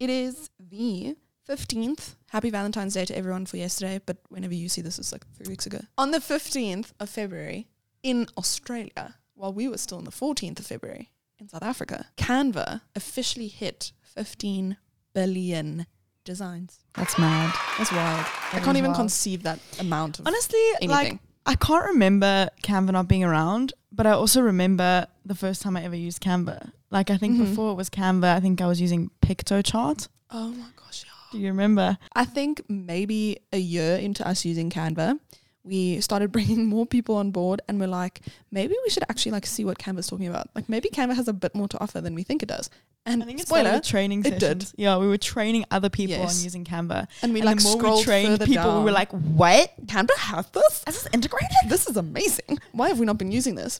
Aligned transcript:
It 0.00 0.10
is 0.10 0.50
the 0.58 1.16
15th. 1.48 2.14
Happy 2.30 2.50
Valentine's 2.50 2.94
Day 2.94 3.04
to 3.06 3.16
everyone 3.16 3.46
for 3.46 3.56
yesterday, 3.56 4.00
but 4.04 4.18
whenever 4.28 4.54
you 4.54 4.68
see 4.68 4.80
this, 4.80 4.98
it's 4.98 5.12
like 5.12 5.26
three 5.34 5.48
weeks 5.48 5.66
ago. 5.66 5.80
On 5.96 6.10
the 6.10 6.18
15th 6.18 6.92
of 7.00 7.08
February 7.08 7.66
in 8.02 8.26
Australia, 8.36 9.16
while 9.34 9.52
we 9.52 9.66
were 9.66 9.78
still 9.78 9.98
on 9.98 10.04
the 10.04 10.10
14th 10.10 10.60
of 10.60 10.66
February 10.66 11.10
in 11.38 11.48
South 11.48 11.62
Africa, 11.62 12.06
Canva 12.16 12.82
officially 12.94 13.48
hit 13.48 13.92
15 14.02 14.76
billion 15.14 15.86
designs. 16.24 16.78
That's 16.94 17.18
mad. 17.18 17.52
That's 17.78 17.90
wild. 17.90 18.26
I 18.52 18.60
can't 18.60 18.76
even 18.76 18.94
conceive 18.94 19.42
that 19.44 19.58
amount 19.80 20.20
of 20.20 20.26
Honestly, 20.26 20.60
anything. 20.80 20.90
like 20.90 21.18
I 21.46 21.54
can't 21.54 21.86
remember 21.86 22.50
Canva 22.62 22.90
not 22.92 23.08
being 23.08 23.24
around, 23.24 23.72
but 23.90 24.06
I 24.06 24.10
also 24.12 24.42
remember 24.42 25.06
the 25.28 25.34
first 25.34 25.62
time 25.62 25.76
I 25.76 25.82
ever 25.84 25.96
used 25.96 26.20
Canva. 26.22 26.70
Like 26.90 27.10
I 27.10 27.16
think 27.18 27.36
Mhm. 27.36 27.44
before 27.50 27.70
it 27.72 27.74
was 27.74 27.88
Canva, 27.90 28.34
I 28.36 28.40
think 28.40 28.60
I 28.60 28.66
was 28.66 28.80
using 28.80 29.10
Piktochart. 29.22 30.08
oh 30.30 30.48
my 30.50 30.66
gosh, 30.76 31.04
yeah. 31.06 31.12
Do 31.32 31.38
you 31.38 31.48
remember? 31.48 31.98
I 32.14 32.24
think 32.24 32.62
maybe 32.68 33.38
a 33.52 33.58
year 33.58 33.96
into 33.96 34.26
us 34.26 34.44
using 34.44 34.70
Canva, 34.70 35.18
we 35.64 36.00
started 36.00 36.32
bringing 36.36 36.66
more 36.66 36.86
people 36.86 37.14
on 37.16 37.30
board 37.30 37.60
and 37.68 37.78
we're 37.80 37.88
like, 38.02 38.20
maybe 38.50 38.74
we 38.84 38.90
should 38.90 39.04
actually 39.10 39.32
like 39.32 39.46
see 39.46 39.64
what 39.64 39.78
Canva's 39.78 40.06
talking 40.06 40.26
about. 40.28 40.48
Like 40.54 40.68
maybe 40.68 40.88
Canva 40.88 41.14
has 41.14 41.28
a 41.28 41.32
bit 41.34 41.54
more 41.54 41.68
to 41.68 41.78
offer 41.80 42.00
than 42.00 42.14
we 42.14 42.22
think 42.22 42.42
it 42.42 42.48
does. 42.48 42.70
And 43.06 43.22
I 43.22 43.26
think 43.26 43.40
it's 43.40 43.48
spoiler, 43.48 43.80
training 43.80 44.20
it 44.26 44.38
did. 44.38 44.62
sessions. 44.62 44.74
Yeah, 44.76 44.98
we 44.98 45.06
were 45.08 45.16
training 45.18 45.64
other 45.70 45.88
people 45.88 46.16
Yes. 46.16 46.38
on 46.38 46.44
using 46.44 46.64
Canva. 46.64 47.06
and 47.22 47.32
we 47.32 47.40
and 47.40 47.46
like 47.46 47.58
the 47.58 47.64
more 47.76 47.96
we 47.96 48.02
trained 48.02 48.38
people, 48.40 48.54
down. 48.64 48.78
we 48.78 48.84
were 48.84 48.92
like, 49.02 49.10
what? 49.12 49.72
Canva 49.86 50.14
has 50.16 50.46
this? 50.50 50.74
Is 50.88 50.94
this 51.02 51.08
integrated? 51.14 51.56
This 51.68 51.86
is 51.88 51.96
amazing. 51.96 52.58
Why 52.72 52.88
have 52.88 52.98
we 52.98 53.06
not 53.06 53.16
been 53.18 53.32
using 53.32 53.54
this? 53.54 53.78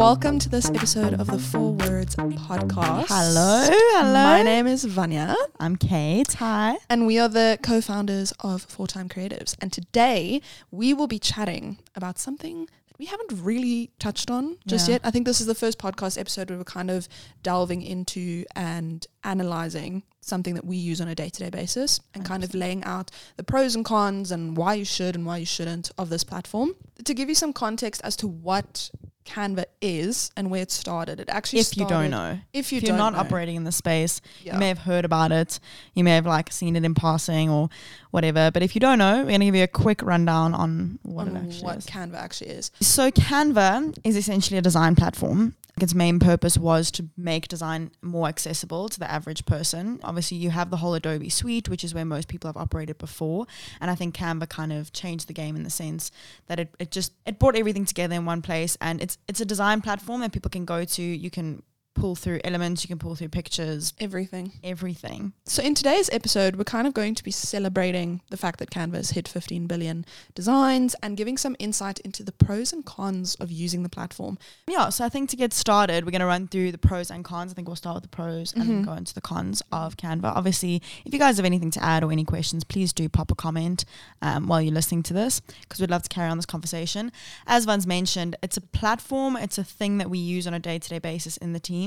Welcome 0.00 0.38
to 0.38 0.48
this 0.48 0.70
episode 0.70 1.12
of 1.20 1.26
the 1.26 1.38
Four 1.38 1.72
Words 1.74 2.16
podcast. 2.16 3.04
Hello, 3.08 3.66
hello. 3.68 4.12
My 4.14 4.42
name 4.42 4.66
is 4.66 4.82
Vanya, 4.86 5.34
I'm 5.58 5.76
Kate. 5.76 6.32
Hi. 6.34 6.78
and 6.88 7.06
we 7.06 7.18
are 7.18 7.28
the 7.28 7.58
co-founders 7.62 8.32
of 8.40 8.62
Four 8.62 8.86
Time 8.86 9.10
Creatives. 9.10 9.54
And 9.60 9.70
today 9.70 10.40
we 10.70 10.94
will 10.94 11.06
be 11.06 11.18
chatting 11.18 11.78
about 11.94 12.18
something 12.18 12.64
that 12.88 12.98
we 12.98 13.04
haven't 13.04 13.44
really 13.44 13.90
touched 13.98 14.30
on 14.30 14.56
just 14.66 14.88
Yeah. 14.88 14.94
yet. 14.94 15.00
I 15.04 15.10
think 15.10 15.26
this 15.26 15.38
is 15.38 15.46
the 15.46 15.54
first 15.54 15.78
podcast 15.78 16.18
episode 16.18 16.48
where 16.48 16.56
we're 16.58 16.64
kind 16.64 16.90
of 16.90 17.06
delving 17.42 17.82
into 17.82 18.46
and 18.56 19.06
analyzing 19.22 20.02
something 20.22 20.54
that 20.54 20.64
we 20.64 20.78
use 20.78 21.02
on 21.02 21.08
a 21.08 21.14
day-to-day 21.14 21.50
basis 21.50 22.00
and 22.14 22.24
kind 22.24 22.42
of 22.42 22.54
laying 22.54 22.82
out 22.84 23.10
the 23.36 23.42
pros 23.44 23.74
and 23.74 23.84
cons 23.84 24.30
and 24.32 24.56
why 24.56 24.72
you 24.74 24.84
should 24.86 25.14
and 25.14 25.26
why 25.26 25.36
you 25.36 25.46
shouldn't 25.46 25.90
of 25.98 26.08
this 26.08 26.24
platform. 26.24 26.74
To 27.04 27.12
give 27.12 27.28
you 27.28 27.34
some 27.34 27.52
context 27.52 28.00
as 28.02 28.16
to 28.16 28.26
what 28.28 28.90
Canva 29.30 29.64
is 29.80 30.32
and 30.36 30.50
where 30.50 30.62
it 30.62 30.70
started, 30.72 31.20
it 31.20 31.28
actually 31.28 31.60
If 31.60 31.76
you 31.76 31.86
don't 31.86 32.10
know, 32.10 32.38
if 32.52 32.72
you 32.72 32.78
if 32.78 32.84
you're 32.84 32.96
not 32.96 33.12
know, 33.12 33.20
operating 33.20 33.54
in 33.54 33.64
the 33.64 33.72
space, 33.72 34.20
yeah. 34.42 34.54
you 34.54 34.58
may 34.58 34.68
have 34.68 34.78
heard 34.78 35.04
about 35.04 35.30
it. 35.30 35.60
You 35.94 36.02
may 36.02 36.16
have 36.16 36.26
like 36.26 36.52
seen 36.52 36.74
it 36.74 36.84
in 36.84 36.94
passing 36.94 37.48
or 37.48 37.70
whatever. 38.10 38.50
But 38.50 38.62
if 38.62 38.74
you 38.74 38.80
don't 38.80 38.98
know, 38.98 39.18
we're 39.18 39.28
going 39.28 39.40
to 39.40 39.46
give 39.46 39.56
you 39.56 39.64
a 39.64 39.68
quick 39.68 40.02
rundown 40.02 40.54
on 40.54 40.98
what 41.02 41.28
on 41.28 41.36
it 41.36 41.40
actually 41.40 41.64
what 41.64 41.78
is. 41.78 41.86
Canva 41.86 42.14
actually 42.14 42.50
is. 42.50 42.70
So 42.80 43.10
Canva 43.10 43.98
is 44.04 44.16
essentially 44.16 44.58
a 44.58 44.62
design 44.62 44.94
platform. 44.96 45.54
Its 45.80 45.94
main 45.94 46.18
purpose 46.18 46.58
was 46.58 46.90
to 46.90 47.08
make 47.16 47.48
design 47.48 47.90
more 48.02 48.28
accessible 48.28 48.88
to 48.90 48.98
the 48.98 49.10
average 49.10 49.46
person. 49.46 49.98
Obviously, 50.02 50.36
you 50.36 50.50
have 50.50 50.70
the 50.70 50.76
whole 50.76 50.94
Adobe 50.94 51.30
suite, 51.30 51.68
which 51.68 51.84
is 51.84 51.94
where 51.94 52.04
most 52.04 52.28
people 52.28 52.48
have 52.48 52.56
operated 52.56 52.98
before. 52.98 53.46
And 53.80 53.90
I 53.90 53.94
think 53.94 54.14
Canva 54.14 54.48
kind 54.48 54.72
of 54.72 54.92
changed 54.92 55.26
the 55.26 55.32
game 55.32 55.56
in 55.56 55.62
the 55.62 55.70
sense 55.70 56.10
that 56.48 56.60
it, 56.60 56.74
it 56.78 56.90
just 56.90 57.12
it 57.24 57.38
brought 57.38 57.56
everything 57.56 57.86
together 57.86 58.14
in 58.14 58.26
one 58.26 58.42
place. 58.42 58.76
And 58.80 59.00
it's 59.00 59.16
it's 59.26 59.40
a 59.40 59.46
design 59.46 59.80
platform 59.80 60.20
that 60.20 60.32
people 60.32 60.50
can 60.50 60.64
go 60.66 60.84
to. 60.84 61.02
You 61.02 61.30
can 61.30 61.62
pull 61.94 62.14
through 62.14 62.40
elements, 62.44 62.82
you 62.84 62.88
can 62.88 62.98
pull 62.98 63.14
through 63.16 63.28
pictures, 63.28 63.92
Everything. 64.00 64.52
everything. 64.62 65.32
So 65.44 65.62
in 65.62 65.74
today's 65.74 66.08
episode, 66.12 66.56
we're 66.56 66.64
kind 66.64 66.86
of 66.86 66.94
going 66.94 67.14
to 67.16 67.24
be 67.24 67.30
celebrating 67.30 68.20
the 68.30 68.36
fact 68.36 68.58
that 68.60 68.70
Canva 68.70 68.94
has 68.94 69.10
hit 69.10 69.26
15 69.28 69.66
billion 69.66 70.04
designs 70.34 70.94
and 71.02 71.16
giving 71.16 71.36
some 71.36 71.56
insight 71.58 71.98
into 72.00 72.22
the 72.22 72.32
pros 72.32 72.72
and 72.72 72.84
cons 72.86 73.34
of 73.36 73.50
using 73.50 73.82
the 73.82 73.88
platform. 73.88 74.38
Yeah, 74.68 74.88
so 74.90 75.04
I 75.04 75.08
think 75.08 75.30
to 75.30 75.36
get 75.36 75.52
started, 75.52 76.04
we're 76.04 76.12
going 76.12 76.20
to 76.20 76.26
run 76.26 76.46
through 76.48 76.72
the 76.72 76.78
pros 76.78 77.10
and 77.10 77.24
cons. 77.24 77.52
I 77.52 77.54
think 77.54 77.68
we'll 77.68 77.76
start 77.76 77.96
with 77.96 78.04
the 78.04 78.08
pros 78.16 78.52
and 78.54 78.62
then 78.62 78.82
go 78.82 78.92
into 78.92 79.12
the 79.12 79.20
cons 79.20 79.60
of 79.72 79.96
Canva. 79.96 80.24
Obviously, 80.36 80.80
if 81.04 81.12
you 81.12 81.18
guys 81.18 81.36
have 81.38 81.46
anything 81.46 81.70
to 81.72 81.82
add 81.84 82.04
or 82.04 82.12
any 82.12 82.24
questions, 82.24 82.62
please 82.64 82.92
do 82.92 83.08
pop 83.08 83.30
a 83.30 83.34
comment 83.34 83.84
um, 84.22 84.46
while 84.46 84.62
you're 84.62 84.72
listening 84.72 85.02
to 85.02 85.12
this 85.14 85.40
because 85.62 85.80
we'd 85.80 85.90
love 85.90 86.04
to 86.04 86.08
carry 86.08 86.28
on 86.30 86.38
this 86.38 86.46
conversation. 86.46 87.10
As 87.46 87.64
Van's 87.64 87.86
mentioned, 87.86 88.36
it's 88.42 88.56
a 88.56 88.60
platform, 88.60 89.36
it's 89.36 89.58
a 89.58 89.64
thing 89.64 89.98
that 89.98 90.08
we 90.08 90.18
use 90.18 90.46
on 90.46 90.54
a 90.54 90.60
day 90.60 90.78
to 90.78 90.88
day 90.88 90.98
basis 91.00 91.36
in 91.38 91.52
the 91.52 91.60
team. 91.60 91.79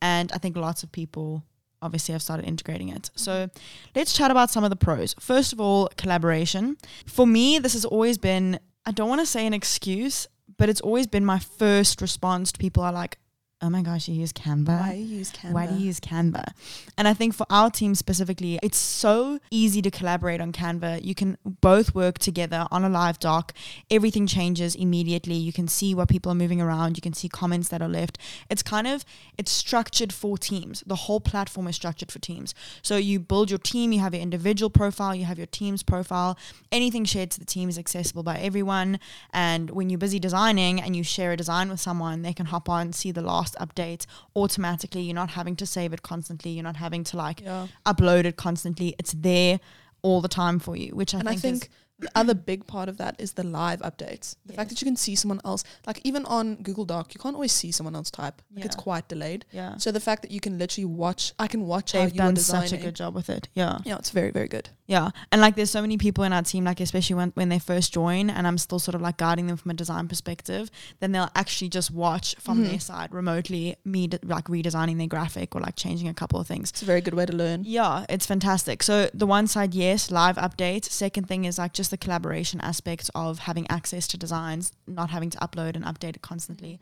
And 0.00 0.32
I 0.32 0.38
think 0.38 0.56
lots 0.56 0.82
of 0.82 0.90
people 0.90 1.44
obviously 1.80 2.12
have 2.12 2.22
started 2.22 2.46
integrating 2.46 2.88
it. 2.88 3.10
So 3.16 3.48
let's 3.94 4.12
chat 4.12 4.30
about 4.30 4.50
some 4.50 4.64
of 4.64 4.70
the 4.70 4.76
pros. 4.76 5.14
First 5.18 5.52
of 5.52 5.60
all, 5.60 5.88
collaboration. 5.96 6.76
For 7.06 7.26
me, 7.26 7.58
this 7.58 7.72
has 7.72 7.84
always 7.84 8.18
been, 8.18 8.58
I 8.86 8.92
don't 8.92 9.08
want 9.08 9.20
to 9.20 9.26
say 9.26 9.46
an 9.46 9.54
excuse, 9.54 10.28
but 10.58 10.68
it's 10.68 10.80
always 10.80 11.06
been 11.06 11.24
my 11.24 11.38
first 11.38 12.00
response 12.00 12.52
to 12.52 12.58
people 12.58 12.82
are 12.82 12.92
like, 12.92 13.18
oh 13.62 13.70
my 13.70 13.80
gosh, 13.80 14.08
you 14.08 14.14
use 14.14 14.32
Canva. 14.32 14.80
Why 14.80 14.92
do 14.92 14.98
you 14.98 15.18
use 15.18 15.32
Canva? 15.32 15.52
Why 15.52 15.66
do 15.66 15.74
you 15.74 15.86
use 15.86 16.00
Canva? 16.00 16.52
And 16.98 17.06
I 17.06 17.14
think 17.14 17.32
for 17.32 17.46
our 17.48 17.70
team 17.70 17.94
specifically, 17.94 18.58
it's 18.62 18.76
so 18.76 19.38
easy 19.50 19.80
to 19.82 19.90
collaborate 19.90 20.40
on 20.40 20.52
Canva. 20.52 21.04
You 21.04 21.14
can 21.14 21.38
both 21.44 21.94
work 21.94 22.18
together 22.18 22.66
on 22.70 22.84
a 22.84 22.88
live 22.88 23.18
doc. 23.18 23.52
Everything 23.90 24.26
changes 24.26 24.74
immediately. 24.74 25.34
You 25.34 25.52
can 25.52 25.68
see 25.68 25.94
what 25.94 26.08
people 26.08 26.32
are 26.32 26.34
moving 26.34 26.60
around. 26.60 26.96
You 26.96 27.02
can 27.02 27.12
see 27.12 27.28
comments 27.28 27.68
that 27.68 27.80
are 27.80 27.88
left. 27.88 28.18
It's 28.50 28.62
kind 28.62 28.86
of 28.86 29.04
it's 29.38 29.52
structured 29.52 30.12
for 30.12 30.36
teams. 30.36 30.82
The 30.86 30.96
whole 30.96 31.20
platform 31.20 31.68
is 31.68 31.76
structured 31.76 32.10
for 32.10 32.18
teams. 32.18 32.54
So 32.82 32.96
you 32.96 33.20
build 33.20 33.50
your 33.50 33.58
team, 33.58 33.92
you 33.92 34.00
have 34.00 34.12
your 34.12 34.22
individual 34.22 34.70
profile, 34.70 35.14
you 35.14 35.24
have 35.24 35.38
your 35.38 35.46
team's 35.46 35.82
profile. 35.82 36.36
Anything 36.72 37.04
shared 37.04 37.30
to 37.30 37.38
the 37.38 37.46
team 37.46 37.68
is 37.68 37.78
accessible 37.78 38.24
by 38.24 38.38
everyone. 38.38 38.98
And 39.32 39.70
when 39.70 39.88
you're 39.88 39.98
busy 39.98 40.18
designing 40.18 40.80
and 40.80 40.96
you 40.96 41.04
share 41.04 41.32
a 41.32 41.36
design 41.36 41.68
with 41.70 41.80
someone, 41.80 42.22
they 42.22 42.32
can 42.32 42.46
hop 42.46 42.68
on, 42.68 42.82
and 42.82 42.94
see 42.94 43.12
the 43.12 43.22
last 43.22 43.51
update 43.60 44.06
automatically. 44.36 45.02
You're 45.02 45.14
not 45.14 45.30
having 45.30 45.56
to 45.56 45.66
save 45.66 45.92
it 45.92 46.02
constantly. 46.02 46.50
You're 46.52 46.64
not 46.64 46.76
having 46.76 47.04
to 47.04 47.16
like 47.16 47.40
Yeah. 47.40 47.68
upload 47.86 48.24
it 48.24 48.36
constantly. 48.36 48.94
It's 48.98 49.12
there 49.12 49.60
all 50.02 50.20
the 50.20 50.28
time 50.28 50.58
for 50.58 50.76
you, 50.76 50.94
which 50.94 51.14
I 51.14 51.20
and 51.20 51.28
I 51.28 51.32
think, 51.36 51.42
think 51.42 51.62
is 51.64 51.68
the 52.00 52.10
other 52.16 52.34
big 52.34 52.66
part 52.66 52.88
of 52.88 52.96
that 52.96 53.14
is 53.20 53.34
the 53.34 53.44
live 53.44 53.80
updates. 53.82 54.34
The 54.44 54.54
fact 54.54 54.70
that 54.70 54.80
you 54.82 54.84
can 54.84 54.96
see 54.96 55.14
someone 55.14 55.40
else, 55.44 55.62
like 55.86 56.00
even 56.02 56.24
on 56.26 56.56
Google 56.56 56.84
Doc, 56.84 57.14
you 57.14 57.20
can't 57.20 57.36
always 57.36 57.52
see 57.52 57.70
someone 57.70 57.94
else 57.94 58.10
type. 58.10 58.42
Like 58.56 58.64
it's 58.64 58.74
quite 58.74 59.06
delayed. 59.08 59.44
yeah. 59.52 59.76
So 59.76 59.92
the 59.92 60.00
fact 60.00 60.22
that 60.22 60.32
you 60.32 60.40
can 60.40 60.58
literally 60.58 60.86
watch, 60.86 61.32
I 61.38 61.46
can 61.46 61.66
watch 61.68 61.92
how 61.92 62.00
They've 62.00 62.14
you 62.16 62.20
are 62.20 62.24
done 62.26 62.34
designing. 62.34 62.68
such 62.68 62.78
a 62.80 62.82
good 62.82 62.96
job 62.96 63.14
with 63.14 63.30
it. 63.30 63.48
Yeah. 63.54 63.78
Yeah, 63.84 63.98
it's 63.98 64.10
very 64.10 64.32
very 64.32 64.48
good. 64.48 64.70
Yeah. 64.92 65.08
And 65.30 65.40
like 65.40 65.54
there's 65.56 65.70
so 65.70 65.80
many 65.80 65.96
people 65.96 66.22
in 66.24 66.32
our 66.34 66.42
team, 66.42 66.64
like 66.64 66.78
especially 66.80 67.16
when, 67.16 67.30
when 67.30 67.48
they 67.48 67.58
first 67.58 67.94
join 67.94 68.28
and 68.28 68.46
I'm 68.46 68.58
still 68.58 68.78
sort 68.78 68.94
of 68.94 69.00
like 69.00 69.16
guiding 69.16 69.46
them 69.46 69.56
from 69.56 69.70
a 69.70 69.74
design 69.74 70.06
perspective, 70.06 70.70
then 71.00 71.12
they'll 71.12 71.30
actually 71.34 71.70
just 71.70 71.90
watch 71.90 72.34
from 72.38 72.58
Mhm. 72.58 72.68
their 72.68 72.80
side 72.80 73.10
remotely 73.14 73.76
me 73.86 74.06
d- 74.08 74.18
like 74.22 74.46
redesigning 74.56 74.98
their 74.98 75.06
graphic 75.06 75.54
or 75.54 75.60
like 75.62 75.76
changing 75.76 76.08
a 76.08 76.14
couple 76.14 76.38
of 76.38 76.46
things. 76.46 76.68
It's 76.70 76.82
a 76.82 76.84
very 76.94 77.00
good 77.00 77.14
way 77.14 77.24
to 77.24 77.32
learn. 77.32 77.64
Yeah, 77.64 78.04
it's 78.10 78.26
fantastic. 78.26 78.82
So 78.82 79.08
the 79.14 79.26
one 79.26 79.46
side, 79.46 79.72
yes, 79.74 80.10
live 80.10 80.36
updates. 80.36 80.90
Second 80.90 81.26
thing 81.26 81.46
is 81.46 81.56
like 81.58 81.72
just 81.72 81.90
the 81.90 81.96
collaboration 81.96 82.60
aspect 82.60 83.08
of 83.14 83.38
having 83.48 83.66
access 83.70 84.06
to 84.08 84.18
designs, 84.18 84.72
not 84.86 85.08
having 85.10 85.30
to 85.30 85.38
upload 85.38 85.74
and 85.74 85.84
update 85.86 86.16
it 86.16 86.22
constantly. 86.22 86.78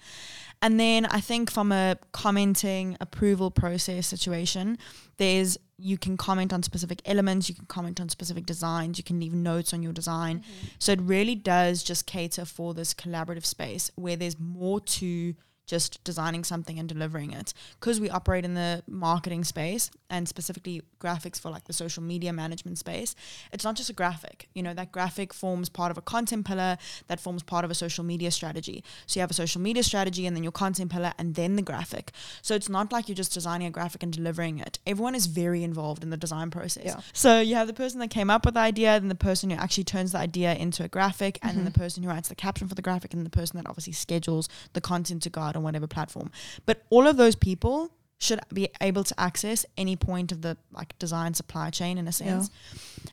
And 0.63 0.81
then 0.81 1.07
I 1.07 1.21
think 1.21 1.51
from 1.51 1.71
a 1.71 1.97
commenting 2.13 2.97
approval 3.01 3.51
process 3.51 4.07
situation, 4.09 4.79
there's 5.21 5.59
you 5.77 5.97
can 5.97 6.17
comment 6.17 6.53
on 6.53 6.63
specific 6.63 7.01
elements, 7.05 7.49
you 7.49 7.55
can 7.55 7.67
comment 7.67 8.01
on 8.01 8.09
specific 8.09 8.47
designs, 8.47 8.99
you 8.99 9.05
can 9.05 9.21
leave 9.21 9.33
notes 9.33 9.73
on 9.73 9.83
your 9.83 9.93
design. 9.93 10.39
Mm-hmm. 10.39 10.67
So 10.79 10.93
it 10.93 11.01
really 11.01 11.35
does 11.35 11.83
just 11.83 12.07
cater 12.07 12.45
for 12.45 12.75
this 12.75 12.93
collaborative 12.95 13.45
space 13.45 13.91
where 13.97 14.17
there's 14.17 14.39
more 14.39 14.81
to 14.81 15.35
just 15.71 16.03
designing 16.03 16.43
something 16.43 16.79
and 16.81 16.89
delivering 16.89 17.33
it. 17.33 17.55
Because 17.79 18.01
we 18.01 18.11
operate 18.11 18.45
in 18.45 18.55
the 18.55 18.83
marketing 18.89 19.45
space 19.45 19.91
and 20.11 20.29
specifically 20.29 20.83
graphics 21.01 21.39
for 21.41 21.49
like 21.51 21.65
the 21.65 21.73
social 21.73 22.03
media 22.03 22.33
management 22.33 22.77
space, 22.77 23.15
it's 23.53 23.65
not 23.65 23.77
just 23.77 23.89
a 23.89 23.93
graphic. 23.93 24.49
You 24.53 24.65
know, 24.65 24.75
that 24.75 24.91
graphic 24.91 25.33
forms 25.33 25.69
part 25.69 25.93
of 25.93 25.97
a 25.97 26.03
content 26.03 26.45
pillar 26.45 26.77
that 27.07 27.21
forms 27.21 27.45
part 27.45 27.65
of 27.65 27.71
a 27.71 27.75
social 27.75 28.03
media 28.05 28.33
strategy. 28.33 28.83
So 29.07 29.19
you 29.19 29.23
have 29.23 29.31
a 29.31 29.35
social 29.35 29.61
media 29.61 29.85
strategy 29.85 30.27
and 30.27 30.35
then 30.37 30.43
your 30.43 30.53
content 30.53 30.91
pillar 30.91 31.13
and 31.19 31.37
then 31.37 31.55
the 31.55 31.63
graphic. 31.63 32.11
So 32.43 32.55
it's 32.55 32.69
not 32.69 32.91
like 32.93 33.09
you're 33.09 33.15
just 33.15 33.33
designing 33.33 33.69
a 33.69 33.71
graphic 33.71 34.03
and 34.03 34.13
delivering 34.13 34.59
it. 34.59 34.81
Everyone 34.87 35.15
is 35.15 35.27
very 35.27 35.63
involved 35.63 36.03
in 36.03 36.11
the 36.11 36.17
design 36.17 36.51
process. 36.51 36.85
Yeah. 36.85 37.01
So 37.13 37.41
you 37.41 37.55
have 37.55 37.69
the 37.69 37.73
person 37.75 38.01
that 38.01 38.11
came 38.11 38.29
up 38.29 38.45
with 38.45 38.55
the 38.55 38.61
idea, 38.61 38.99
then 38.99 39.09
the 39.09 39.15
person 39.15 39.51
who 39.51 39.57
actually 39.57 39.85
turns 39.85 40.11
the 40.13 40.19
idea 40.19 40.55
into 40.55 40.83
a 40.83 40.89
graphic, 40.89 41.39
and 41.43 41.57
then 41.57 41.65
the 41.65 41.71
Mhm. 41.71 41.75
person 41.75 42.03
who 42.03 42.09
writes 42.09 42.29
the 42.29 42.35
caption 42.35 42.67
for 42.67 42.75
the 42.75 42.83
graphic, 42.83 43.15
and 43.15 43.25
the 43.25 43.31
person 43.31 43.57
that 43.59 43.69
obviously 43.69 43.93
schedules 43.93 44.49
the 44.73 44.81
content 44.81 45.23
to 45.23 45.31
go 45.31 45.41
out 45.41 45.57
on 45.61 45.65
whatever 45.65 45.87
platform. 45.87 46.31
But 46.67 46.83
all 46.91 47.07
of 47.07 47.17
those 47.17 47.37
people 47.37 47.91
should 48.19 48.41
be 48.53 48.69
able 48.81 49.05
to 49.05 49.19
access 49.19 49.65
any 49.77 49.97
point 49.97 50.33
of 50.33 50.43
the 50.43 50.57
like 50.73 50.99
design 50.99 51.33
supply 51.35 51.71
chain 51.71 51.97
in 51.99 52.07
a 52.09 52.13
sense. 52.13 52.51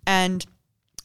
And 0.06 0.46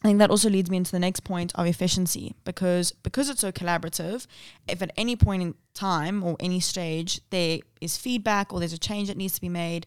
I 0.02 0.08
think 0.08 0.18
that 0.18 0.30
also 0.30 0.50
leads 0.50 0.68
me 0.70 0.76
into 0.78 0.90
the 0.90 0.98
next 0.98 1.20
point 1.20 1.52
of 1.54 1.66
efficiency 1.66 2.34
because 2.44 2.90
because 2.90 3.28
it's 3.30 3.40
so 3.40 3.52
collaborative, 3.52 4.26
if 4.66 4.82
at 4.82 4.90
any 4.96 5.14
point 5.14 5.42
in 5.42 5.54
time 5.74 6.24
or 6.24 6.36
any 6.40 6.58
stage 6.58 7.20
there 7.30 7.58
is 7.80 7.96
feedback 7.96 8.52
or 8.52 8.58
there's 8.58 8.72
a 8.72 8.78
change 8.78 9.06
that 9.08 9.16
needs 9.16 9.34
to 9.34 9.40
be 9.40 9.48
made, 9.48 9.86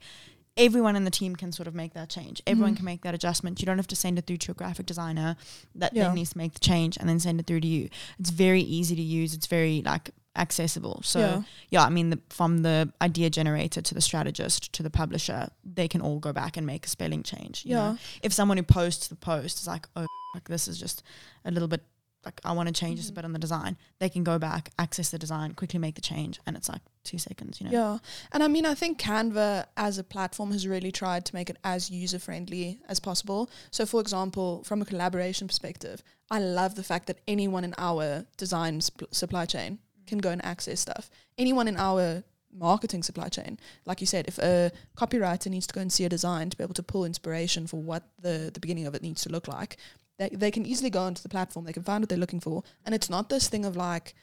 everyone 0.55 0.95
in 0.95 1.03
the 1.03 1.11
team 1.11 1.35
can 1.35 1.51
sort 1.51 1.67
of 1.67 1.75
make 1.75 1.93
that 1.93 2.07
change. 2.09 2.41
Everyone 2.47 2.71
Mhm. 2.73 2.77
can 2.77 2.85
make 2.85 3.01
that 3.01 3.13
adjustment. 3.13 3.59
You 3.59 3.65
don't 3.65 3.77
have 3.77 3.87
to 3.87 3.95
send 3.97 4.17
it 4.17 4.25
through 4.25 4.37
to 4.37 4.51
a 4.51 4.55
graphic 4.55 4.85
designer 4.85 5.35
that 5.75 5.93
Yeah. 5.93 6.03
then 6.05 6.15
needs 6.15 6.29
to 6.29 6.37
make 6.37 6.53
the 6.53 6.59
change 6.61 6.95
and 6.97 7.09
then 7.09 7.19
send 7.19 7.41
it 7.41 7.45
through 7.47 7.59
to 7.59 7.67
you. 7.67 7.89
It's 8.17 8.29
very 8.29 8.61
easy 8.61 8.95
to 8.95 9.01
use. 9.01 9.33
It's 9.33 9.47
very 9.47 9.81
like 9.81 10.11
accessible. 10.35 11.01
So 11.03 11.19
Yeah. 11.19 11.41
yeah, 11.69 11.83
I 11.85 11.89
mean, 11.89 12.09
the, 12.11 12.19
from 12.29 12.61
the 12.63 12.91
idea 13.01 13.29
generator 13.29 13.81
to 13.81 13.93
the 13.93 14.01
strategist 14.01 14.71
to 14.73 14.83
the 14.83 14.89
publisher, 14.89 15.49
they 15.63 15.87
can 15.87 16.01
all 16.01 16.19
go 16.19 16.33
back 16.33 16.57
and 16.57 16.65
make 16.65 16.85
a 16.85 16.89
spelling 16.89 17.23
change. 17.23 17.65
you 17.65 17.75
know? 17.75 17.91
Yeah. 17.91 17.97
If 18.23 18.33
someone 18.33 18.57
who 18.57 18.63
posts 18.63 19.07
the 19.07 19.15
post 19.15 19.59
is 19.61 19.67
like, 19.67 19.87
oh, 19.95 20.05
like 20.33 20.47
this 20.49 20.67
is 20.67 20.77
just 20.79 21.03
a 21.45 21.51
little 21.51 21.67
bit 21.67 21.83
like 22.25 22.41
I 22.43 22.53
want 22.53 22.65
to 22.67 22.73
change 22.73 22.97
this 22.99 23.09
a 23.09 23.11
Mhm. 23.11 23.15
bit 23.15 23.25
on 23.25 23.33
the 23.33 23.39
design, 23.39 23.77
they 23.99 24.09
can 24.09 24.23
go 24.23 24.39
back, 24.39 24.71
access 24.79 25.11
the 25.11 25.19
design, 25.19 25.53
quickly 25.53 25.77
make 25.77 25.93
the 25.93 26.01
change, 26.01 26.39
and 26.47 26.57
it's 26.57 26.67
like 26.67 26.81
two 27.03 27.19
seconds. 27.19 27.61
You 27.61 27.67
know. 27.67 27.71
Yeah. 27.71 27.97
And 28.31 28.41
I 28.41 28.47
mean, 28.47 28.65
I 28.65 28.73
think 28.73 28.99
Canva 28.99 29.67
as 29.77 29.99
a 29.99 30.03
platform 30.03 30.51
has 30.51 30.67
really 30.67 30.91
tried 30.91 31.23
to 31.27 31.35
make 31.35 31.51
it 31.51 31.57
as 31.63 31.91
user 31.91 32.17
friendly 32.17 32.79
as 32.89 32.99
possible. 32.99 33.47
So, 33.69 33.85
for 33.85 34.01
example, 34.01 34.63
from 34.63 34.81
a 34.81 34.85
collaboration 34.85 35.47
perspective, 35.47 36.01
I 36.31 36.39
love 36.39 36.73
the 36.73 36.83
fact 36.83 37.05
that 37.05 37.19
anyone 37.27 37.63
in 37.63 37.75
our 37.77 38.25
design 38.37 38.81
sp- 38.81 39.05
supply 39.11 39.45
chain 39.45 39.77
can 40.05 40.19
go 40.19 40.29
and 40.29 40.43
access 40.45 40.79
stuff. 40.79 41.09
Anyone 41.37 41.67
in 41.67 41.77
our 41.77 42.23
marketing 42.57 43.03
supply 43.03 43.27
chain, 43.29 43.59
like 43.85 44.01
you 44.01 44.07
said, 44.07 44.27
if 44.27 44.37
a 44.37 44.71
copywriter 44.97 45.49
needs 45.49 45.67
to 45.67 45.73
go 45.73 45.81
and 45.81 45.91
see 45.91 46.05
a 46.05 46.09
design 46.09 46.49
to 46.49 46.57
be 46.57 46.63
able 46.63 46.73
to 46.73 46.83
pull 46.83 47.05
inspiration 47.05 47.67
for 47.67 47.81
what 47.81 48.03
the, 48.21 48.49
the 48.53 48.59
beginning 48.59 48.87
of 48.87 48.95
it 48.95 49.01
needs 49.01 49.23
to 49.23 49.29
look 49.29 49.47
like, 49.47 49.77
they, 50.17 50.29
they 50.29 50.51
can 50.51 50.65
easily 50.65 50.89
go 50.89 51.01
onto 51.01 51.21
the 51.21 51.29
platform, 51.29 51.65
they 51.65 51.73
can 51.73 51.83
find 51.83 52.01
what 52.01 52.09
they're 52.09 52.17
looking 52.17 52.39
for. 52.39 52.63
And 52.85 52.95
it's 52.95 53.09
not 53.09 53.29
this 53.29 53.49
thing 53.49 53.65
of 53.65 53.75
like, 53.75 54.15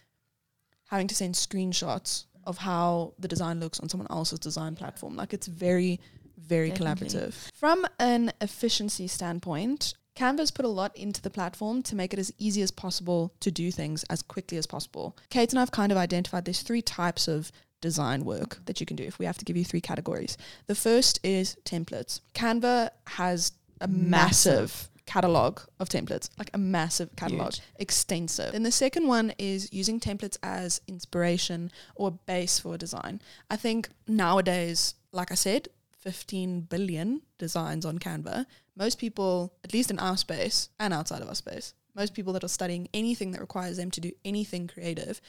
having 0.93 1.09
to 1.09 1.15
send 1.15 1.35
screenshots 1.35 2.27
of 2.45 2.59
how 2.59 3.15
the 3.19 3.27
design 3.27 3.59
looks 3.61 3.81
on 3.81 3.89
someone 3.89 4.07
else's 4.11 4.39
design 4.39 4.77
platform. 4.77 5.17
Like 5.17 5.33
it's 5.33 5.47
very, 5.47 6.01
very 6.37 6.69
Definitely. 6.69 7.09
collaborative. 7.09 7.51
From 7.55 7.87
an 7.99 8.31
efficiency 8.43 9.07
standpoint, 9.07 9.95
Canva's 10.15 10.51
put 10.51 10.65
a 10.65 10.69
lot 10.69 10.95
into 10.97 11.23
the 11.23 11.31
platform 11.31 11.83
to 11.85 11.97
make 11.97 12.13
it 12.13 12.19
as 12.19 12.33
easy 12.39 12.63
as 12.63 12.71
possible 12.71 13.33
to 13.41 13.51
do 13.51 13.71
things 13.71 14.05
as 14.05 14.23
quickly 14.23 14.59
as 14.59 14.67
possible. 14.67 15.17
Kate 15.31 15.53
and 15.53 15.59
I've 15.61 15.71
kind 15.73 15.91
of 15.93 15.99
identified 15.99 16.45
there's 16.45 16.63
three 16.63 16.83
types 16.83 17.29
of 17.29 17.51
design 17.81 18.25
work 18.25 18.61
that 18.67 18.79
you 18.79 18.87
can 18.87 18.97
do 18.97 19.05
if 19.05 19.19
we 19.19 19.27
have 19.27 19.39
to 19.39 19.45
give 19.45 19.57
you 19.57 19.65
three 19.65 19.81
categories. 19.81 20.37
The 20.67 20.75
first 20.75 21.19
is 21.25 21.57
templates. 21.65 22.21
Canva 22.35 22.91
has 23.07 23.53
a 23.81 23.89
massive, 23.89 24.61
Massive. 24.71 24.91
catalog 25.07 25.61
of 25.81 25.89
templates, 25.89 26.29
like 26.39 26.51
a 26.55 26.59
massive 26.59 27.17
catalog, 27.17 27.55
Huge. 27.55 27.63
extensive. 27.77 28.55
And 28.55 28.65
the 28.65 28.71
second 28.71 29.09
one 29.09 29.33
is 29.39 29.73
using 29.73 29.99
templates 29.99 30.37
as 30.43 30.81
inspiration 30.87 31.73
or 31.97 32.13
base 32.13 32.59
for 32.61 32.75
a 32.75 32.79
design. 32.79 33.21
I 33.51 33.57
think 33.57 33.89
nowadays, 34.07 34.95
like 35.11 35.33
I 35.33 35.37
said, 35.37 35.69
15 35.99 36.63
billion 36.63 37.23
designs 37.39 37.85
on 37.85 37.99
Canva. 37.99 38.47
Most 38.77 38.99
people, 38.99 39.53
at 39.65 39.73
least 39.73 39.91
in 39.91 39.99
our 39.99 40.17
space 40.17 40.71
and 40.79 40.95
outside 40.95 41.23
of 41.23 41.29
our 41.29 41.35
space, 41.35 41.75
most 41.95 42.15
people 42.15 42.33
that 42.33 42.45
are 42.45 42.49
studying 42.49 42.89
anything 42.95 43.33
that 43.33 43.41
requires 43.41 43.77
them 43.77 43.91
to 43.91 44.01
do 44.01 44.13
anything 44.25 44.67
creative, 44.67 45.21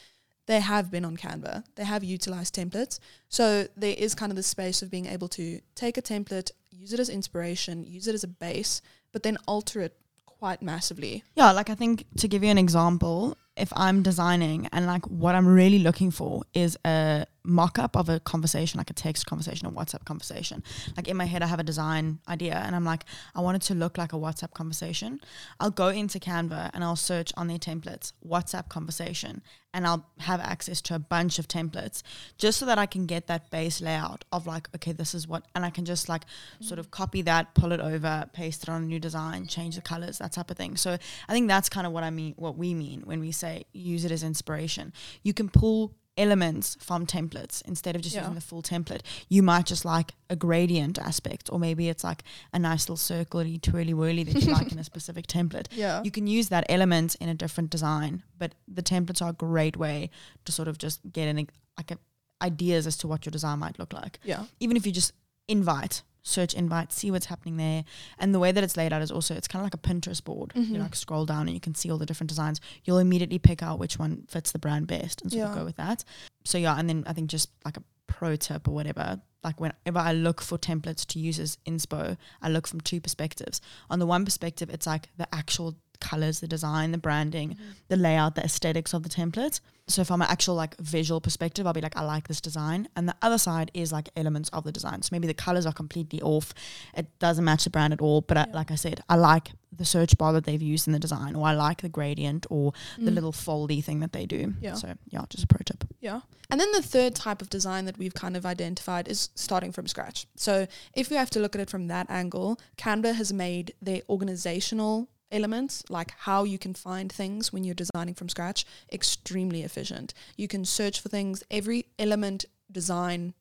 they 0.45 0.59
have 0.59 0.91
been 0.91 1.05
on 1.05 1.17
Canva. 1.17 1.63
They 1.75 1.85
have 1.85 2.03
utilized 2.03 2.55
templates. 2.55 2.99
So 3.29 3.67
there 3.75 3.95
is 3.97 4.15
kind 4.15 4.31
of 4.31 4.35
the 4.35 4.43
space 4.43 4.81
of 4.81 4.91
being 4.91 5.05
able 5.05 5.27
to 5.29 5.59
take 5.75 5.97
a 5.97 6.01
template, 6.01 6.51
use 6.71 6.93
it 6.93 6.99
as 6.99 7.09
inspiration, 7.09 7.83
use 7.83 8.07
it 8.07 8.15
as 8.15 8.23
a 8.23 8.27
base, 8.27 8.81
but 9.11 9.23
then 9.23 9.37
alter 9.47 9.81
it 9.81 9.95
quite 10.25 10.61
massively. 10.61 11.23
Yeah, 11.35 11.51
like 11.51 11.69
I 11.69 11.75
think 11.75 12.05
to 12.17 12.27
give 12.27 12.43
you 12.43 12.49
an 12.49 12.57
example, 12.57 13.37
if 13.55 13.71
I'm 13.75 14.03
designing 14.03 14.67
and 14.73 14.85
like 14.85 15.05
what 15.05 15.35
I'm 15.35 15.47
really 15.47 15.79
looking 15.79 16.11
for 16.11 16.43
is 16.53 16.77
a 16.85 17.25
mock 17.43 17.77
up 17.77 17.97
of 17.97 18.09
a 18.09 18.19
conversation, 18.19 18.77
like 18.77 18.89
a 18.89 18.93
text 18.93 19.25
conversation 19.25 19.67
or 19.67 19.71
WhatsApp 19.71 20.05
conversation. 20.05 20.63
Like 20.95 21.07
in 21.07 21.17
my 21.17 21.25
head, 21.25 21.43
I 21.43 21.47
have 21.47 21.59
a 21.59 21.63
design 21.63 22.19
idea 22.27 22.55
and 22.55 22.75
I'm 22.75 22.85
like, 22.85 23.05
I 23.35 23.41
want 23.41 23.57
it 23.57 23.61
to 23.63 23.75
look 23.75 23.97
like 23.97 24.13
a 24.13 24.17
WhatsApp 24.17 24.53
conversation. 24.53 25.19
I'll 25.59 25.71
go 25.71 25.89
into 25.89 26.19
Canva 26.19 26.71
and 26.73 26.83
I'll 26.83 26.95
search 26.95 27.33
on 27.35 27.47
their 27.47 27.57
templates, 27.57 28.13
WhatsApp 28.25 28.69
conversation, 28.69 29.41
and 29.73 29.87
I'll 29.87 30.05
have 30.19 30.39
access 30.39 30.81
to 30.81 30.95
a 30.95 30.99
bunch 30.99 31.39
of 31.39 31.47
templates 31.47 32.03
just 32.37 32.59
so 32.59 32.65
that 32.67 32.77
I 32.77 32.85
can 32.85 33.05
get 33.07 33.27
that 33.27 33.49
base 33.49 33.81
layout 33.81 34.23
of 34.31 34.45
like, 34.47 34.69
okay, 34.75 34.91
this 34.91 35.13
is 35.15 35.27
what, 35.27 35.45
and 35.55 35.65
I 35.65 35.69
can 35.69 35.83
just 35.83 36.07
like 36.07 36.23
sort 36.61 36.79
of 36.79 36.91
copy 36.91 37.23
that, 37.23 37.55
pull 37.55 37.71
it 37.71 37.79
over, 37.79 38.29
paste 38.33 38.63
it 38.63 38.69
on 38.69 38.83
a 38.83 38.85
new 38.85 38.99
design, 38.99 39.47
change 39.47 39.75
the 39.75 39.81
colors, 39.81 40.19
that 40.19 40.31
type 40.31 40.51
of 40.51 40.57
thing. 40.57 40.77
So 40.77 40.97
I 41.27 41.33
think 41.33 41.47
that's 41.47 41.69
kind 41.69 41.87
of 41.87 41.91
what 41.91 42.03
I 42.03 42.11
mean, 42.11 42.35
what 42.37 42.55
we 42.55 42.73
mean 42.73 43.01
when 43.01 43.19
we 43.19 43.31
say 43.31 43.65
use 43.73 44.05
it 44.05 44.11
as 44.11 44.23
inspiration. 44.23 44.93
You 45.23 45.33
can 45.33 45.49
pull 45.49 45.95
elements 46.18 46.77
from 46.80 47.06
templates 47.07 47.62
instead 47.65 47.95
of 47.95 48.01
just 48.01 48.15
Yeah. 48.15 48.21
using 48.21 48.36
the 48.36 48.42
full 48.42 48.62
template. 48.62 49.01
You 49.30 49.42
might 49.44 49.65
just 49.65 49.83
like 49.86 50.13
a 50.30 50.36
gradient 50.36 51.00
aspect, 51.00 51.50
or 51.51 51.60
maybe 51.60 51.89
it's 51.89 52.04
like 52.04 52.24
a 52.54 52.60
nice 52.60 52.88
little 52.88 52.98
circly 52.98 53.60
twirly 53.62 53.94
whirly 53.94 54.24
that 54.24 54.42
you 54.44 54.51
like 54.54 54.71
in 54.71 54.80
a 54.80 54.83
specific 54.94 55.25
template. 55.27 55.68
Yeah. 55.71 56.01
You 56.04 56.12
can 56.12 56.27
use 56.27 56.50
that 56.50 56.65
element 56.69 57.15
in 57.15 57.30
a 57.30 57.33
different 57.33 57.69
design, 57.71 58.24
but 58.38 58.54
the 58.68 58.83
templates 58.83 59.21
are 59.21 59.30
a 59.30 59.33
great 59.33 59.75
way 59.77 60.10
to 60.45 60.51
sort 60.51 60.68
of 60.68 60.77
just 60.77 61.00
get 61.12 61.27
an 61.27 61.48
like 61.77 61.92
a, 61.92 61.98
ideas 62.42 62.86
as 62.86 62.95
to 62.98 63.07
what 63.07 63.25
your 63.25 63.31
design 63.31 63.60
might 63.60 63.80
look 63.80 63.94
like. 63.94 64.19
yeah. 64.24 64.44
Even 64.60 64.77
if 64.77 64.86
you 64.86 64.92
just 64.92 65.13
invite, 65.48 66.04
search 66.23 66.53
invite, 66.53 66.91
see 66.91 67.11
what's 67.11 67.27
happening 67.27 67.57
there, 67.57 67.83
and 68.17 68.33
the 68.33 68.39
way 68.39 68.51
that 68.51 68.63
it's 68.63 68.75
laid 68.77 68.91
out 68.93 69.01
is 69.01 69.11
also 69.11 69.35
it's 69.35 69.47
kind 69.47 69.61
of 69.61 69.65
like 69.65 69.73
a 69.73 69.77
Pinterest 69.77 70.23
board. 70.23 70.51
Mhm. 70.55 70.69
You 70.69 70.77
like 70.79 70.95
scroll 70.95 71.25
down 71.25 71.47
and 71.47 71.53
you 71.53 71.59
can 71.59 71.75
see 71.75 71.91
all 71.91 71.97
the 71.97 72.05
different 72.05 72.29
designs. 72.29 72.59
You'll 72.85 72.99
immediately 72.99 73.39
pick 73.39 73.61
out 73.61 73.77
which 73.79 73.99
one 73.99 74.23
fits 74.27 74.51
the 74.51 74.59
brand 74.59 74.87
best 74.87 75.21
and 75.21 75.31
sort 75.31 75.43
of 75.43 75.49
Yeah. 75.51 75.55
go 75.59 75.65
with 75.65 75.75
that. 75.75 76.03
So 76.45 76.57
yeah, 76.57 76.75
and 76.77 76.89
then 76.89 77.03
I 77.05 77.13
think 77.13 77.29
just 77.29 77.49
like 77.63 77.77
a 77.77 77.83
pro 78.07 78.35
tip 78.35 78.67
or 78.67 78.71
whatever. 78.71 79.21
Like 79.43 79.59
whenever 79.59 79.99
I 79.99 80.13
look 80.13 80.41
for 80.41 80.57
templates 80.57 81.05
to 81.07 81.19
use 81.19 81.37
as 81.37 81.57
inspo, 81.65 82.15
I 82.41 82.47
look 82.49 82.65
from 82.67 82.79
two 82.79 83.01
perspectives. 83.01 83.59
On 83.89 83.99
the 83.99 84.05
one 84.05 84.23
perspective, 84.23 84.69
it's 84.69 84.87
like 84.87 85.09
the 85.17 85.27
actual 85.35 85.75
colors, 85.99 86.39
the 86.39 86.47
design, 86.47 86.91
the 86.91 86.97
branding, 86.97 87.57
the 87.87 87.97
layout, 87.97 88.35
the 88.35 88.43
aesthetics 88.43 88.93
of 88.93 89.03
the 89.03 89.09
template. 89.09 89.59
So 89.87 90.05
from 90.05 90.21
an 90.21 90.27
actual 90.29 90.55
like 90.55 90.77
visual 90.79 91.19
perspective, 91.19 91.67
I'll 91.67 91.73
be 91.73 91.81
like, 91.81 91.97
I 91.97 92.03
like 92.03 92.29
this 92.29 92.39
design. 92.39 92.87
And 92.95 93.07
the 93.07 93.15
other 93.21 93.37
side 93.37 93.69
is 93.73 93.91
like 93.91 94.07
elements 94.15 94.49
of 94.53 94.63
the 94.63 94.71
design. 94.71 95.01
So 95.01 95.09
maybe 95.11 95.27
the 95.27 95.33
colors 95.33 95.65
are 95.65 95.73
completely 95.73 96.21
off. 96.21 96.53
It 96.95 97.07
doesn't 97.19 97.43
match 97.43 97.65
the 97.65 97.69
brand 97.69 97.91
at 97.91 97.99
all. 97.99 98.21
But 98.21 98.37
I, 98.37 98.45
like 98.53 98.71
I 98.71 98.75
said, 98.75 99.01
I 99.09 99.15
like 99.15 99.51
the 99.75 99.83
search 99.83 100.17
bar 100.17 100.31
that 100.33 100.45
they've 100.45 100.61
used 100.61 100.87
in 100.87 100.93
the 100.93 100.99
design, 100.99 101.35
or 101.35 101.45
I 101.47 101.53
like 101.53 101.81
the 101.81 101.89
gradient 101.89 102.45
or 102.49 102.71
the 102.97 103.12
Mm. 103.12 103.15
little 103.15 103.31
foldy 103.33 103.83
thing 103.83 104.00
that 104.01 104.13
they 104.13 104.25
do. 104.25 104.53
Yeah. 104.62 104.75
So 104.75 104.93
yeah, 105.09 105.21
just 105.29 105.43
a 105.43 105.47
pro 105.47 105.59
tip. 105.65 105.83
Yeah. 106.00 106.21
And 106.50 106.62
then 106.62 106.71
the 106.71 106.81
third 106.81 107.13
type 107.15 107.41
of 107.41 107.50
design 107.50 107.83
that 107.85 107.97
we've 107.97 108.13
kind 108.13 108.38
of 108.38 108.45
identified 108.45 109.07
is 109.09 109.29
starting 109.35 109.71
from 109.73 109.88
scratch. 109.88 110.27
So 110.38 110.67
if 110.93 111.09
we 111.09 111.17
have 111.17 111.29
to 111.31 111.39
look 111.39 111.55
at 111.55 111.62
it 111.62 111.69
from 111.69 111.88
that 111.88 112.09
angle, 112.09 112.57
Canva 112.77 113.15
has 113.15 113.33
made 113.33 113.73
their 113.81 114.01
organizational 114.07 115.09
elements, 115.33 115.83
like 115.89 116.11
how 116.19 116.45
you 116.45 116.57
can 116.57 116.73
find 116.73 117.11
things 117.11 117.51
when 117.51 117.65
you're 117.65 117.75
designing 117.75 118.13
from 118.13 118.29
scratch, 118.29 118.65
extremely 118.91 119.63
efficient. 119.63 120.13
You 120.37 120.47
can 120.47 120.63
search 120.63 121.01
for 121.01 121.09
things, 121.09 121.43
every 121.51 121.87
element 121.99 122.45
design 122.71 123.33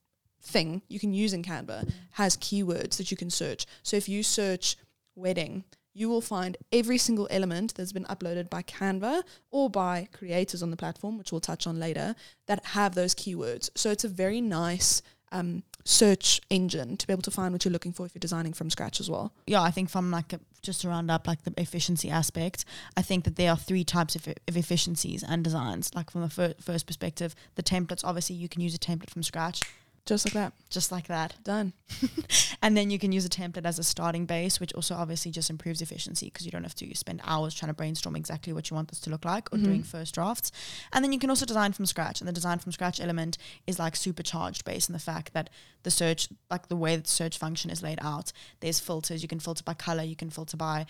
thing 0.43 0.83
you 0.89 0.99
can 0.99 1.15
use 1.15 1.33
in 1.33 1.45
Canva 1.45 1.93
has 2.13 2.37
keywords 2.37 2.97
that 2.97 3.11
you 3.11 3.17
can 3.17 3.31
search. 3.31 3.67
So 3.85 3.97
if 3.97 4.09
you 4.09 4.25
search 4.25 4.77
wedding, 5.15 5.65
you 5.95 6.09
will 6.09 6.23
find 6.23 6.57
every 6.73 6.99
single 6.99 7.29
element 7.31 7.75
that's 7.75 7.93
been 7.93 8.07
uploaded 8.07 8.49
by 8.49 8.63
Canva 8.63 9.23
or 9.51 9.69
by 9.69 10.09
creators 10.13 10.63
on 10.63 10.71
the 10.71 10.77
platform, 10.77 11.19
which 11.19 11.31
we'll 11.31 11.41
touch 11.41 11.67
on 11.67 11.79
later, 11.79 12.15
that 12.47 12.65
have 12.67 12.95
those 12.95 13.15
keywords. 13.15 13.71
So 13.75 13.91
it's 13.91 14.05
a 14.05 14.09
very 14.09 14.41
nice 14.41 15.03
um, 15.33 15.63
search 15.85 16.41
engine 16.51 16.97
to 16.97 17.07
be 17.07 17.13
able 17.13 17.23
to 17.23 17.31
find 17.31 17.53
what 17.53 17.65
you're 17.65 17.73
looking 17.73 17.93
for 17.93 18.07
if 18.07 18.15
you're 18.15 18.21
designing 18.21 18.53
from 18.53 18.71
scratch 18.71 19.01
as 19.01 19.11
well. 19.11 19.33
yeah, 19.47 19.61
I 19.61 19.71
think 19.71 19.91
from 19.91 20.11
like 20.11 20.33
a, 20.33 20.41
just 20.63 20.83
to 20.83 20.89
round 20.89 21.11
up 21.11 21.27
like 21.27 21.43
the 21.43 21.53
efficiency 21.57 22.09
aspect, 22.09 22.65
I 22.97 23.03
think 23.03 23.25
that 23.25 23.37
there 23.37 23.51
are 23.51 23.57
three 23.57 23.83
types 23.83 24.15
of, 24.15 24.29
of 24.29 24.57
efficiencies 24.57 25.25
and 25.25 25.43
designs. 25.43 25.93
Like 25.95 26.11
from 26.11 26.21
the 26.21 26.29
fir- 26.29 26.55
first 26.61 26.87
perspective, 26.87 27.35
the 27.57 27.63
templates. 27.63 28.03
Obviously, 28.05 28.37
you 28.37 28.49
can 28.49 28.61
use 28.61 28.75
a 28.75 28.79
template 28.79 29.11
from 29.11 29.23
scratch, 29.23 29.63
Just 30.05 30.25
like 30.27 30.35
that. 30.35 30.53
just 30.69 30.91
like 30.91 31.07
that, 31.07 31.37
Done. 31.45 31.73
and 32.63 32.77
then 32.77 32.91
you 32.91 32.99
can 32.99 33.13
use 33.13 33.25
a 33.25 33.29
template 33.29 33.65
as 33.65 33.79
a 33.79 33.85
starting 33.85 34.27
base, 34.27 34.59
which 34.59 34.73
also 34.75 34.97
obviously 34.97 35.31
just 35.31 35.49
improves 35.49 35.81
efficiency 35.81 36.27
because 36.27 36.45
you 36.45 36.51
don't 36.51 36.65
have 36.65 36.75
to 36.75 36.93
spend 36.97 37.21
hours 37.23 37.55
trying 37.55 37.69
to 37.71 37.75
brainstorm 37.75 38.17
exactly 38.17 38.53
what 38.53 38.69
you 38.69 38.75
want 38.75 38.89
this 38.89 38.99
to 39.01 39.11
look 39.11 39.25
like 39.25 39.53
or 39.55 39.59
Mhm. 39.59 39.65
doing 39.65 39.83
first 39.85 40.13
drafts. 40.15 40.51
And 40.93 41.05
then 41.05 41.13
you 41.13 41.21
can 41.21 41.31
also 41.31 41.47
design 41.47 41.73
from 41.73 41.87
scratch, 41.87 42.21
and 42.21 42.27
the 42.27 42.33
design 42.33 42.59
from 42.59 42.73
scratch 42.73 43.01
element 43.01 43.39
is 43.69 43.79
like 43.79 43.95
supercharged 43.95 44.65
based 44.65 44.91
on 44.91 44.93
the 44.95 44.99
fact 44.99 45.35
that 45.35 45.51
the 45.85 45.91
search, 45.91 46.29
like 46.51 46.67
the 46.67 46.77
way 46.77 46.97
that 46.97 47.05
the 47.05 47.11
search 47.11 47.39
function 47.39 47.71
is 47.71 47.81
laid 47.81 47.99
out, 48.03 48.33
there's 48.59 48.81
filters. 48.81 49.23
You 49.23 49.29
can 49.29 49.39
filter 49.39 49.63
by 49.63 49.75
color, 49.75 50.03
you 50.03 50.17
can 50.17 50.31
filter 50.31 50.57
by 50.57 50.87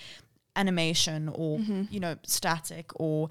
animation 0.57 1.28
or 1.28 1.59
Mhm. 1.59 1.90
you 1.92 2.00
know 2.00 2.16
static 2.26 2.90
or 2.95 3.28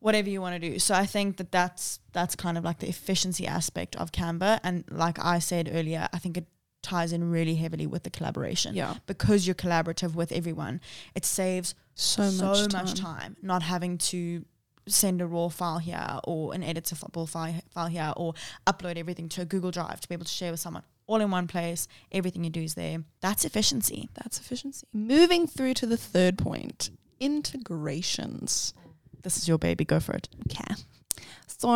whatever 0.00 0.28
you 0.28 0.40
want 0.40 0.60
to 0.60 0.70
do. 0.70 0.78
So 0.78 0.94
I 0.94 1.06
think 1.06 1.36
that 1.36 1.52
that's 1.52 2.00
that's 2.12 2.34
kind 2.34 2.58
of 2.58 2.64
like 2.64 2.80
the 2.80 2.88
efficiency 2.88 3.46
aspect 3.46 3.94
of 3.96 4.10
Canva, 4.12 4.60
and 4.64 4.84
like 4.90 5.18
I 5.24 5.38
said 5.38 5.70
earlier, 5.72 6.08
I 6.12 6.18
think 6.18 6.36
it 6.36 6.46
ties 6.82 7.12
in 7.12 7.30
really 7.30 7.54
heavily 7.56 7.86
with 7.86 8.02
the 8.04 8.10
collaboration 8.10 8.74
Yeah. 8.74 8.94
because 9.06 9.46
you're 9.46 9.54
collaborative 9.54 10.14
with 10.14 10.32
everyone. 10.32 10.80
It 11.14 11.24
saves 11.26 11.74
So, 11.94 12.30
so 12.30 12.46
much, 12.46 12.72
much 12.72 12.94
time. 12.94 13.20
time 13.20 13.36
not 13.42 13.62
having 13.62 13.98
to 13.98 14.44
send 14.88 15.20
a 15.20 15.26
raw 15.26 15.48
file 15.48 15.78
here 15.78 16.18
or 16.24 16.54
an 16.54 16.62
editable 16.62 17.28
file, 17.28 17.54
file 17.70 17.86
here 17.88 18.12
or 18.16 18.32
upload 18.66 18.96
everything 18.96 19.28
to 19.28 19.42
a 19.42 19.44
Google 19.44 19.70
Drive 19.70 20.00
to 20.00 20.08
be 20.08 20.14
able 20.14 20.24
to 20.24 20.32
share 20.32 20.50
with 20.50 20.58
someone 20.60 20.82
all 21.06 21.20
in 21.20 21.30
one 21.30 21.46
place. 21.46 21.86
Everything 22.10 22.44
you 22.44 22.50
do 22.50 22.62
is 22.62 22.74
there. 22.74 23.04
That's 23.20 23.44
efficiency. 23.44 24.08
That's 24.14 24.40
efficiency. 24.40 24.86
Moving 24.94 25.46
through 25.46 25.74
to 25.74 25.86
the 25.86 25.98
third 25.98 26.38
point 26.38 26.88
integrations. 27.20 28.72
This 29.22 29.36
is 29.36 29.48
your 29.48 29.58
baby. 29.58 29.84
Go 29.84 30.00
for 30.00 30.12
it. 30.12 30.28
Okay. 30.50 30.74
So 31.46 31.68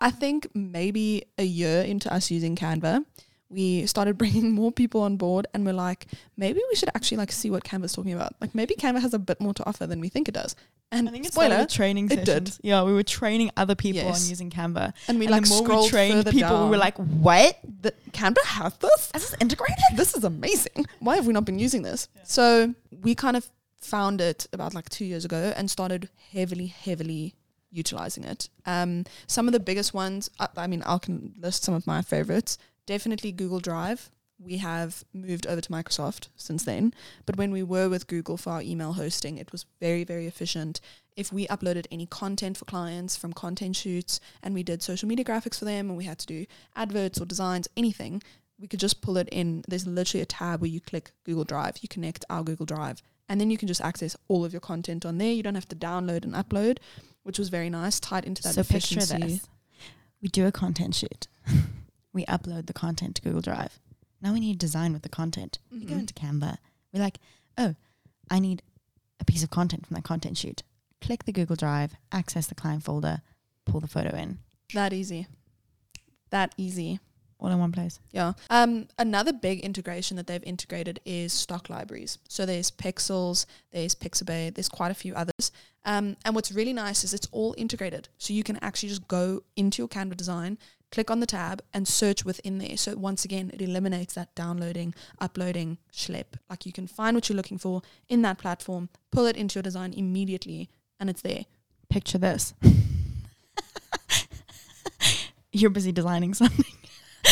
I 0.00 0.10
think 0.10 0.48
maybe 0.54 1.24
a 1.38 1.44
year 1.44 1.82
into 1.82 2.12
us 2.12 2.30
using 2.30 2.56
Canva, 2.56 3.04
we 3.48 3.86
started 3.86 4.16
bringing 4.22 4.52
more 4.52 4.72
people 4.72 5.02
on 5.02 5.16
board 5.16 5.46
and 5.54 5.64
we're 5.66 5.72
like, 5.72 6.06
maybe 6.36 6.60
we 6.70 6.76
should 6.76 6.88
actually 6.94 7.18
like 7.18 7.32
see 7.32 7.50
what 7.50 7.64
Canva's 7.64 7.92
talking 7.92 8.12
about. 8.12 8.34
Like 8.40 8.54
maybe 8.54 8.74
Canva 8.74 9.00
has 9.00 9.14
a 9.14 9.18
bit 9.18 9.40
more 9.40 9.54
to 9.54 9.66
offer 9.66 9.86
than 9.86 10.00
we 10.00 10.08
think 10.08 10.28
it 10.28 10.32
does. 10.34 10.54
And 10.92 11.08
I 11.08 11.12
think 11.12 11.24
it's 11.24 11.34
spoiler, 11.34 11.66
training 11.66 12.10
it 12.10 12.24
did. 12.24 12.50
Yeah, 12.62 12.82
we 12.82 12.92
were 12.92 13.04
training 13.04 13.52
other 13.56 13.76
people 13.76 14.02
Yes. 14.02 14.24
on 14.24 14.28
using 14.28 14.50
Canva. 14.50 14.92
and 15.06 15.20
we 15.20 15.26
and 15.26 15.30
like 15.32 15.44
the 15.44 15.48
more 15.50 15.60
we 15.60 15.64
scrolled 15.66 15.88
trained 15.90 16.26
people, 16.26 16.40
down. 16.48 16.64
we 16.64 16.70
were 16.70 16.78
like, 16.78 16.96
what? 16.96 17.60
the, 17.82 17.94
Canva 18.10 18.42
has 18.44 18.74
this? 18.78 19.10
Is 19.14 19.30
this 19.30 19.36
integrated? 19.40 19.76
this 19.94 20.16
is 20.16 20.24
amazing. 20.24 20.86
Why 20.98 21.14
have 21.14 21.28
we 21.28 21.32
not 21.32 21.44
been 21.44 21.60
using 21.60 21.82
this? 21.82 22.08
So 22.24 22.74
we 23.02 23.14
kind 23.14 23.36
of 23.36 23.48
found 23.80 24.20
it 24.20 24.46
about 24.52 24.74
like 24.74 24.88
two 24.88 25.04
years 25.04 25.24
ago 25.24 25.52
and 25.56 25.70
started 25.70 26.08
heavily, 26.32 26.66
heavily 26.66 27.34
utilizing 27.70 28.24
it. 28.24 28.48
Um, 28.66 29.04
some 29.26 29.46
of 29.46 29.52
the 29.52 29.60
biggest 29.60 29.94
ones, 29.94 30.30
I, 30.38 30.48
I 30.56 30.66
mean, 30.66 30.82
I 30.84 30.98
can 30.98 31.34
list 31.38 31.64
some 31.64 31.74
of 31.74 31.86
my 31.86 32.02
favorites. 32.02 32.58
Definitely 32.86 33.32
Google 33.32 33.60
Drive. 33.60 34.10
We 34.42 34.56
have 34.56 35.04
moved 35.12 35.46
over 35.46 35.60
to 35.60 35.68
Microsoft 35.68 36.28
since 36.36 36.64
then. 36.64 36.94
But 37.26 37.36
when 37.36 37.52
we 37.52 37.62
were 37.62 37.88
with 37.88 38.06
Google 38.06 38.36
for 38.36 38.50
our 38.50 38.62
email 38.62 38.94
hosting, 38.94 39.36
it 39.36 39.52
was 39.52 39.66
very, 39.80 40.02
very 40.02 40.26
efficient. 40.26 40.80
If 41.14 41.32
we 41.32 41.46
uploaded 41.48 41.86
any 41.90 42.06
content 42.06 42.56
for 42.56 42.64
clients 42.64 43.16
from 43.16 43.34
content 43.34 43.76
shoots 43.76 44.18
and 44.42 44.54
we 44.54 44.62
did 44.62 44.82
social 44.82 45.08
media 45.08 45.24
graphics 45.24 45.58
for 45.58 45.66
them 45.66 45.90
and 45.90 45.96
we 45.96 46.04
had 46.04 46.18
to 46.20 46.26
do 46.26 46.46
adverts 46.74 47.20
or 47.20 47.26
designs, 47.26 47.68
anything, 47.76 48.22
we 48.58 48.66
could 48.66 48.80
just 48.80 49.02
pull 49.02 49.18
it 49.18 49.28
in. 49.30 49.62
There's 49.68 49.86
literally 49.86 50.22
a 50.22 50.26
tab 50.26 50.60
where 50.62 50.70
you 50.70 50.80
click 50.80 51.12
Google 51.24 51.44
Drive, 51.44 51.76
you 51.82 51.88
connect 51.88 52.24
our 52.30 52.42
Google 52.42 52.66
Drive, 52.66 53.02
and 53.30 53.40
then 53.40 53.50
you 53.50 53.56
can 53.56 53.68
just 53.68 53.80
access 53.80 54.16
all 54.28 54.44
of 54.44 54.52
your 54.52 54.60
content 54.60 55.06
on 55.06 55.16
there. 55.18 55.32
You 55.32 55.42
don't 55.42 55.54
have 55.54 55.68
to 55.68 55.76
download 55.76 56.24
and 56.24 56.34
upload, 56.34 56.78
which 57.22 57.38
was 57.38 57.48
very 57.48 57.70
nice, 57.70 57.98
tied 58.00 58.24
into 58.26 58.42
that 58.42 58.54
so 58.54 58.62
picture 58.62 58.98
efficiency. 58.98 59.26
this. 59.36 59.48
We 60.20 60.28
do 60.28 60.46
a 60.46 60.52
content 60.52 60.94
shoot. 60.96 61.28
we 62.12 62.26
upload 62.26 62.66
the 62.66 62.72
content 62.74 63.14
to 63.16 63.22
Google 63.22 63.40
Drive. 63.40 63.78
Now 64.20 64.32
we 64.34 64.40
need 64.40 64.54
to 64.54 64.58
design 64.58 64.92
with 64.92 65.02
the 65.02 65.08
content. 65.08 65.58
We 65.70 65.84
go 65.86 65.94
Mhm. 65.94 66.00
into 66.00 66.12
Canva. 66.14 66.58
We're 66.92 67.00
like, 67.00 67.18
oh, 67.56 67.74
I 68.30 68.40
need 68.40 68.62
a 69.20 69.24
piece 69.24 69.42
of 69.44 69.50
content 69.50 69.86
from 69.86 69.94
that 69.94 70.04
content 70.04 70.36
shoot. 70.36 70.62
Click 71.00 71.24
the 71.24 71.32
Google 71.32 71.56
Drive, 71.56 71.94
access 72.12 72.46
the 72.48 72.54
client 72.56 72.82
folder, 72.82 73.22
pull 73.64 73.80
the 73.80 73.88
photo 73.88 74.14
in, 74.16 74.40
That 74.74 74.92
easy. 74.92 75.26
That 76.30 76.52
easy. 76.56 77.00
All 77.40 77.50
in 77.50 77.58
one 77.58 77.72
place. 77.72 77.98
Yeah. 78.12 78.34
Um, 78.50 78.86
another 78.98 79.32
big 79.32 79.60
integration 79.60 80.16
that 80.18 80.26
they've 80.26 80.44
integrated 80.44 81.00
is 81.06 81.32
stock 81.32 81.70
libraries. 81.70 82.18
So 82.28 82.44
there's 82.44 82.70
Pexels, 82.70 83.46
there's 83.72 83.94
Pixabay, 83.94 84.54
there's 84.54 84.68
quite 84.68 84.90
a 84.90 84.94
few 84.94 85.14
others. 85.14 85.50
Um, 85.86 86.16
and 86.26 86.34
what's 86.34 86.52
really 86.52 86.74
nice 86.74 87.02
is 87.02 87.14
it's 87.14 87.28
all 87.32 87.54
integrated. 87.56 88.08
So 88.18 88.34
you 88.34 88.44
can 88.44 88.58
actually 88.62 88.90
just 88.90 89.08
go 89.08 89.42
into 89.56 89.80
your 89.80 89.88
Canva 89.88 90.18
design, 90.18 90.58
click 90.92 91.10
on 91.10 91.20
the 91.20 91.26
tab, 91.26 91.62
and 91.72 91.88
search 91.88 92.26
within 92.26 92.58
there. 92.58 92.76
So 92.76 92.94
once 92.96 93.24
again, 93.24 93.50
it 93.54 93.62
eliminates 93.62 94.12
that 94.14 94.34
downloading, 94.34 94.94
uploading, 95.18 95.78
schlep. 95.90 96.36
Like 96.50 96.66
you 96.66 96.72
can 96.72 96.86
find 96.86 97.16
what 97.16 97.30
you're 97.30 97.36
looking 97.36 97.58
for 97.58 97.80
in 98.10 98.20
that 98.22 98.36
platform, 98.36 98.90
pull 99.10 99.24
it 99.24 99.36
into 99.36 99.56
your 99.56 99.62
design 99.62 99.94
immediately, 99.94 100.68
and 100.98 101.08
it's 101.08 101.22
there. 101.22 101.46
Picture 101.88 102.18
this. 102.18 102.52
You're 105.52 105.70
busy 105.70 105.90
designing 105.90 106.34
something. 106.34 106.64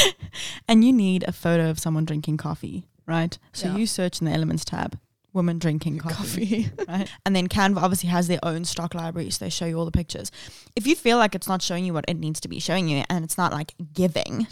and 0.68 0.84
you 0.84 0.92
need 0.92 1.24
a 1.26 1.32
photo 1.32 1.70
of 1.70 1.78
someone 1.78 2.04
drinking 2.04 2.36
coffee, 2.36 2.84
right? 3.06 3.38
So 3.52 3.68
Yeah. 3.68 3.76
you 3.76 3.86
search 3.86 4.20
in 4.20 4.26
the 4.26 4.32
Elements 4.32 4.64
tab, 4.64 4.98
woman 5.32 5.58
drinking 5.58 5.98
coffee. 6.06 6.64
Coffee. 6.64 6.70
right? 6.88 7.08
And 7.24 7.34
then 7.36 7.48
Canva 7.48 7.78
obviously 7.82 8.08
has 8.08 8.28
their 8.28 8.40
own 8.42 8.64
stock 8.64 8.94
library, 8.94 9.30
so 9.30 9.44
they 9.44 9.50
show 9.50 9.66
you 9.66 9.78
all 9.78 9.84
the 9.84 9.90
pictures. 9.90 10.30
If 10.76 10.86
you 10.86 10.94
feel 10.96 11.18
like 11.18 11.34
it's 11.34 11.48
not 11.48 11.62
showing 11.62 11.84
you 11.84 11.92
what 11.92 12.04
it 12.08 12.16
needs 12.18 12.40
to 12.40 12.48
be 12.48 12.58
showing 12.60 12.88
you 12.88 13.04
and 13.10 13.24
it's 13.24 13.38
not 13.38 13.52
like 13.52 13.74
giving, 13.94 14.46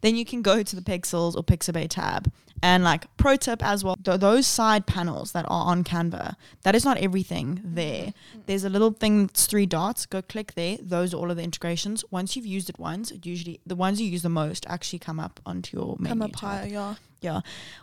then 0.00 0.16
you 0.16 0.24
can 0.24 0.42
go 0.42 0.62
to 0.62 0.76
the 0.76 0.82
Pexels 0.82 1.34
or 1.36 1.42
Pixabay 1.42 1.88
tab. 1.88 2.32
And 2.64 2.82
like 2.82 3.14
pro 3.18 3.36
tip 3.36 3.62
as 3.62 3.84
well, 3.84 3.96
th- 4.02 4.20
those 4.20 4.46
side 4.46 4.86
panels 4.86 5.32
that 5.32 5.44
are 5.44 5.66
on 5.66 5.84
Canva, 5.84 6.36
that 6.62 6.74
is 6.74 6.82
not 6.82 6.96
everything 6.96 7.60
there. 7.62 8.04
Mm-hmm. 8.04 8.08
Mm-hmm. 8.08 8.40
There's 8.46 8.64
a 8.64 8.70
little 8.70 8.90
thing 8.90 9.26
that's 9.26 9.44
three 9.44 9.66
dots. 9.66 10.06
Go 10.06 10.22
click 10.22 10.54
there. 10.54 10.78
Those 10.80 11.12
are 11.12 11.18
all 11.18 11.30
of 11.30 11.36
the 11.36 11.42
integrations. 11.42 12.06
Once 12.10 12.36
you've 12.36 12.46
used 12.46 12.70
it 12.70 12.78
once, 12.78 13.10
it 13.10 13.26
usually 13.26 13.60
the 13.66 13.76
ones 13.76 14.00
you 14.00 14.08
use 14.08 14.22
the 14.22 14.30
most 14.30 14.64
actually 14.66 14.98
come 14.98 15.20
up 15.20 15.40
onto 15.44 15.76
your 15.76 15.96
menu. 15.98 16.08
Come 16.08 16.22
up 16.22 16.30
tab. 16.30 16.40
higher, 16.40 16.66
yeah. 16.66 16.94
Yeah. 17.20 17.40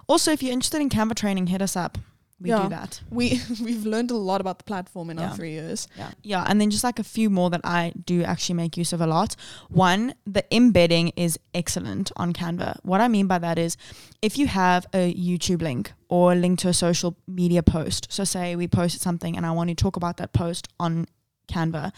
Also, 0.07 0.31
if 0.31 0.41
you're 0.41 0.51
interested 0.51 0.81
in 0.81 0.89
Canva 0.89 1.13
training, 1.13 1.47
hit 1.47 1.61
us 1.61 1.75
up. 1.75 1.99
We 2.41 2.49
Yeah. 2.49 2.63
do 2.63 2.69
that. 2.69 3.01
We 3.11 3.39
we've 3.63 3.85
learned 3.85 4.09
a 4.11 4.15
lot 4.17 4.41
about 4.41 4.57
the 4.57 4.63
platform 4.63 5.09
in 5.11 5.17
Yeah. 5.17 5.29
our 5.29 5.35
three 5.35 5.51
years. 5.51 5.87
Yeah. 5.97 6.11
Yeah. 6.23 6.45
And 6.47 6.59
then 6.59 6.69
just 6.71 6.83
like 6.83 6.97
a 6.99 7.03
few 7.03 7.29
more 7.29 7.49
that 7.51 7.61
I 7.63 7.93
do 8.05 8.23
actually 8.23 8.55
make 8.55 8.75
use 8.77 8.91
of 8.93 9.01
a 9.01 9.07
lot. 9.07 9.35
One, 9.69 10.15
the 10.25 10.43
embedding 10.55 11.09
is 11.15 11.37
excellent 11.53 12.11
on 12.17 12.33
Canva. 12.33 12.79
What 12.83 12.99
I 13.01 13.07
mean 13.07 13.27
by 13.27 13.37
that 13.39 13.57
is 13.59 13.77
if 14.21 14.37
you 14.37 14.47
have 14.47 14.87
a 14.93 15.13
YouTube 15.13 15.61
link 15.61 15.93
or 16.09 16.33
a 16.33 16.35
link 16.35 16.59
to 16.59 16.67
a 16.69 16.73
social 16.73 17.15
media 17.27 17.61
post, 17.63 18.07
so 18.09 18.23
say 18.23 18.55
we 18.55 18.67
posted 18.67 19.01
something 19.01 19.37
and 19.37 19.45
I 19.45 19.51
want 19.51 19.69
to 19.69 19.75
talk 19.75 19.95
about 19.95 20.17
that 20.17 20.33
post 20.33 20.67
on 20.79 21.05
Canva, 21.47 21.91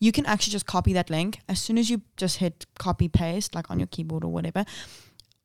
you 0.00 0.10
can 0.12 0.26
actually 0.26 0.50
just 0.52 0.66
copy 0.66 0.92
that 0.92 1.08
link 1.10 1.40
as 1.48 1.60
soon 1.60 1.78
as 1.78 1.88
you 1.90 2.02
just 2.16 2.38
hit 2.38 2.66
copy 2.78 3.08
paste, 3.08 3.54
like 3.54 3.70
on 3.70 3.78
your 3.78 3.86
keyboard 3.86 4.24
or 4.24 4.32
whatever, 4.32 4.64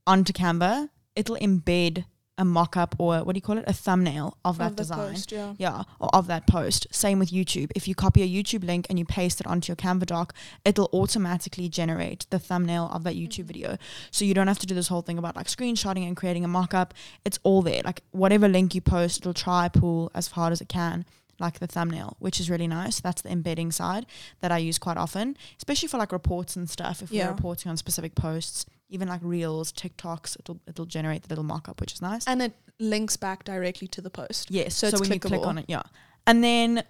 onto 0.08 0.34
Canva, 0.34 0.90
it'll 1.16 1.38
embed 1.38 2.06
a 2.42 2.46
mock 2.46 2.76
up 2.76 2.96
or 2.98 3.20
what 3.24 3.34
do 3.34 3.38
you 3.38 3.42
call 3.42 3.58
it? 3.58 3.64
A 3.68 3.74
thumbnail 3.74 4.38
of 4.44 4.58
that 4.58 4.72
Of 4.72 4.76
design. 4.76 5.14
post, 5.14 5.32
yeah. 5.32 5.54
Yeah, 5.58 5.84
or 6.00 6.10
of 6.14 6.28
that 6.28 6.48
post. 6.48 6.88
Same 6.92 7.20
with 7.20 7.32
YouTube. 7.32 7.72
If 7.76 7.88
you 7.88 7.96
copy 7.96 8.22
a 8.24 8.28
YouTube 8.28 8.66
link 8.66 8.88
and 8.90 9.00
you 9.00 9.06
paste 9.06 9.40
it 9.40 9.48
onto 9.48 9.70
your 9.70 9.76
Canva 9.78 10.08
doc, 10.08 10.34
it'll 10.66 10.90
automatically 10.94 11.70
generate 11.70 12.26
the 12.30 12.40
thumbnail 12.40 12.90
of 12.92 13.04
that 13.04 13.16
YouTube 13.16 13.46
mm-hmm. 13.46 13.48
video. 13.48 13.78
So 14.10 14.26
you 14.26 14.34
don't 14.34 14.48
have 14.48 14.60
to 14.60 14.68
do 14.68 14.76
this 14.76 14.88
whole 14.88 15.02
thing 15.02 15.18
about 15.18 15.36
like 15.36 15.48
screenshotting 15.48 16.06
and 16.06 16.18
creating 16.18 16.44
a 16.44 16.48
mock-up. 16.48 16.94
It's 17.24 17.40
all 17.44 17.62
there. 17.62 17.82
Like 17.86 18.02
whatever 18.12 18.48
link 18.48 18.76
you 18.76 18.82
post, 18.82 19.20
it'll 19.20 19.34
try 19.34 19.70
pull 19.70 20.12
as 20.14 20.28
hard 20.28 20.52
as 20.52 20.62
it 20.62 20.68
can 20.70 21.06
like 21.42 21.60
the 21.60 21.68
thumbnail, 21.68 22.16
which 22.20 22.40
is 22.40 22.50
really 22.50 22.68
nice. 22.68 23.02
That's 23.02 23.22
the 23.22 23.30
embedding 23.32 23.72
side 23.72 24.06
that 24.40 24.52
I 24.52 24.60
use 24.60 24.78
quite 24.78 24.98
often, 24.98 25.36
especially 25.58 25.88
for 25.90 25.98
like 25.98 26.12
reports 26.14 26.56
and 26.56 26.70
stuff. 26.70 27.02
If 27.02 27.12
Yeah. 27.12 27.26
we're 27.26 27.32
reporting 27.34 27.70
on 27.70 27.76
specific 27.78 28.16
posts, 28.16 28.66
even 28.90 29.08
like 29.10 29.22
reels, 29.24 29.72
TikToks, 29.74 30.38
it'll 30.40 30.60
it'll 30.68 30.86
generate 30.86 31.24
the 31.24 31.30
little 31.30 31.44
mock-up, 31.44 31.82
which 31.82 31.94
is 31.94 32.02
nice. 32.02 32.26
And 32.28 32.42
it 32.42 32.54
links 32.80 33.18
back 33.18 33.44
directly 33.44 33.88
to 33.90 34.02
the 34.02 34.10
post. 34.10 34.50
Yes. 34.52 34.76
So 34.76 34.90
So, 34.90 35.00
when 35.00 35.12
you 35.12 35.20
click 35.20 35.46
on 35.46 35.58
it, 35.58 35.66
yeah. 35.68 35.84
And 36.28 36.44
then 36.44 36.84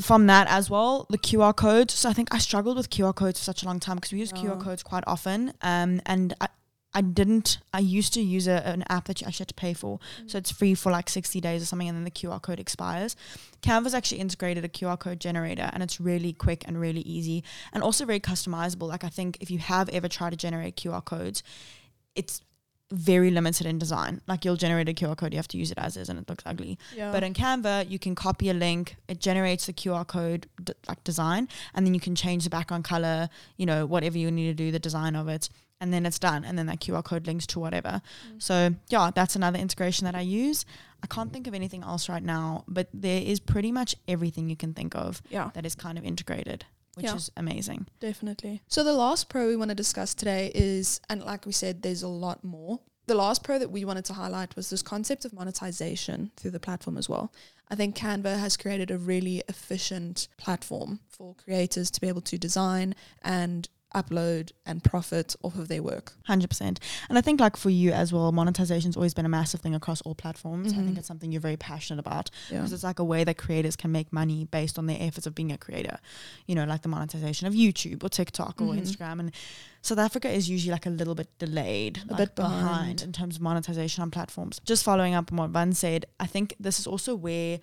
from 0.00 0.26
that 0.28 0.46
as 0.48 0.70
well, 0.70 1.06
the 1.10 1.18
QR 1.18 1.54
codes. 1.54 1.94
So 1.94 2.08
I 2.08 2.12
think 2.12 2.32
I 2.34 2.38
struggled 2.38 2.76
with 2.76 2.90
QR 2.90 3.12
codes 3.14 3.40
for 3.40 3.44
such 3.44 3.62
a 3.62 3.66
long 3.66 3.80
time 3.80 3.96
because 3.96 4.12
we 4.12 4.18
use 4.20 4.32
Yeah. 4.34 4.42
QR 4.42 4.60
codes 4.60 4.82
quite 4.82 5.04
often. 5.06 5.52
Um, 5.62 6.00
and 6.06 6.34
I, 6.40 6.48
I 6.94 7.00
didn't. 7.00 7.58
I 7.72 7.80
used 7.80 8.14
to 8.14 8.22
use 8.22 8.46
a, 8.46 8.66
an 8.66 8.84
app 8.88 9.06
that 9.06 9.20
you 9.20 9.26
actually 9.26 9.44
had 9.44 9.48
to 9.48 9.54
pay 9.54 9.74
for, 9.74 9.98
mm. 9.98 10.30
so 10.30 10.38
it's 10.38 10.50
free 10.50 10.74
for 10.74 10.92
like 10.92 11.10
sixty 11.10 11.40
days 11.40 11.62
or 11.62 11.66
something, 11.66 11.88
and 11.88 11.96
then 11.96 12.04
the 12.04 12.10
QR 12.10 12.40
code 12.40 12.60
expires. 12.60 13.16
Canva's 13.62 13.94
actually 13.94 14.20
integrated 14.20 14.64
a 14.64 14.68
QR 14.68 14.98
code 14.98 15.20
generator, 15.20 15.70
and 15.72 15.82
it's 15.82 16.00
really 16.00 16.32
quick 16.32 16.64
and 16.66 16.80
really 16.80 17.00
easy, 17.00 17.42
and 17.72 17.82
also 17.82 18.04
very 18.04 18.20
customizable. 18.20 18.88
Like 18.88 19.04
I 19.04 19.08
think 19.08 19.38
if 19.40 19.50
you 19.50 19.58
have 19.58 19.88
ever 19.88 20.08
tried 20.08 20.30
to 20.30 20.36
generate 20.36 20.76
QR 20.76 21.04
codes, 21.04 21.42
it's 22.14 22.42
very 22.92 23.30
limited 23.30 23.66
in 23.66 23.78
design. 23.78 24.20
Like 24.28 24.44
you'll 24.44 24.56
generate 24.56 24.88
a 24.88 24.92
QR 24.92 25.16
code, 25.16 25.32
you 25.32 25.38
have 25.38 25.48
to 25.48 25.58
use 25.58 25.70
it 25.70 25.78
as 25.78 25.96
is, 25.96 26.08
and 26.08 26.18
it 26.18 26.28
looks 26.28 26.44
ugly. 26.46 26.78
Yeah. 26.94 27.10
But 27.10 27.24
in 27.24 27.34
Canva, 27.34 27.90
you 27.90 27.98
can 27.98 28.14
copy 28.14 28.50
a 28.50 28.54
link, 28.54 28.96
it 29.08 29.20
generates 29.20 29.66
the 29.66 29.72
QR 29.72 30.06
code 30.06 30.46
d- 30.62 30.74
like 30.88 31.02
design, 31.02 31.48
and 31.74 31.86
then 31.86 31.94
you 31.94 32.00
can 32.00 32.14
change 32.14 32.44
the 32.44 32.50
background 32.50 32.84
color, 32.84 33.28
you 33.56 33.66
know, 33.66 33.86
whatever 33.86 34.18
you 34.18 34.30
need 34.30 34.46
to 34.46 34.54
do, 34.54 34.70
the 34.70 34.78
design 34.78 35.16
of 35.16 35.28
it, 35.28 35.48
and 35.80 35.92
then 35.92 36.06
it's 36.06 36.18
done. 36.18 36.44
And 36.44 36.58
then 36.58 36.66
that 36.66 36.80
QR 36.80 37.02
code 37.04 37.26
links 37.26 37.46
to 37.48 37.60
whatever. 37.60 38.00
Mm. 38.32 38.42
So, 38.42 38.74
yeah, 38.88 39.10
that's 39.14 39.36
another 39.36 39.58
integration 39.58 40.04
that 40.06 40.14
I 40.14 40.20
use. 40.22 40.64
I 41.02 41.06
can't 41.06 41.32
think 41.32 41.46
of 41.46 41.54
anything 41.54 41.82
else 41.82 42.08
right 42.08 42.22
now, 42.22 42.64
but 42.66 42.88
there 42.94 43.20
is 43.22 43.40
pretty 43.40 43.70
much 43.72 43.94
everything 44.08 44.48
you 44.48 44.56
can 44.56 44.72
think 44.72 44.94
of 44.94 45.20
yeah, 45.28 45.50
that 45.54 45.66
is 45.66 45.74
kind 45.74 45.98
of 45.98 46.04
integrated, 46.04 46.64
which 46.94 47.04
Yeah. 47.06 47.16
is 47.16 47.30
amazing. 47.36 47.86
definitely. 48.00 48.62
So 48.68 48.82
the 48.82 48.92
last 48.94 49.28
pro 49.28 49.46
we 49.46 49.56
want 49.56 49.68
to 49.70 49.74
discuss 49.74 50.14
today 50.14 50.50
is, 50.54 51.00
and 51.10 51.22
like 51.22 51.44
we 51.44 51.52
said, 51.52 51.82
there's 51.82 52.02
a 52.02 52.08
lot 52.08 52.42
more. 52.42 52.80
The 53.06 53.14
last 53.14 53.44
pro 53.44 53.58
that 53.58 53.70
we 53.70 53.84
wanted 53.84 54.06
to 54.06 54.14
highlight 54.14 54.56
was 54.56 54.70
this 54.70 54.80
concept 54.80 55.26
of 55.26 55.34
monetization 55.34 56.30
through 56.38 56.52
the 56.52 56.60
platform 56.60 56.96
as 56.96 57.06
well. 57.06 57.30
I 57.68 57.74
think 57.74 57.96
Canva 57.96 58.38
has 58.38 58.56
created 58.56 58.90
a 58.90 58.96
really 58.96 59.42
efficient 59.46 60.28
platform 60.38 61.00
for 61.08 61.34
creators 61.34 61.90
to 61.90 62.00
be 62.00 62.08
able 62.08 62.20
to 62.22 62.38
design 62.38 62.94
and 63.20 63.68
upload 63.94 64.50
and 64.66 64.82
profit 64.84 65.34
off 65.42 65.56
of 65.56 65.68
their 65.68 65.82
work. 65.82 66.14
Hundred 66.26 66.48
percent, 66.50 66.80
and 67.08 67.16
I 67.16 67.20
think 67.20 67.40
like 67.40 67.56
for 67.56 67.70
you 67.70 67.92
as 67.92 68.12
well, 68.12 68.32
monetization's 68.32 68.96
always 68.96 69.14
been 69.14 69.26
a 69.26 69.28
massive 69.30 69.60
thing 69.60 69.74
across 69.74 70.00
all 70.02 70.14
platforms. 70.14 70.72
I 70.72 70.76
think 70.76 70.90
Mhm. 70.94 70.98
it's 70.98 71.08
something 71.08 71.30
you're 71.32 71.40
very 71.40 71.56
passionate 71.56 72.00
about 72.00 72.30
Yeah. 72.50 72.58
because 72.58 72.72
it's 72.72 72.84
like 72.84 72.98
a 72.98 73.04
way 73.04 73.24
that 73.24 73.36
creators 73.38 73.76
can 73.76 73.92
make 73.92 74.12
money 74.12 74.44
based 74.44 74.78
on 74.78 74.86
their 74.86 74.98
efforts 75.00 75.26
of 75.26 75.34
being 75.34 75.52
a 75.52 75.58
creator. 75.58 75.98
You 76.46 76.54
know, 76.54 76.64
like 76.64 76.82
the 76.82 76.88
monetization 76.88 77.46
of 77.46 77.54
YouTube 77.54 78.02
or 78.04 78.08
TikTok 78.08 78.60
or 78.60 78.74
Mhm. 78.74 78.80
Instagram, 78.80 79.20
and 79.20 79.32
South 79.82 79.98
Africa 79.98 80.30
is 80.30 80.48
usually 80.48 80.72
like 80.72 80.86
a 80.86 80.90
little 80.90 81.14
bit 81.14 81.28
delayed, 81.38 81.98
A 82.08 82.12
like 82.12 82.18
bit 82.18 82.34
behind. 82.36 83.02
in 83.02 83.12
terms 83.12 83.36
of 83.36 83.42
monetization 83.42 84.02
on 84.02 84.10
platforms. 84.10 84.60
Just 84.64 84.82
following 84.82 85.14
up 85.14 85.30
on 85.30 85.38
what 85.38 85.50
Van 85.50 85.72
said, 85.72 86.06
I 86.18 86.26
think 86.26 86.54
this 86.58 86.78
is 86.80 86.86
also 86.86 87.14
where 87.14 87.60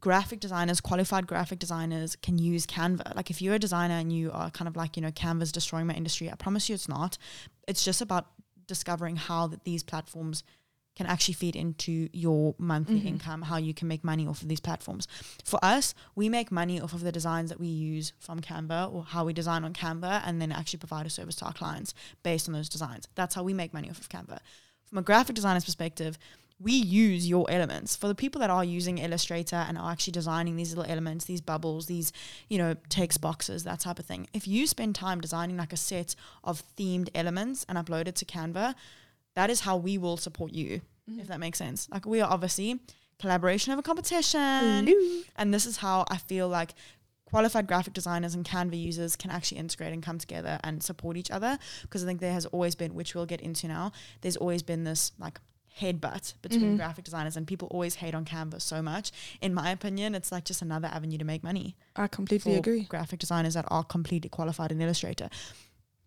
graphic 0.00 0.40
designers, 0.40 0.80
qualified 0.80 1.26
graphic 1.26 1.58
designers 1.58 2.16
can 2.16 2.38
use 2.38 2.66
Canva. 2.66 3.16
Like 3.16 3.30
if 3.30 3.42
you're 3.42 3.54
a 3.54 3.58
designer 3.58 3.94
and 3.94 4.12
you 4.12 4.30
are 4.32 4.50
kind 4.50 4.68
of 4.68 4.76
like, 4.76 4.96
you 4.96 5.02
know, 5.02 5.10
Canva's 5.10 5.52
destroying 5.52 5.86
my 5.86 5.94
industry, 5.94 6.30
I 6.30 6.34
promise 6.36 6.68
you 6.68 6.74
it's 6.74 6.88
not. 6.88 7.18
It's 7.66 7.84
just 7.84 8.00
about 8.00 8.26
discovering 8.66 9.16
how 9.16 9.46
that 9.48 9.64
these 9.64 9.82
platforms 9.82 10.44
can 10.94 11.06
actually 11.06 11.34
feed 11.34 11.54
into 11.54 12.08
your 12.12 12.56
monthly 12.58 13.00
Mhm. 13.00 13.06
income, 13.06 13.42
how 13.42 13.56
you 13.56 13.72
can 13.72 13.86
make 13.86 14.02
money 14.02 14.26
off 14.26 14.42
of 14.42 14.48
these 14.48 14.58
platforms. 14.58 15.06
For 15.44 15.64
us, 15.64 15.94
we 16.16 16.28
make 16.28 16.50
money 16.50 16.80
off 16.80 16.92
of 16.92 17.02
the 17.02 17.12
designs 17.12 17.50
that 17.50 17.60
we 17.60 17.68
use 17.68 18.12
from 18.18 18.40
Canva 18.40 18.92
or 18.92 19.04
how 19.04 19.24
we 19.24 19.32
design 19.32 19.64
on 19.64 19.72
Canva 19.72 20.22
and 20.24 20.42
then 20.42 20.50
actually 20.50 20.80
provide 20.80 21.06
a 21.06 21.10
service 21.10 21.36
to 21.36 21.44
our 21.46 21.52
clients 21.52 21.94
based 22.24 22.48
on 22.48 22.52
those 22.52 22.68
designs. 22.68 23.06
That's 23.14 23.36
how 23.36 23.44
we 23.44 23.54
make 23.54 23.72
money 23.72 23.88
off 23.88 24.00
of 24.00 24.08
Canva. 24.08 24.40
From 24.86 24.98
a 24.98 25.02
graphic 25.02 25.36
designer's 25.36 25.64
perspective, 25.64 26.18
we 26.60 26.72
use 26.72 27.28
your 27.28 27.48
elements 27.48 27.94
for 27.94 28.08
the 28.08 28.14
people 28.14 28.40
that 28.40 28.50
are 28.50 28.64
using 28.64 28.98
Illustrator 28.98 29.56
and 29.56 29.78
are 29.78 29.92
actually 29.92 30.12
designing 30.12 30.56
these 30.56 30.74
little 30.74 30.90
elements, 30.90 31.24
these 31.26 31.40
bubbles, 31.40 31.86
these, 31.86 32.12
you 32.48 32.58
know, 32.58 32.74
text 32.88 33.20
boxes, 33.20 33.62
that 33.64 33.78
type 33.80 33.98
of 33.98 34.06
thing. 34.06 34.26
If 34.32 34.48
you 34.48 34.66
spend 34.66 34.94
time 34.96 35.20
designing 35.20 35.56
like 35.56 35.72
a 35.72 35.76
set 35.76 36.16
of 36.42 36.62
themed 36.76 37.10
elements 37.14 37.64
and 37.68 37.78
upload 37.78 38.08
it 38.08 38.16
to 38.16 38.24
Canva, 38.24 38.74
that 39.36 39.50
is 39.50 39.60
how 39.60 39.76
we 39.76 39.98
will 39.98 40.16
support 40.16 40.52
you, 40.52 40.80
Mm-hmm. 41.08 41.20
if 41.20 41.28
that 41.28 41.40
makes 41.40 41.56
sense. 41.56 41.88
Like 41.90 42.04
we 42.04 42.20
are 42.20 42.30
obviously 42.30 42.80
collaboration 43.18 43.72
over 43.72 43.80
competition. 43.80 44.86
Hello. 44.86 45.22
And 45.36 45.54
this 45.54 45.64
is 45.64 45.78
how 45.78 46.04
I 46.10 46.18
feel 46.18 46.48
like 46.48 46.74
qualified 47.24 47.66
graphic 47.66 47.94
designers 47.94 48.34
and 48.34 48.44
Canva 48.44 48.78
users 48.78 49.16
can 49.16 49.30
actually 49.30 49.58
integrate 49.58 49.92
and 49.92 50.02
come 50.02 50.18
together 50.18 50.58
and 50.64 50.82
support 50.82 51.16
each 51.16 51.30
other. 51.30 51.58
Because 51.82 52.02
I 52.02 52.06
think 52.06 52.20
there 52.20 52.32
has 52.34 52.44
always 52.46 52.74
been, 52.74 52.94
which 52.94 53.14
we'll 53.14 53.24
get 53.26 53.40
into 53.40 53.68
now, 53.68 53.92
there's 54.20 54.36
always 54.36 54.62
been 54.62 54.84
this 54.84 55.12
like 55.18 55.40
headbutt 55.78 56.34
between 56.42 56.74
Mhm. 56.74 56.76
graphic 56.76 57.04
designers 57.04 57.36
and 57.36 57.46
people 57.46 57.68
always 57.70 57.96
hate 57.96 58.14
on 58.14 58.24
Canva 58.24 58.60
so 58.60 58.82
much. 58.82 59.10
In 59.40 59.52
my 59.54 59.70
opinion, 59.70 60.14
it's 60.14 60.30
like 60.32 60.44
just 60.44 60.62
another 60.62 60.88
avenue 60.88 61.18
to 61.18 61.24
make 61.24 61.42
money 61.42 61.76
I 61.96 62.06
completely 62.08 62.54
agree. 62.56 62.82
graphic 62.84 63.18
designers 63.18 63.54
that 63.54 63.64
are 63.68 63.84
completely 63.84 64.28
qualified 64.30 64.70
in 64.72 64.80
Illustrator. 64.80 65.28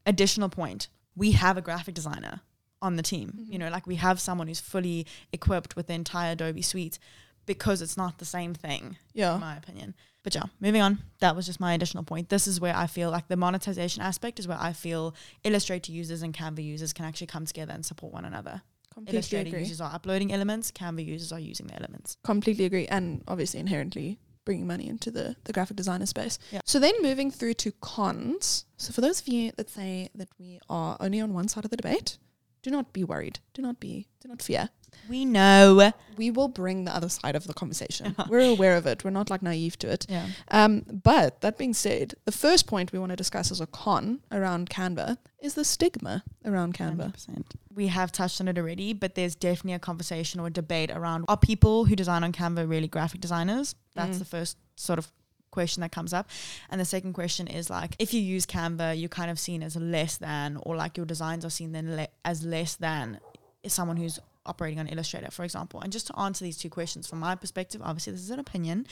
Additional 0.06 0.50
point, 0.50 0.88
we 1.16 1.34
have 1.34 1.58
a 1.58 1.62
graphic 1.62 1.94
designer 1.94 2.42
on 2.82 2.96
the 2.96 3.04
team. 3.04 3.34
Mhm. 3.38 3.52
You 3.54 3.60
know, 3.60 3.70
like 3.70 3.86
we 3.86 3.96
have 3.98 4.20
someone 4.20 4.48
who's 4.48 4.60
fully 4.60 5.06
equipped 5.32 5.76
with 5.76 5.88
the 5.88 5.94
entire 5.94 6.32
Adobe 6.32 6.62
suite 6.64 6.98
because 7.46 7.82
it's 7.82 7.98
not 7.98 8.18
the 8.18 8.26
same 8.26 8.54
thing 8.54 8.98
Yeah. 9.14 9.36
in 9.36 9.40
my 9.42 9.56
opinion. 9.56 9.94
But 10.24 10.36
yeah, 10.36 10.44
moving 10.60 10.82
on. 10.82 11.00
That 11.20 11.36
was 11.36 11.48
just 11.48 11.60
my 11.60 11.74
additional 11.74 12.04
point. 12.04 12.30
This 12.30 12.48
is 12.48 12.60
where 12.60 12.76
I 12.76 12.86
feel 12.88 13.10
like 13.10 13.28
the 13.28 13.36
monetization 13.38 14.02
aspect 14.04 14.40
is 14.40 14.48
where 14.48 14.60
I 14.62 14.72
feel 14.74 15.16
Illustrator 15.44 15.92
users 15.92 16.22
and 16.22 16.34
Canva 16.34 16.64
users 16.64 16.94
can 16.94 17.06
actually 17.06 17.28
come 17.28 17.46
together 17.46 17.74
and 17.74 17.84
support 17.86 18.14
one 18.14 18.26
another. 18.26 18.62
Completely 18.94 19.18
Illustrator 19.18 19.48
agree. 19.48 19.60
users 19.62 19.82
are 19.82 19.94
uploading 19.94 20.34
elements, 20.34 20.72
Canva 20.72 21.06
users 21.06 21.32
are 21.32 21.40
using 21.40 21.68
the 21.68 21.76
elements. 21.76 22.18
Completely 22.24 22.66
agree. 22.66 22.88
And 22.88 23.24
obviously 23.28 23.60
inherently 23.60 24.20
bringing 24.44 24.68
money 24.68 24.88
into 24.88 25.12
the, 25.12 25.36
the 25.44 25.54
graphic 25.54 25.78
designer 25.78 26.06
space. 26.06 26.40
Yeah. 26.52 26.62
So 26.66 26.80
then 26.80 26.94
moving 27.02 27.32
through 27.32 27.54
to 27.56 27.72
cons. 27.74 28.66
So 28.78 28.92
for 28.92 29.02
those 29.02 29.22
of 29.22 29.28
you 29.28 29.52
that 29.58 29.70
say 29.70 30.10
that 30.16 30.30
we 30.40 30.60
are 30.70 30.98
only 31.00 31.22
on 31.22 31.34
one 31.34 31.48
side 31.48 31.64
of 31.64 31.72
the 31.72 31.78
debate, 31.78 32.18
do 32.62 32.70
not 32.72 32.94
be 32.94 33.04
worried. 33.04 33.40
Do 33.54 33.62
not 33.62 33.80
be 33.80 34.08
do 34.22 34.30
not 34.30 34.42
fear. 34.42 34.70
We 35.10 35.26
know. 35.26 35.92
We 36.18 36.30
will 36.32 36.48
bring 36.48 36.86
the 36.86 36.96
other 36.96 37.10
side 37.10 37.36
of 37.36 37.48
the 37.48 37.54
conversation. 37.54 38.16
We're 38.30 38.42
aware 38.52 38.76
of 38.78 38.86
it. 38.86 39.04
We're 39.04 39.10
not 39.10 39.30
like 39.30 39.42
naive 39.42 39.80
to 39.80 39.90
it. 39.92 40.06
Yeah. 40.08 40.28
Um, 40.50 40.84
but 41.04 41.42
that 41.42 41.58
being 41.58 41.74
said, 41.74 42.14
the 42.26 42.32
first 42.32 42.68
point 42.68 42.92
we 42.92 43.00
want 43.00 43.10
to 43.12 43.16
discuss 43.16 43.52
as 43.52 43.62
a 43.62 43.66
con 43.68 44.20
around 44.32 44.70
Canva 44.70 45.18
is 45.42 45.56
the 45.56 45.64
stigma 45.66 46.24
around 46.46 46.76
Canva. 46.78 47.14
100%. 47.16 47.44
We 47.74 47.88
have 47.88 48.12
touched 48.12 48.42
on 48.42 48.48
it 48.48 48.58
already, 48.60 48.94
but 48.94 49.16
there's 49.16 49.34
definitely 49.34 49.74
a 49.74 49.80
conversation 49.80 50.40
or 50.40 50.48
a 50.48 50.52
debate 50.52 50.92
around 50.92 51.26
are 51.30 51.38
people 51.38 51.86
who 51.86 51.96
design 51.96 52.24
on 52.24 52.32
Canva 52.34 52.70
really 52.70 52.88
graphic 52.90 53.22
designers? 53.22 53.76
That's 53.96 54.18
Mm. 54.18 54.20
the 54.20 54.26
first 54.26 54.58
sort 54.76 55.00
of 55.00 55.12
question 55.52 55.82
that 55.82 55.92
comes 55.92 56.14
up. 56.14 56.30
And 56.70 56.80
the 56.80 56.86
second 56.86 57.14
question 57.14 57.48
is 57.48 57.70
like 57.70 57.96
if 58.00 58.14
you 58.14 58.22
use 58.22 58.46
Canva, 58.46 59.00
you're 59.00 59.10
kind 59.10 59.32
of 59.32 59.40
seen 59.40 59.62
as 59.64 59.76
less 59.76 60.18
than 60.18 60.58
or 60.64 60.76
like 60.76 60.98
your 60.98 61.06
designs 61.06 61.46
are 61.46 61.50
seen 61.50 61.72
then 61.72 61.96
le- 61.96 62.08
as 62.26 62.44
less 62.44 62.76
than 62.76 63.20
someone 63.68 63.98
who's 63.98 64.20
operating 64.46 64.80
on 64.80 64.88
Illustrator, 64.88 65.30
for 65.30 65.44
example. 65.44 65.80
And 65.82 65.92
just 65.92 66.08
to 66.08 66.20
answer 66.20 66.44
these 66.44 66.58
two 66.58 66.70
questions 66.70 67.08
from 67.08 67.20
my 67.20 67.36
perspective, 67.36 67.82
obviously 67.84 68.14
this 68.14 68.24
is 68.24 68.32
an 68.32 68.40
opinion. 68.40 68.88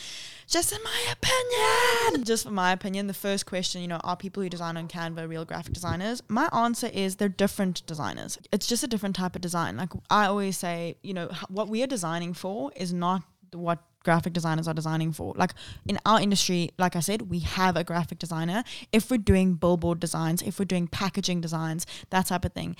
Just 0.48 0.72
in 0.72 0.80
my 0.84 1.12
opinion. 1.12 2.24
Just 2.24 2.44
from 2.46 2.56
my 2.56 2.72
opinion, 2.72 3.08
the 3.08 3.14
first 3.14 3.46
question, 3.46 3.82
you 3.82 3.88
know, 3.88 4.00
are 4.04 4.16
people 4.16 4.44
who 4.44 4.50
design 4.50 4.78
on 4.78 4.88
Canva 4.88 5.28
real 5.28 5.46
graphic 5.46 5.74
designers? 5.74 6.22
My 6.28 6.50
answer 6.54 6.88
is 6.94 7.16
they're 7.16 7.30
different 7.30 7.86
designers. 7.86 8.38
It's 8.52 8.68
just 8.68 8.84
a 8.84 8.88
different 8.88 9.16
type 9.16 9.36
of 9.36 9.42
design. 9.42 9.78
Like 9.78 9.90
I 10.10 10.26
always 10.26 10.58
say, 10.58 10.98
you 11.02 11.14
know, 11.14 11.30
what 11.48 11.68
we 11.68 11.82
are 11.84 11.88
designing 11.88 12.34
for 12.34 12.72
is 12.76 12.94
not 12.94 13.24
what 13.52 13.80
graphic 14.10 14.34
designers 14.34 14.68
are 14.68 14.74
designing 14.74 15.12
for. 15.12 15.36
Like 15.38 15.54
in 15.86 16.00
our 16.04 16.20
industry, 16.20 16.72
like 16.80 16.96
I 16.96 17.00
said, 17.00 17.30
we 17.30 17.40
have 17.58 17.78
a 17.78 17.84
graphic 17.84 18.18
designer. 18.18 18.64
If 18.92 19.12
we're 19.12 19.18
doing 19.34 19.54
billboard 19.54 20.00
designs, 20.00 20.42
if 20.42 20.58
we're 20.58 20.66
doing 20.66 20.88
packaging 20.88 21.42
designs, 21.42 21.86
that 22.10 22.26
type 22.26 22.44
of 22.44 22.54
thing, 22.54 22.76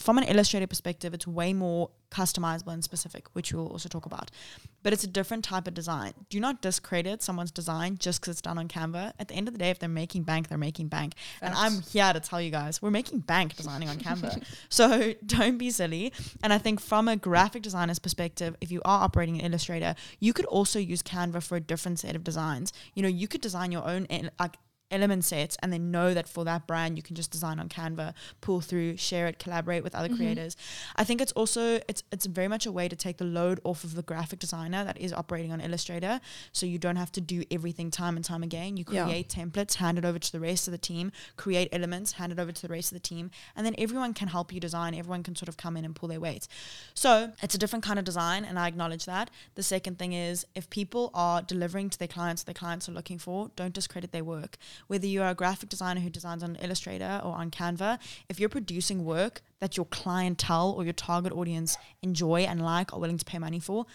from 0.00 0.18
an 0.18 0.24
illustrator 0.24 0.66
perspective, 0.66 1.12
it's 1.12 1.26
way 1.26 1.52
more 1.52 1.90
customizable 2.10 2.72
and 2.72 2.82
specific, 2.82 3.26
which 3.34 3.52
we'll 3.52 3.68
also 3.68 3.88
talk 3.88 4.06
about. 4.06 4.30
But 4.82 4.92
it's 4.92 5.04
a 5.04 5.06
different 5.06 5.44
type 5.44 5.68
of 5.68 5.74
design. 5.74 6.12
Do 6.28 6.40
not 6.40 6.62
discredit 6.62 7.22
someone's 7.22 7.50
design 7.50 7.98
just 7.98 8.20
because 8.20 8.32
it's 8.32 8.40
done 8.40 8.58
on 8.58 8.66
Canva. 8.66 9.12
At 9.18 9.28
the 9.28 9.34
end 9.34 9.46
of 9.46 9.54
the 9.54 9.58
day, 9.58 9.70
if 9.70 9.78
they're 9.78 9.88
making 9.88 10.22
bank, 10.22 10.48
they're 10.48 10.58
making 10.58 10.88
bank. 10.88 11.14
And 11.42 11.54
I'm 11.54 11.82
here 11.82 12.12
to 12.12 12.18
tell 12.18 12.40
you 12.40 12.50
guys, 12.50 12.80
we're 12.80 12.90
making 12.90 13.20
bank 13.20 13.56
designing 13.56 13.88
on 13.88 13.98
Canva. 13.98 14.42
so 14.70 15.12
don't 15.26 15.58
be 15.58 15.70
silly. 15.70 16.12
And 16.42 16.52
I 16.52 16.58
think 16.58 16.80
from 16.80 17.06
a 17.06 17.16
graphic 17.16 17.62
designer's 17.62 17.98
perspective, 17.98 18.56
if 18.60 18.72
you 18.72 18.80
are 18.84 19.04
operating 19.04 19.36
in 19.36 19.44
Illustrator, 19.44 19.94
you 20.18 20.32
could 20.32 20.46
also 20.46 20.78
use 20.78 21.02
Canva 21.02 21.42
for 21.42 21.56
a 21.56 21.60
different 21.60 21.98
set 21.98 22.16
of 22.16 22.24
designs. 22.24 22.72
You 22.94 23.02
know, 23.02 23.08
you 23.08 23.28
could 23.28 23.42
design 23.42 23.70
your 23.70 23.86
own 23.86 24.06
eh, 24.08 24.28
like 24.38 24.56
element 24.90 25.24
sets 25.24 25.56
and 25.62 25.72
then 25.72 25.90
know 25.90 26.14
that 26.14 26.28
for 26.28 26.44
that 26.44 26.66
brand 26.66 26.96
you 26.96 27.02
can 27.02 27.14
just 27.16 27.30
design 27.30 27.58
on 27.58 27.68
Canva, 27.68 28.14
pull 28.40 28.60
through, 28.60 28.96
share 28.96 29.26
it, 29.26 29.38
collaborate 29.38 29.82
with 29.84 29.94
other 29.94 30.08
Mhm. 30.08 30.16
creators. 30.16 30.56
I 30.96 31.04
think 31.04 31.20
it's 31.20 31.32
also 31.32 31.80
it's 31.88 32.02
it's 32.10 32.26
very 32.26 32.48
much 32.48 32.66
a 32.66 32.72
way 32.72 32.88
to 32.88 32.96
take 32.96 33.18
the 33.18 33.24
load 33.24 33.60
off 33.64 33.84
of 33.84 33.94
the 33.94 34.02
graphic 34.02 34.38
designer 34.38 34.84
that 34.84 34.98
is 34.98 35.12
operating 35.12 35.52
on 35.52 35.60
Illustrator 35.60 36.20
so 36.52 36.66
you 36.66 36.78
don't 36.78 36.96
have 36.96 37.12
to 37.12 37.20
do 37.20 37.44
everything 37.50 37.90
time 37.90 38.16
and 38.16 38.24
time 38.24 38.42
again. 38.42 38.76
You 38.76 38.84
Yeah. 38.90 39.04
create 39.04 39.28
templates, 39.28 39.74
hand 39.74 39.98
it 39.98 40.04
over 40.04 40.18
to 40.18 40.32
the 40.32 40.40
rest 40.40 40.66
of 40.68 40.72
the 40.72 40.78
team, 40.78 41.12
create 41.36 41.68
elements, 41.72 42.12
hand 42.12 42.32
it 42.32 42.38
over 42.38 42.52
to 42.52 42.62
the 42.62 42.68
rest 42.68 42.92
of 42.92 42.96
the 42.96 43.00
team, 43.08 43.30
and 43.56 43.64
then 43.66 43.74
everyone 43.78 44.14
can 44.14 44.28
help 44.28 44.52
you 44.52 44.60
design. 44.60 44.94
Everyone 44.94 45.22
can 45.22 45.36
sort 45.36 45.48
of 45.48 45.56
come 45.56 45.76
in 45.76 45.84
and 45.84 45.94
pull 45.94 46.08
their 46.08 46.20
weight. 46.20 46.48
So 46.94 47.32
it's 47.42 47.54
a 47.54 47.58
different 47.58 47.84
kind 47.84 47.98
of 47.98 48.04
design, 48.04 48.44
and 48.44 48.58
I 48.58 48.66
acknowledge 48.68 49.04
that. 49.04 49.30
The 49.54 49.62
second 49.62 49.98
thing 49.98 50.12
is 50.12 50.44
if 50.54 50.68
people 50.70 51.10
are 51.14 51.42
delivering 51.42 51.90
to 51.90 51.98
their 51.98 52.08
clients 52.08 52.42
their 52.42 52.54
clients 52.54 52.88
are 52.88 52.92
looking 52.92 53.18
for, 53.18 53.50
don't 53.56 53.74
discredit 53.74 54.12
their 54.12 54.24
work. 54.24 54.56
Whether 54.86 55.06
you 55.06 55.22
are 55.22 55.30
a 55.30 55.34
graphic 55.34 55.68
designer 55.68 56.00
who 56.00 56.10
designs 56.10 56.42
on 56.42 56.56
Illustrator 56.56 57.20
or 57.24 57.34
on 57.34 57.50
Canva, 57.50 57.98
if 58.28 58.40
you're 58.40 58.48
producing 58.48 59.04
work 59.04 59.42
that 59.60 59.76
your 59.76 59.86
clientele 59.86 60.74
or 60.76 60.84
your 60.84 60.92
target 60.92 61.32
audience 61.32 61.76
enjoy 62.02 62.42
and 62.42 62.62
like, 62.62 62.92
are 62.92 62.98
willing 62.98 63.18
to 63.18 63.24
pay 63.24 63.38
money 63.38 63.60
for, 63.60 63.86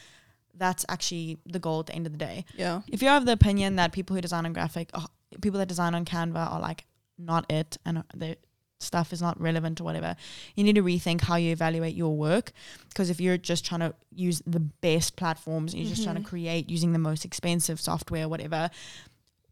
that's 0.58 0.86
actually 0.88 1.38
the 1.46 1.60
goal 1.60 1.82
at 1.82 1.88
the 1.88 1.96
end 1.96 2.06
of 2.06 2.14
the 2.14 2.18
day 2.18 2.46
Yeah. 2.56 2.82
if 2.88 3.02
you're 3.02 3.12
of 3.12 3.26
the 3.26 3.34
opinion 3.34 3.76
that 3.76 3.92
people 3.92 4.16
who 4.16 4.22
design 4.22 4.46
on 4.46 4.54
graphic, 4.54 4.90
oh, 4.94 5.08
people 5.42 5.60
that 5.60 5.68
design 5.68 5.94
on 5.94 6.06
Canva 6.06 6.52
are 6.52 6.60
like 6.60 6.86
not 7.18 7.46
it 7.52 7.78
and 7.86 8.00
uh, 8.00 8.04
the 8.14 8.38
stuff 8.80 9.14
is 9.14 9.22
not 9.22 9.40
relevant 9.40 9.82
or 9.82 9.84
whatever, 9.84 10.16
you 10.56 10.64
need 10.64 10.76
to 10.76 10.84
rethink 10.84 11.22
how 11.22 11.36
you 11.36 11.52
evaluate 11.52 11.96
your 11.96 12.16
work. 12.16 12.52
Because 12.90 13.10
if 13.10 13.20
you're 13.20 13.38
just 13.38 13.66
trying 13.66 13.82
to 13.82 13.94
use 14.12 14.42
the 14.46 14.60
best 14.60 15.16
platforms, 15.16 15.74
and 15.74 15.82
you're 15.82 15.90
just 15.90 16.04
trying 16.04 16.16
to 16.16 16.22
mm-hmm. 16.22 16.30
create 16.30 16.70
using 16.70 16.94
the 16.94 17.00
most 17.00 17.26
expensive 17.26 17.80
software, 17.80 18.28
whatever. 18.30 18.70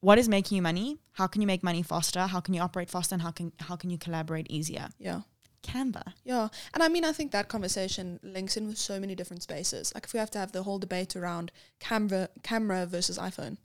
What 0.03 0.17
is 0.19 0.27
making 0.27 0.57
you 0.57 0.61
money? 0.61 0.97
How 1.13 1.27
can 1.27 1.39
you 1.41 1.47
make 1.47 1.63
money 1.63 1.81
faster? 1.81 2.27
How 2.27 2.41
can 2.41 2.53
you 2.53 2.61
operate 2.61 2.89
faster? 2.89 3.15
And 3.15 3.21
how 3.21 3.31
can 3.31 3.53
how 3.67 3.77
can 3.77 3.89
you 3.89 3.97
collaborate 3.97 4.47
easier? 4.49 4.89
Yeah. 4.99 5.21
Canva. 5.63 6.03
Yeah. 6.25 6.49
And 6.73 6.83
I 6.83 6.89
mean, 6.89 7.05
I 7.05 7.13
think 7.13 7.31
that 7.31 7.47
conversation 7.47 8.19
links 8.21 8.57
in 8.57 8.67
with 8.67 8.77
so 8.77 8.99
many 8.99 9.15
different 9.15 9.43
spaces. 9.43 9.93
Like 9.95 10.03
if 10.03 10.11
we 10.13 10.19
have 10.19 10.29
to 10.31 10.39
have 10.39 10.51
the 10.51 10.63
whole 10.63 10.77
debate 10.77 11.15
around 11.15 11.53
camera, 11.79 12.27
camera 12.43 12.85
versus 12.85 13.17
iPhone, 13.17 13.55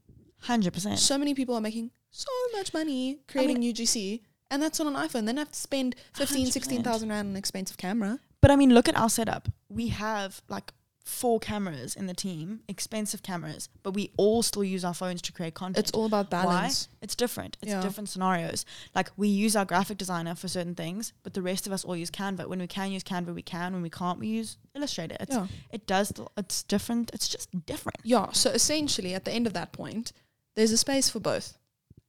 Hundred 0.43 0.73
percent. 0.73 1.01
so 1.01 1.19
many 1.19 1.35
people 1.35 1.57
are 1.57 1.61
making 1.61 1.91
so 2.13 2.31
much 2.53 2.73
money 2.73 3.19
creating 3.27 3.61
UGC, 3.61 4.21
and 4.49 4.63
that's 4.63 4.79
on 4.79 4.87
an 4.87 4.95
iPhone. 4.95 5.27
Then 5.27 5.39
I 5.39 5.41
have 5.41 5.51
to 5.51 5.59
spend 5.59 5.97
15, 6.15 6.53
16,000 6.53 7.09
rand 7.09 7.27
on 7.27 7.31
an 7.33 7.37
expensive 7.37 7.77
camera. 7.77 8.21
But 8.41 8.53
I 8.53 8.57
mean, 8.57 8.73
look 8.73 8.89
at 8.89 8.97
our 8.97 9.11
setup. 9.11 9.49
We 9.69 9.89
have 9.89 10.41
like 10.49 10.73
four 11.09 11.41
cameras 11.41 11.97
in 11.97 12.07
the 12.07 12.13
team, 12.15 12.61
expensive 12.69 13.23
cameras, 13.23 13.69
but 13.83 13.93
we 13.93 14.11
all 14.19 14.43
still 14.43 14.63
use 14.63 14.85
our 14.85 14.93
phones 14.93 15.23
to 15.23 15.33
create 15.33 15.55
content. 15.55 15.79
It's 15.87 15.91
all 15.93 16.05
about 16.07 16.29
balance. 16.29 16.89
It's 17.01 17.15
different. 17.15 17.57
It's 17.63 17.71
Yeah. 17.73 17.81
different 17.81 18.09
scenarios. 18.11 18.67
Like 18.95 19.11
we 19.17 19.29
use 19.29 19.57
our 19.57 19.65
graphic 19.65 19.97
designer 19.99 20.35
for 20.35 20.49
certain 20.49 20.75
things, 20.75 21.13
but 21.23 21.33
the 21.33 21.41
rest 21.43 21.67
of 21.67 21.73
us 21.73 21.85
all 21.85 21.97
use 21.97 22.11
Canva. 22.11 22.47
When 22.47 22.59
we 22.59 22.67
can 22.67 22.93
use 22.93 23.03
Canva, 23.03 23.35
we 23.35 23.43
can. 23.43 23.73
When 23.73 23.83
we 23.83 23.91
can't, 23.91 24.19
we 24.19 24.27
use 24.29 24.59
Illustrator. 24.75 25.17
It's 25.19 25.35
Yeah. 25.35 25.47
it 25.71 25.87
does. 25.87 26.13
It's 26.37 26.63
different. 26.63 27.11
It's 27.15 27.27
just 27.29 27.49
different. 27.67 27.99
Yeah. 28.05 28.31
So 28.33 28.51
essentially, 28.51 29.15
at 29.15 29.25
the 29.25 29.33
end 29.33 29.47
of 29.47 29.55
that 29.55 29.73
point, 29.73 30.13
there's 30.57 30.73
a 30.73 30.77
space 30.77 31.09
for 31.09 31.21
both, 31.21 31.57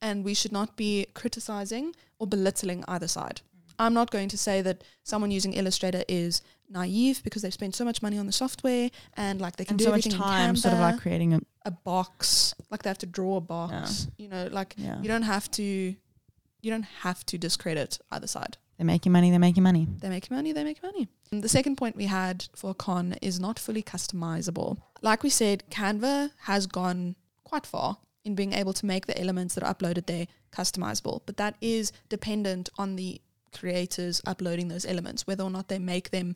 and 0.01 0.23
we 0.25 0.33
should 0.33 0.51
not 0.51 0.75
be 0.75 1.05
criticizing 1.13 1.95
or 2.19 2.27
belittling 2.27 2.83
either 2.87 3.07
side. 3.07 3.41
I'm 3.79 3.93
not 3.93 4.11
going 4.11 4.29
to 4.29 4.37
say 4.37 4.61
that 4.61 4.83
someone 5.03 5.31
using 5.31 5.53
Illustrator 5.53 6.03
is 6.07 6.41
naive 6.69 7.23
because 7.23 7.41
they've 7.41 7.53
spent 7.53 7.75
so 7.75 7.83
much 7.83 8.01
money 8.03 8.17
on 8.17 8.27
the 8.27 8.31
software 8.31 8.91
and 9.15 9.41
like 9.41 9.55
they 9.55 9.65
can 9.65 9.73
And 9.73 9.79
do 9.79 9.85
so 9.85 9.91
much 9.91 10.03
time, 10.09 10.49
in 10.51 10.55
Canva, 10.55 10.59
sort 10.59 10.73
of 10.75 10.79
like 10.81 10.99
creating 10.99 11.33
a 11.33 11.39
a 11.65 11.71
box, 11.71 12.53
like 12.69 12.83
they 12.83 12.89
have 12.89 12.97
to 12.99 13.05
draw 13.05 13.37
a 13.37 13.41
box. 13.41 14.07
You 14.17 14.27
know, 14.27 14.49
like 14.51 14.75
yeah. 14.77 15.01
you 15.01 15.07
don't 15.07 15.23
have 15.23 15.49
to, 15.51 15.63
you 15.63 16.71
don't 16.71 16.83
have 16.83 17.25
to 17.27 17.37
discredit 17.37 17.99
either 18.11 18.27
side. 18.27 18.57
They're 18.77 18.85
making 18.85 19.11
money. 19.11 19.29
They're 19.29 19.39
making 19.39 19.63
money. 19.63 19.87
They 19.99 20.09
make 20.09 20.31
money, 20.31 20.51
they 20.53 20.63
make 20.63 20.81
money. 20.81 21.07
And 21.31 21.43
the 21.43 21.49
second 21.49 21.75
point 21.75 21.95
we 21.95 22.05
had 22.05 22.47
for 22.55 22.73
con 22.73 23.15
is 23.21 23.39
not 23.39 23.59
fully 23.59 23.83
customizable. 23.83 24.77
Like 25.01 25.21
we 25.21 25.29
said, 25.29 25.63
Canva 25.69 26.31
has 26.43 26.65
gone 26.65 27.15
quite 27.43 27.65
far 27.65 27.97
in 28.23 28.35
being 28.35 28.53
able 28.53 28.73
to 28.73 28.85
make 28.85 29.05
the 29.05 29.19
elements 29.19 29.55
that 29.55 29.63
are 29.63 29.73
uploaded 29.73 30.05
there 30.05 30.27
customizable, 30.51 31.21
but 31.25 31.37
that 31.37 31.55
is 31.61 31.91
dependent 32.09 32.69
on 32.77 32.95
the 32.95 33.21
creators 33.51 34.21
uploading 34.25 34.67
those 34.69 34.85
elements, 34.85 35.25
whether 35.27 35.43
or 35.43 35.49
not 35.49 35.67
they 35.67 35.79
make 35.79 36.09
them 36.11 36.35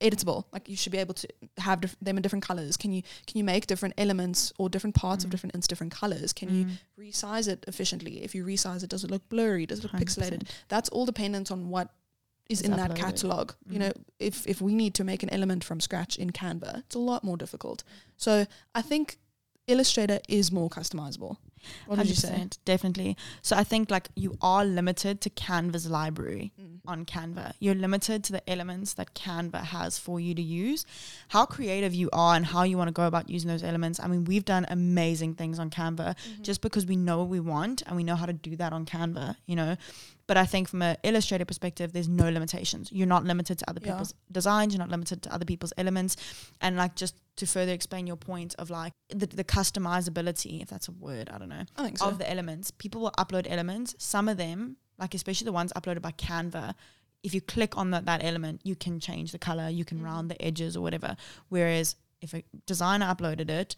editable. 0.00 0.44
Like 0.52 0.68
you 0.68 0.76
should 0.76 0.92
be 0.92 0.98
able 0.98 1.14
to 1.14 1.28
have 1.58 1.80
diff- 1.80 1.96
them 2.00 2.16
in 2.16 2.22
different 2.22 2.44
colors. 2.44 2.76
Can 2.76 2.92
you 2.92 3.02
can 3.26 3.38
you 3.38 3.42
make 3.44 3.66
different 3.66 3.94
elements 3.98 4.52
or 4.56 4.68
different 4.68 4.94
parts 4.94 5.24
of 5.24 5.28
Mm. 5.28 5.32
different 5.32 5.54
into 5.56 5.66
different 5.68 5.92
colors? 5.92 6.32
Can 6.32 6.54
you 6.54 6.64
Mm. 6.66 6.78
resize 6.98 7.48
it 7.48 7.64
efficiently? 7.66 8.22
If 8.22 8.32
you 8.34 8.44
resize 8.44 8.84
it, 8.84 8.90
does 8.90 9.02
it 9.02 9.10
look 9.10 9.28
blurry? 9.28 9.66
Does 9.66 9.80
it 9.80 9.82
look 9.82 9.92
100%. 9.92 10.44
pixelated? 10.44 10.48
That's 10.68 10.88
all 10.90 11.04
dependent 11.04 11.50
on 11.50 11.68
what 11.68 11.92
is 12.48 12.60
It's 12.60 12.68
in 12.68 12.76
that 12.76 12.92
uploaded. 12.92 12.96
catalog. 12.96 13.52
You 13.68 13.74
Mm. 13.76 13.80
know, 13.80 13.92
if 14.20 14.46
if 14.46 14.60
we 14.60 14.72
need 14.74 14.94
to 14.94 15.04
make 15.04 15.24
an 15.24 15.30
element 15.30 15.64
from 15.64 15.80
scratch 15.80 16.16
in 16.16 16.30
Canva, 16.30 16.78
it's 16.78 16.94
a 16.94 17.00
lot 17.00 17.24
more 17.24 17.36
difficult. 17.36 17.82
So 18.16 18.46
I 18.76 18.82
think 18.82 19.18
Illustrator 19.66 20.18
is 20.28 20.50
more 20.50 20.70
customizable. 20.70 21.36
What 21.86 21.98
did 21.98 22.08
you 22.08 22.14
say? 22.14 22.28
100%, 22.30 22.58
Definitely. 22.64 23.16
So 23.42 23.56
I 23.56 23.64
think 23.64 23.90
like 23.90 24.08
you 24.14 24.36
are 24.42 24.64
limited 24.64 25.20
to 25.22 25.30
Canva's 25.30 25.88
library 25.88 26.52
Mm. 26.60 26.78
on 26.86 27.04
Canva. 27.04 27.52
You're 27.60 27.74
limited 27.74 28.24
to 28.24 28.32
the 28.32 28.50
elements 28.50 28.94
that 28.94 29.14
Canva 29.14 29.62
has 29.64 29.98
for 29.98 30.18
you 30.20 30.34
to 30.34 30.42
use. 30.42 30.84
How 31.28 31.44
creative 31.46 31.94
you 31.94 32.08
are 32.12 32.34
and 32.36 32.46
how 32.46 32.62
you 32.62 32.76
want 32.78 32.88
to 32.88 32.92
go 32.92 33.06
about 33.06 33.28
using 33.28 33.48
those 33.48 33.62
elements. 33.62 34.00
I 34.00 34.06
mean, 34.08 34.24
we've 34.24 34.44
done 34.44 34.66
amazing 34.68 35.34
things 35.34 35.58
on 35.58 35.70
Canva 35.70 35.98
Mm-hmm. 35.98 36.42
just 36.42 36.60
because 36.62 36.86
we 36.86 36.96
know 36.96 37.18
what 37.18 37.28
we 37.28 37.40
want 37.40 37.82
and 37.86 37.96
we 37.96 38.04
know 38.04 38.16
how 38.16 38.26
to 38.26 38.32
do 38.32 38.56
that 38.56 38.72
on 38.72 38.84
Canva, 38.86 39.36
you 39.46 39.56
know. 39.56 39.76
But 40.28 40.36
I 40.36 40.44
think 40.44 40.68
from 40.68 40.82
an 40.82 40.96
illustrator 41.02 41.44
perspective, 41.46 41.92
there's 41.92 42.08
no 42.08 42.28
limitations. 42.30 42.90
You're 42.92 43.06
not 43.08 43.24
limited 43.24 43.58
to 43.60 43.68
other 43.70 43.80
Yeah. 43.82 43.92
people's 43.92 44.14
designs. 44.30 44.72
You're 44.74 44.78
not 44.86 44.90
limited 44.90 45.22
to 45.22 45.32
other 45.34 45.46
people's 45.46 45.72
elements. 45.76 46.16
And 46.60 46.76
like 46.76 46.94
just 46.94 47.16
to 47.36 47.46
further 47.46 47.72
explain 47.72 48.06
your 48.06 48.16
point 48.16 48.54
of 48.58 48.68
like 48.70 48.92
the, 49.08 49.26
the 49.26 49.42
customizability, 49.44 50.62
if 50.62 50.68
that's 50.68 50.86
a 50.88 50.92
word, 50.92 51.30
I 51.30 51.38
don't 51.38 51.48
know 51.48 51.64
I 51.76 51.82
think 51.82 51.98
so. 51.98 52.06
of 52.08 52.18
the 52.18 52.30
elements. 52.30 52.70
People 52.70 53.00
will 53.00 53.12
upload 53.18 53.46
elements. 53.48 53.94
Some 53.98 54.28
of 54.28 54.36
them, 54.36 54.76
like 54.98 55.14
especially 55.14 55.46
the 55.46 55.52
ones 55.52 55.72
uploaded 55.74 56.02
by 56.02 56.12
Canva, 56.12 56.74
if 57.22 57.34
you 57.34 57.40
click 57.40 57.76
on 57.76 57.90
that, 57.92 58.04
that 58.06 58.22
element, 58.22 58.60
you 58.64 58.76
can 58.76 59.00
change 59.00 59.32
the 59.32 59.38
color, 59.38 59.68
you 59.68 59.84
can 59.84 59.98
Mhm. 60.00 60.04
round 60.04 60.30
the 60.30 60.40
edges 60.42 60.76
or 60.76 60.82
whatever. 60.82 61.16
Whereas 61.48 61.96
if 62.20 62.34
a 62.34 62.44
designer 62.66 63.06
uploaded 63.06 63.48
it, 63.48 63.76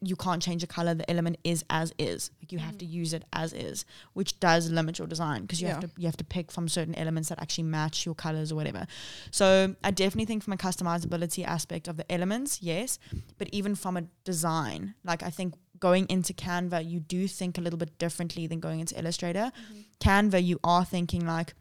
you 0.00 0.16
can't 0.16 0.42
change 0.42 0.62
the 0.62 0.66
color. 0.66 0.94
The 0.94 1.08
element 1.08 1.36
is 1.44 1.64
as 1.70 1.92
is. 1.98 2.30
Like 2.40 2.50
you 2.50 2.58
have 2.58 2.74
Mhm. 2.74 2.78
to 2.80 2.84
use 2.86 3.12
it 3.12 3.24
as 3.32 3.52
is, 3.52 3.84
which 4.14 4.40
does 4.40 4.68
limit 4.70 4.98
your 4.98 5.06
design 5.06 5.42
because 5.42 5.60
you 5.60 5.68
have 5.68 5.80
to 5.80 5.90
you 5.96 6.06
have 6.06 6.16
to 6.16 6.24
pick 6.24 6.50
from 6.50 6.68
certain 6.68 6.94
elements 6.96 7.28
that 7.28 7.40
actually 7.40 7.64
match 7.64 8.04
your 8.04 8.14
colors 8.14 8.50
or 8.50 8.56
whatever. 8.56 8.86
So 9.30 9.76
I 9.84 9.90
definitely 9.92 10.24
think 10.26 10.42
from 10.42 10.52
a 10.54 10.56
customizability 10.56 11.44
aspect 11.44 11.86
of 11.86 11.96
the 11.96 12.10
elements, 12.10 12.60
yes, 12.62 12.98
but 13.38 13.48
even 13.52 13.74
from 13.76 13.96
a 13.96 14.02
design, 14.24 14.94
like 15.04 15.22
I 15.22 15.30
think 15.30 15.54
going 15.78 16.06
into 16.08 16.32
Canva, 16.32 16.88
you 16.88 16.98
do 17.00 17.28
think 17.28 17.56
a 17.58 17.60
little 17.60 17.78
bit 17.78 17.96
differently 17.98 18.46
than 18.46 18.58
going 18.60 18.80
into 18.80 18.98
Illustrator. 18.98 19.52
Mhm. 19.72 19.84
Canva, 20.00 20.42
you 20.44 20.58
are 20.64 20.84
thinking 20.84 21.24
like, 21.26 21.54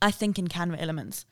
I 0.00 0.10
think 0.12 0.38
in 0.38 0.46
Canva 0.48 0.76
elements. 0.80 1.24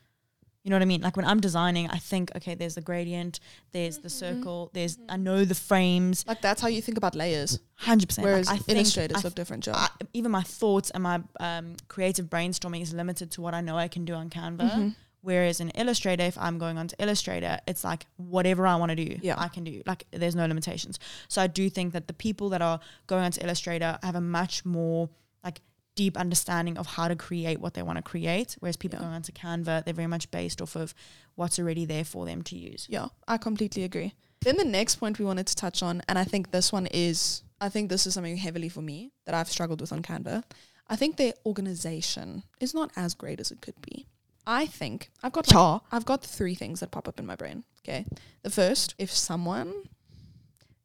You 0.66 0.70
know 0.70 0.76
what 0.76 0.83
I 0.83 0.87
mean? 0.87 1.00
Like 1.00 1.16
when 1.16 1.24
I'm 1.24 1.38
designing, 1.40 1.88
I 1.90 1.98
think, 1.98 2.33
okay, 2.35 2.57
there's 2.57 2.74
the 2.74 2.81
gradient, 2.81 3.38
there's 3.70 3.98
the 3.98 4.09
Mhm. 4.09 4.11
circle, 4.11 4.70
there's, 4.74 4.98
I 5.09 5.14
Mhm. 5.14 5.20
know 5.20 5.44
the 5.44 5.55
frames, 5.55 6.24
Like 6.26 6.42
that's 6.42 6.61
how 6.61 6.66
you 6.66 6.83
think 6.83 6.98
about 6.98 7.14
layers. 7.14 7.61
100%. 7.76 8.24
Whereas 8.24 8.48
like 8.48 8.57
I 8.57 8.59
think 8.64 8.79
illustrators 8.79 9.18
I 9.18 9.20
look 9.20 9.37
different, 9.37 9.62
Joe. 9.62 9.74
I, 9.76 9.88
even 10.12 10.33
my 10.33 10.42
thoughts 10.42 10.90
and 10.90 11.05
my 11.05 11.22
um, 11.38 11.76
creative 11.87 12.26
brainstorming 12.29 12.83
is 12.83 12.92
limited 12.92 13.31
to 13.33 13.40
what 13.42 13.55
I 13.55 13.61
know 13.61 13.79
I 13.79 13.87
can 13.87 14.05
do 14.05 14.14
on 14.14 14.29
Canva. 14.29 14.59
Mhm. 14.72 14.94
Whereas 15.20 15.61
in 15.61 15.70
Illustrator, 15.70 16.24
if 16.24 16.37
I'm 16.37 16.59
going 16.59 16.79
on 16.79 16.88
to 16.88 16.96
Illustrator, 17.00 17.61
it's 17.68 17.85
like 17.85 18.07
whatever 18.16 18.66
I 18.66 18.74
want 18.74 18.90
to 18.90 18.96
do, 18.96 19.20
Yeah. 19.22 19.37
I 19.38 19.46
can 19.46 19.62
do. 19.62 19.83
Like 19.87 20.05
there's 20.11 20.35
no 20.35 20.46
limitations. 20.46 20.98
So 21.29 21.40
I 21.40 21.46
do 21.46 21.70
think 21.70 21.92
that 21.92 22.09
the 22.09 22.12
people 22.12 22.48
that 22.48 22.61
are 22.61 22.81
going 23.07 23.22
on 23.24 23.31
to 23.31 23.40
Illustrator 23.44 24.00
have 24.02 24.16
a 24.16 24.20
much 24.20 24.64
more 24.64 25.11
like 25.44 25.61
deep 25.96 26.16
understanding 26.16 26.78
of 26.78 26.87
how 26.87 27.09
to 27.09 27.16
create 27.16 27.61
what 27.61 27.74
they 27.74 27.82
want 27.82 27.96
to 27.96 28.02
create. 28.02 28.56
Whereas 28.61 28.76
people 28.76 28.98
Yeah. 28.98 29.04
going 29.06 29.14
on 29.14 29.22
to 29.22 29.32
Canva, 29.32 29.85
they're 29.85 29.94
very 29.94 30.06
much 30.06 30.30
based 30.30 30.62
off 30.62 30.76
of 30.76 30.94
what's 31.35 31.59
already 31.59 31.85
there 31.85 32.04
for 32.04 32.24
them 32.24 32.42
to 32.42 32.56
use. 32.56 32.87
Yeah, 32.88 33.09
I 33.26 33.37
completely 33.38 33.82
agree. 33.82 34.14
Then 34.42 34.56
the 34.56 34.64
next 34.64 34.96
point 34.96 35.18
we 35.18 35.24
wanted 35.24 35.46
to 35.48 35.56
touch 35.56 35.82
on, 35.82 36.02
and 36.09 36.18
I 36.18 36.24
think 36.24 36.50
this 36.52 36.70
one 36.72 36.87
is, 36.92 37.42
I 37.61 37.68
think 37.68 37.88
this 37.90 38.06
is 38.06 38.14
something 38.14 38.37
heavily 38.37 38.68
for 38.68 38.82
me 38.82 39.11
that 39.24 39.35
I've 39.35 39.50
struggled 39.50 39.80
with 39.80 39.92
on 39.92 40.02
Canva. 40.02 40.44
I 40.88 40.94
think 40.96 41.16
their 41.16 41.32
organization 41.44 42.44
is 42.61 42.72
not 42.74 42.90
as 42.94 43.14
great 43.14 43.40
as 43.40 43.50
it 43.50 43.61
could 43.61 43.80
be. 43.82 44.06
I 44.46 44.66
think 44.66 45.11
I've 45.22 45.32
got 45.32 45.52
like, 45.52 45.80
I've 45.90 46.04
got 46.04 46.22
three 46.22 46.54
things 46.54 46.78
that 46.80 46.92
pop 46.92 47.09
up 47.09 47.18
in 47.18 47.26
my 47.26 47.35
brain. 47.35 47.64
Okay, 47.80 48.04
the 48.42 48.50
first, 48.50 48.94
if 48.98 49.11
someone, 49.11 49.72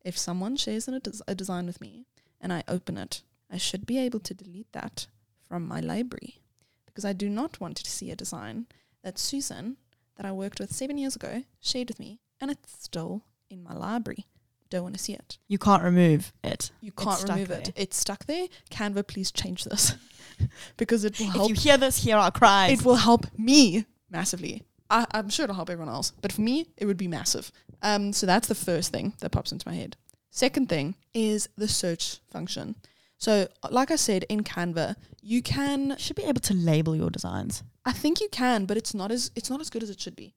if 0.03 0.17
someone 0.17 0.55
shares 0.55 0.87
a, 0.87 0.99
des- 0.99 1.21
a 1.27 1.35
design 1.35 1.67
with 1.67 1.79
me 1.81 2.05
and 2.39 2.51
I 2.51 2.63
open 2.67 2.97
it, 2.97 3.21
I 3.51 3.57
should 3.57 3.85
be 3.85 3.97
able 3.99 4.19
to 4.21 4.33
delete 4.33 4.71
that 4.73 5.07
from 5.47 5.67
my 5.67 5.79
library 5.79 6.39
because 6.85 7.05
I 7.05 7.13
do 7.13 7.29
not 7.29 7.59
want 7.59 7.77
to 7.77 7.89
see 7.91 8.09
a 8.11 8.15
design 8.15 8.67
that 9.03 9.17
Susan, 9.19 9.77
that 10.15 10.25
I 10.25 10.31
worked 10.31 10.59
with 10.59 10.73
seven 10.73 10.97
years 10.97 11.15
ago, 11.15 11.43
shared 11.59 11.89
with 11.89 11.99
me, 11.99 12.19
and 12.39 12.49
it's 12.51 12.71
still 12.83 13.23
in 13.49 13.63
my 13.63 13.73
library. 13.73 14.25
Don't 14.69 14.83
want 14.83 14.95
to 14.95 15.03
see 15.03 15.13
it. 15.13 15.37
You 15.49 15.57
can't 15.57 15.83
remove 15.83 16.31
it. 16.43 16.71
You 16.79 16.93
can't 16.93 17.21
remove 17.27 17.51
it. 17.51 17.73
It's 17.75 17.97
stuck 17.97 18.25
there. 18.25 18.47
Canva, 18.69 19.05
please 19.05 19.29
change 19.31 19.65
this 19.65 19.95
because 20.77 21.03
it 21.03 21.19
will 21.19 21.27
If 21.27 21.33
help. 21.33 21.49
you 21.49 21.55
hear 21.55 21.77
this, 21.77 22.03
hear 22.03 22.15
our 22.15 22.31
cries. 22.31 22.79
It 22.79 22.85
will 22.85 22.95
help 22.95 23.25
me 23.37 23.85
massively. 24.09 24.63
I, 24.89 25.05
I'm 25.11 25.29
sure 25.29 25.43
it'll 25.43 25.55
help 25.55 25.69
everyone 25.69 25.93
else, 25.93 26.13
but 26.21 26.31
for 26.31 26.41
me, 26.41 26.67
it 26.77 26.85
would 26.85 26.97
be 26.97 27.07
massive. 27.07 27.51
Um, 27.81 28.13
so 28.13 28.25
that's 28.25 28.47
the 28.47 28.55
first 28.55 28.91
thing 28.91 29.13
that 29.19 29.31
pops 29.31 29.51
into 29.51 29.67
my 29.67 29.75
head. 29.75 29.97
Second 30.29 30.69
thing 30.69 30.95
is 31.13 31.49
the 31.57 31.67
search 31.67 32.19
function. 32.29 32.75
So, 33.25 33.47
like 33.69 33.91
I 33.91 33.97
said 33.97 34.21
in 34.33 34.39
Canva, 34.43 34.95
you 35.21 35.41
can 35.43 35.89
You 35.91 35.95
should 35.99 36.15
be 36.15 36.23
able 36.31 36.41
to 36.41 36.53
label 36.55 36.95
your 36.95 37.11
designs. 37.17 37.63
I 37.85 37.93
think 37.93 38.19
you 38.23 38.29
can, 38.29 38.65
but 38.65 38.75
it's 38.77 38.93
not 39.01 39.11
as 39.11 39.29
it's 39.35 39.49
not 39.53 39.61
as 39.61 39.69
good 39.69 39.83
as 39.83 39.89
it 39.89 39.99
should 40.03 40.15
be. 40.15 40.33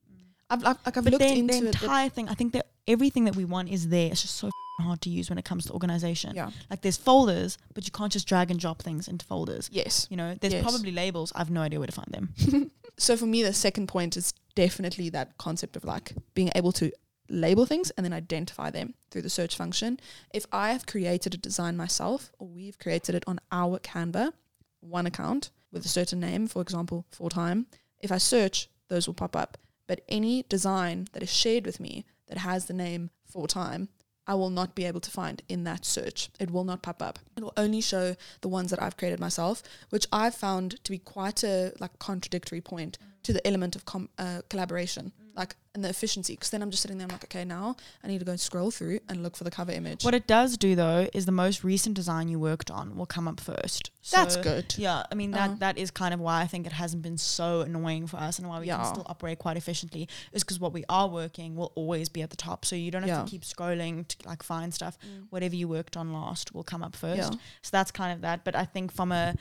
I've 0.50 0.62
I've, 0.70 0.78
like 0.86 0.96
I've 0.98 1.04
But 1.04 1.12
looked 1.14 1.24
into 1.24 1.54
the 1.60 1.68
it. 1.68 1.82
entire 1.82 2.10
thing, 2.10 2.28
I 2.28 2.34
think 2.34 2.52
that 2.52 2.66
everything 2.86 3.24
that 3.24 3.36
we 3.36 3.46
want 3.46 3.70
is 3.70 3.88
there. 3.88 4.08
It's 4.12 4.22
just 4.22 4.36
so 4.36 4.50
hard 4.80 5.00
to 5.02 5.08
use 5.18 5.30
when 5.30 5.38
it 5.38 5.44
comes 5.50 5.64
to 5.66 5.72
organization. 5.72 6.30
yeah. 6.36 6.50
Like 6.70 6.82
there's 6.82 6.98
folders, 6.98 7.56
but 7.74 7.86
you 7.86 7.92
can't 7.98 8.12
just 8.12 8.26
drag 8.28 8.50
and 8.50 8.60
drop 8.60 8.82
things 8.82 9.08
into 9.08 9.24
folders. 9.24 9.70
Yes. 9.72 10.06
You 10.10 10.16
know, 10.18 10.34
there's 10.40 10.52
Yes. 10.54 10.62
probably 10.62 10.90
labels. 10.92 11.32
I've 11.34 11.50
no 11.50 11.62
idea 11.62 11.78
where 11.80 11.86
to 11.92 11.98
find 12.00 12.12
them. 12.16 12.70
So 12.96 13.16
for 13.16 13.26
me, 13.26 13.42
the 13.42 13.52
second 13.52 13.88
point 13.88 14.16
is 14.16 14.32
definitely 14.54 15.08
that 15.10 15.36
concept 15.36 15.74
of 15.76 15.82
like 15.84 16.12
being 16.34 16.50
able 16.54 16.70
to 16.80 16.92
label 17.28 17.66
things 17.66 17.90
and 17.92 18.04
then 18.04 18.12
identify 18.12 18.70
them 18.70 18.94
through 19.10 19.22
the 19.22 19.30
search 19.30 19.56
function. 19.56 19.98
If 20.32 20.46
I 20.52 20.72
have 20.72 20.86
created 20.86 21.34
a 21.34 21.38
design 21.38 21.76
myself 21.76 22.30
or 22.38 22.48
we've 22.48 22.78
created 22.78 23.14
it 23.14 23.24
on 23.26 23.40
our 23.50 23.78
Canva, 23.78 24.32
one 24.80 25.06
account 25.06 25.50
with 25.72 25.84
a 25.84 25.88
certain 25.88 26.20
name, 26.20 26.46
for 26.46 26.62
example, 26.62 27.06
for 27.10 27.30
time, 27.30 27.66
if 28.00 28.12
I 28.12 28.18
search, 28.18 28.68
those 28.88 29.06
will 29.06 29.14
pop 29.14 29.34
up. 29.34 29.58
But 29.86 30.02
any 30.08 30.44
design 30.48 31.08
that 31.12 31.22
is 31.22 31.32
shared 31.32 31.66
with 31.66 31.80
me 31.80 32.04
that 32.28 32.38
has 32.38 32.66
the 32.66 32.74
name 32.74 33.10
for 33.24 33.46
time, 33.46 33.88
I 34.26 34.34
will 34.34 34.50
not 34.50 34.74
be 34.74 34.86
able 34.86 35.00
to 35.00 35.10
find 35.10 35.42
in 35.48 35.64
that 35.64 35.84
search. 35.84 36.30
It 36.40 36.50
will 36.50 36.64
not 36.64 36.82
pop 36.82 37.02
up. 37.02 37.18
It 37.36 37.42
will 37.42 37.52
only 37.56 37.80
show 37.80 38.16
the 38.40 38.48
ones 38.48 38.70
that 38.70 38.82
I've 38.82 38.96
created 38.96 39.20
myself, 39.20 39.62
which 39.90 40.06
I've 40.12 40.34
found 40.34 40.82
to 40.84 40.90
be 40.90 40.98
quite 40.98 41.42
a 41.44 41.72
like 41.78 41.98
contradictory 41.98 42.62
point 42.62 42.96
to 43.24 43.32
the 43.32 43.46
element 43.46 43.76
of 43.76 43.84
com- 43.84 44.08
uh, 44.18 44.42
collaboration. 44.48 45.12
Like 45.36 45.56
and 45.74 45.82
the 45.84 45.88
efficiency. 45.88 46.34
Because 46.34 46.50
then 46.50 46.62
I'm 46.62 46.70
just 46.70 46.82
sitting 46.82 46.98
there, 46.98 47.06
I'm 47.06 47.10
like, 47.12 47.24
okay, 47.24 47.44
now 47.44 47.74
I 48.04 48.06
need 48.06 48.20
to 48.20 48.24
go 48.24 48.30
and 48.30 48.40
scroll 48.40 48.70
through 48.70 49.00
and 49.08 49.24
look 49.24 49.36
for 49.36 49.42
the 49.42 49.50
cover 49.50 49.72
image. 49.72 50.04
What 50.04 50.14
it 50.14 50.28
does 50.28 50.56
do 50.56 50.76
though 50.76 51.08
is 51.12 51.26
the 51.26 51.32
most 51.32 51.64
recent 51.64 51.96
design 51.96 52.28
you 52.28 52.38
worked 52.38 52.70
on 52.70 52.96
will 52.96 53.06
come 53.06 53.26
up 53.26 53.40
first. 53.40 53.90
That's 54.12 54.36
good. 54.36 54.74
Yeah, 54.78 55.02
I 55.10 55.14
mean 55.16 55.32
that 55.32 55.48
Uh-huh. 55.50 55.56
that 55.58 55.76
is 55.78 55.90
kind 55.90 56.14
of 56.14 56.20
why 56.20 56.42
I 56.42 56.46
think 56.46 56.66
it 56.66 56.72
hasn't 56.72 57.02
been 57.02 57.18
so 57.18 57.62
annoying 57.62 58.06
for 58.06 58.18
us 58.18 58.38
and 58.38 58.48
why 58.48 58.60
we 58.60 58.66
Yeah. 58.68 58.76
can 58.76 58.86
still 58.94 59.06
operate 59.06 59.40
quite 59.40 59.56
efficiently 59.56 60.08
is 60.32 60.44
because 60.44 60.60
what 60.60 60.72
we 60.72 60.84
are 60.88 61.08
working 61.08 61.56
will 61.56 61.72
always 61.74 62.08
be 62.08 62.22
at 62.22 62.30
the 62.30 62.36
top. 62.36 62.64
So 62.64 62.76
you 62.76 62.90
don't 62.92 63.02
have 63.02 63.08
Yeah. 63.08 63.24
to 63.24 63.30
keep 63.30 63.42
scrolling 63.42 64.06
to 64.06 64.16
like 64.28 64.42
find 64.44 64.72
stuff. 64.72 64.96
Whatever 65.30 65.56
you 65.56 65.66
worked 65.66 65.96
on 65.96 66.12
last 66.12 66.54
will 66.54 66.62
come 66.64 66.84
up 66.84 66.94
first. 66.94 67.32
Yeah. 67.32 67.38
So 67.62 67.70
that's 67.72 67.90
kind 67.90 68.12
of 68.12 68.20
that. 68.20 68.44
But 68.44 68.54
I 68.54 68.64
think 68.64 68.92
from 68.92 69.10
a 69.10 69.34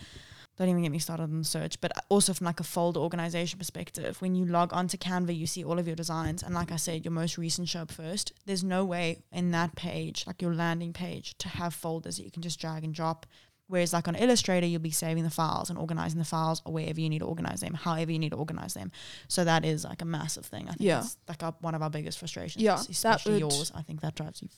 don't 0.57 0.69
even 0.69 0.83
get 0.83 0.91
me 0.91 0.99
started 0.99 1.23
on 1.23 1.39
the 1.39 1.43
search, 1.45 1.81
but 1.81 1.91
also 2.09 2.33
from 2.33 2.45
like 2.45 2.59
a 2.59 2.63
folder 2.63 2.99
organization 2.99 3.57
perspective, 3.57 4.21
when 4.21 4.35
you 4.35 4.45
log 4.45 4.71
onto 4.73 4.97
Canva, 4.97 5.35
you 5.35 5.47
see 5.47 5.63
all 5.63 5.79
of 5.79 5.87
your 5.87 5.95
designs, 5.95 6.43
and 6.43 6.53
like 6.53 6.71
I 6.71 6.75
said, 6.75 7.03
your 7.03 7.11
most 7.11 7.37
recent 7.37 7.67
show 7.69 7.81
up 7.81 7.91
first. 7.91 8.33
There's 8.45 8.63
no 8.63 8.85
way 8.85 9.23
in 9.31 9.51
that 9.51 9.75
page, 9.75 10.25
like 10.27 10.41
your 10.41 10.53
landing 10.53 10.93
page, 10.93 11.35
to 11.39 11.47
have 11.49 11.73
folders 11.73 12.17
that 12.17 12.23
you 12.23 12.31
can 12.31 12.43
just 12.43 12.59
drag 12.59 12.83
and 12.83 12.93
drop. 12.93 13.25
Whereas 13.67 13.93
like 13.93 14.07
on 14.07 14.15
Illustrator, 14.15 14.67
you'll 14.67 14.81
be 14.81 14.91
saving 14.91 15.23
the 15.23 15.29
files 15.31 15.69
and 15.71 15.79
organizing 15.79 16.19
the 16.19 16.25
files 16.25 16.61
or 16.65 16.73
wherever 16.73 16.99
you 16.99 17.09
need 17.09 17.19
to 17.19 17.25
organize 17.25 17.61
them, 17.61 17.73
however 17.73 18.11
you 18.11 18.19
need 18.19 18.31
to 18.31 18.35
organize 18.37 18.73
them. 18.75 18.91
So 19.29 19.43
that 19.45 19.63
is 19.65 19.85
like 19.85 20.01
a 20.01 20.05
massive 20.05 20.45
thing. 20.45 20.65
I 20.67 20.73
think 20.73 20.81
Yeah. 20.81 20.99
it's 20.99 21.17
like 21.27 21.41
our, 21.41 21.55
one 21.61 21.73
of 21.73 21.81
our 21.81 21.89
biggest 21.89 22.19
frustrations. 22.19 22.61
Yeah, 22.61 22.75
especially 22.87 23.41
would- 23.41 23.53
yours. 23.53 23.71
I 23.73 23.81
think 23.81 24.01
that 24.01 24.13
drives 24.15 24.41
you 24.43 24.49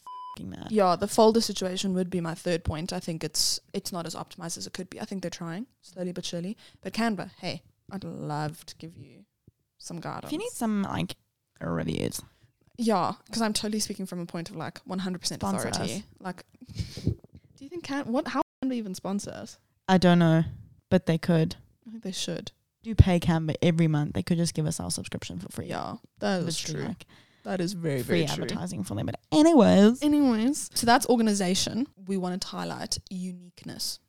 Yeah, 0.70 0.96
the 0.96 1.08
folder 1.08 1.42
situation 1.42 1.94
would 1.94 2.10
be 2.10 2.22
my 2.22 2.34
third 2.34 2.64
point. 2.64 2.94
I 2.94 3.00
think 3.00 3.24
it's 3.24 3.60
it's 3.74 3.92
not 3.92 4.06
as 4.06 4.16
optimized 4.16 4.58
as 4.58 4.68
it 4.68 4.74
could 4.74 4.90
be. 4.90 5.00
I 5.00 5.06
think 5.06 5.22
they're 5.22 5.32
trying 5.32 5.68
slowly 5.82 6.12
but 6.12 6.26
surely. 6.26 6.58
But 6.82 6.94
Canva, 6.94 7.32
hey, 7.40 7.62
I'd 7.92 8.04
love 8.04 8.66
to 8.66 8.76
give 8.76 8.98
you 8.98 9.26
some 9.78 10.00
guidance. 10.00 10.26
If 10.26 10.32
you 10.32 10.38
need 10.40 10.52
some 10.52 10.84
like 10.84 11.16
reviews, 11.62 12.22
yeah, 12.78 13.14
because 13.26 13.42
I'm 13.42 13.54
totally 13.54 13.80
speaking 13.80 14.06
from 14.06 14.20
a 14.20 14.26
point 14.26 14.50
of 14.50 14.56
like 14.56 14.84
100% 14.86 15.26
Sponsor 15.26 15.68
authority. 15.68 15.96
us. 15.96 16.04
Like, 16.20 16.44
do 16.96 17.64
you 17.64 17.70
think 17.70 17.84
can 17.84 18.12
what 18.12 18.28
how 18.28 18.42
can 18.62 18.70
they 18.70 18.78
even 18.78 18.96
sponsor 18.96 19.32
us? 19.32 19.58
I 19.88 19.98
don't 19.98 20.20
know, 20.20 20.44
but 20.90 21.06
they 21.06 21.18
could. 21.18 21.56
I 21.88 21.92
think 21.92 22.04
they 22.04 22.12
should. 22.12 22.52
do 22.84 22.96
pay 22.96 23.20
Canva 23.20 23.56
every 23.62 23.88
month. 23.88 24.14
They 24.14 24.24
could 24.24 24.38
just 24.38 24.54
give 24.54 24.66
us 24.66 24.80
our 24.80 24.92
subscription 24.92 25.40
for 25.40 25.50
free. 25.50 25.68
Yeah, 25.68 25.96
that 26.20 26.42
is 26.44 26.58
true. 26.60 26.82
Like 26.82 27.06
That 27.46 27.62
is 27.62 27.74
very 27.74 28.02
free 28.04 28.26
very 28.26 28.26
true. 28.26 28.44
advertising 28.44 28.84
for 28.84 28.96
them. 28.96 29.06
But 29.06 29.20
anyways, 29.32 30.04
Anyways, 30.04 30.70
so 30.74 30.86
that's 30.86 31.06
organization. 31.08 31.88
We 32.08 32.18
wanted 32.18 32.42
to 32.42 32.48
highlight 32.48 32.98
uniqueness. 33.10 34.00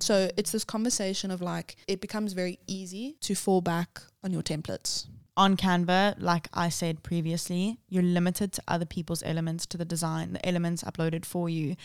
So 0.00 0.30
it's 0.36 0.50
this 0.50 0.64
conversation 0.64 1.30
of 1.30 1.40
like 1.40 1.76
it 1.86 2.00
becomes 2.00 2.32
very 2.32 2.58
easy 2.66 3.16
to 3.22 3.34
fall 3.34 3.60
back 3.60 4.00
on 4.24 4.32
your 4.32 4.42
templates. 4.42 5.06
On 5.40 5.56
Canva, 5.56 6.16
like 6.18 6.48
I 6.52 6.68
said 6.68 7.02
previously, 7.02 7.78
you're 7.88 8.02
limited 8.02 8.52
to 8.52 8.62
other 8.68 8.84
people's 8.84 9.22
elements 9.22 9.64
to 9.68 9.78
the 9.78 9.86
design, 9.86 10.34
the 10.34 10.46
elements 10.46 10.82
uploaded 10.82 11.24
for 11.24 11.48
you. 11.48 11.76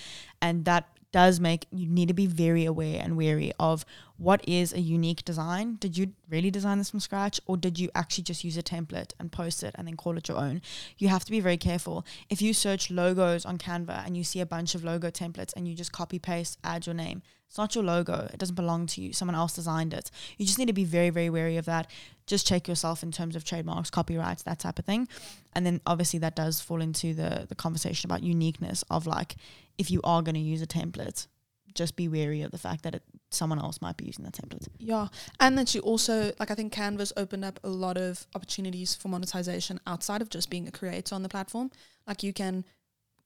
And 0.42 0.66
that 0.66 0.90
does 1.14 1.40
make 1.40 1.66
you 1.72 1.88
need 1.88 2.10
to 2.10 2.14
be 2.14 2.28
very 2.28 2.66
aware 2.66 3.00
and 3.02 3.16
wary 3.16 3.54
of 3.58 3.86
what 4.18 4.46
is 4.46 4.74
a 4.74 4.82
unique 4.82 5.24
design. 5.24 5.78
Did 5.80 5.98
you 5.98 6.12
really 6.30 6.52
design 6.52 6.80
this 6.80 6.90
from 6.90 7.00
scratch 7.00 7.40
or 7.46 7.56
did 7.56 7.80
you 7.80 7.90
actually 7.96 8.26
just 8.26 8.44
use 8.44 8.58
a 8.58 8.62
template 8.62 9.14
and 9.22 9.32
post 9.32 9.64
it 9.64 9.74
and 9.76 9.88
then 9.88 9.96
call 9.96 10.18
it 10.18 10.28
your 10.28 10.38
own? 10.38 10.62
You 10.98 11.08
have 11.08 11.24
to 11.24 11.32
be 11.32 11.40
very 11.40 11.56
careful. 11.56 12.06
If 12.30 12.42
you 12.42 12.54
search 12.54 12.92
logos 12.92 13.46
on 13.46 13.58
Canva 13.58 14.06
and 14.06 14.18
you 14.18 14.26
see 14.26 14.42
a 14.42 14.46
bunch 14.46 14.76
of 14.76 14.84
logo 14.84 15.10
templates 15.10 15.54
and 15.56 15.66
you 15.66 15.76
just 15.76 15.94
copy 15.94 16.20
paste, 16.20 16.60
add 16.62 16.86
your 16.86 16.96
name, 16.96 17.22
it's 17.56 17.58
not 17.58 17.74
your 17.74 17.86
logo. 17.86 18.28
It 18.34 18.38
doesn't 18.38 18.56
belong 18.56 18.86
to 18.88 19.02
you. 19.02 19.14
Someone 19.14 19.34
else 19.34 19.54
designed 19.54 19.94
it. 19.94 20.12
You 20.38 20.46
just 20.46 20.60
need 20.60 20.66
to 20.66 20.74
be 20.74 20.84
very, 20.84 21.10
very 21.10 21.30
wary 21.30 21.56
of 21.56 21.64
that. 21.64 21.90
Just 22.28 22.46
check 22.46 22.68
yourself 22.68 23.02
in 23.02 23.14
terms 23.14 23.34
of 23.34 23.46
trademarks, 23.46 23.90
copyrights, 23.90 24.44
that 24.44 24.60
type 24.60 24.78
of 24.78 24.84
thing. 24.84 25.08
And 25.54 25.66
then 25.66 25.80
obviously 25.86 26.20
that 26.20 26.36
does 26.36 26.60
fall 26.60 26.82
into 26.82 27.14
the 27.14 27.46
the 27.48 27.56
conversation 27.56 28.10
about 28.10 28.24
uniqueness 28.24 28.84
of 28.90 29.08
like 29.08 29.38
if 29.78 29.90
you 29.90 30.02
are 30.04 30.22
going 30.22 30.36
to 30.36 30.42
use 30.42 30.62
a 30.62 30.68
template, 30.68 31.28
just 31.74 31.96
be 31.96 32.10
wary 32.10 32.42
of 32.42 32.52
the 32.52 32.58
fact 32.58 32.84
that 32.84 32.94
it, 32.94 33.04
someone 33.32 33.60
else 33.60 33.80
might 33.82 33.96
be 33.96 34.04
using 34.04 34.26
that 34.26 34.34
template. 34.34 34.68
Yeah. 34.78 35.08
And 35.40 35.58
that 35.58 35.74
you 35.74 35.80
also 35.80 36.34
like 36.38 36.52
I 36.52 36.56
think 36.56 36.74
Canva's 36.74 37.14
opened 37.16 37.46
up 37.46 37.62
a 37.64 37.70
lot 37.70 37.96
of 37.96 38.28
opportunities 38.36 38.96
for 38.96 39.08
monetization 39.08 39.80
outside 39.88 40.22
of 40.22 40.28
just 40.28 40.50
being 40.50 40.68
a 40.68 40.72
creator 40.72 41.16
on 41.16 41.24
the 41.24 41.30
platform. 41.30 41.72
Like 42.06 42.22
you 42.22 42.34
can 42.34 42.66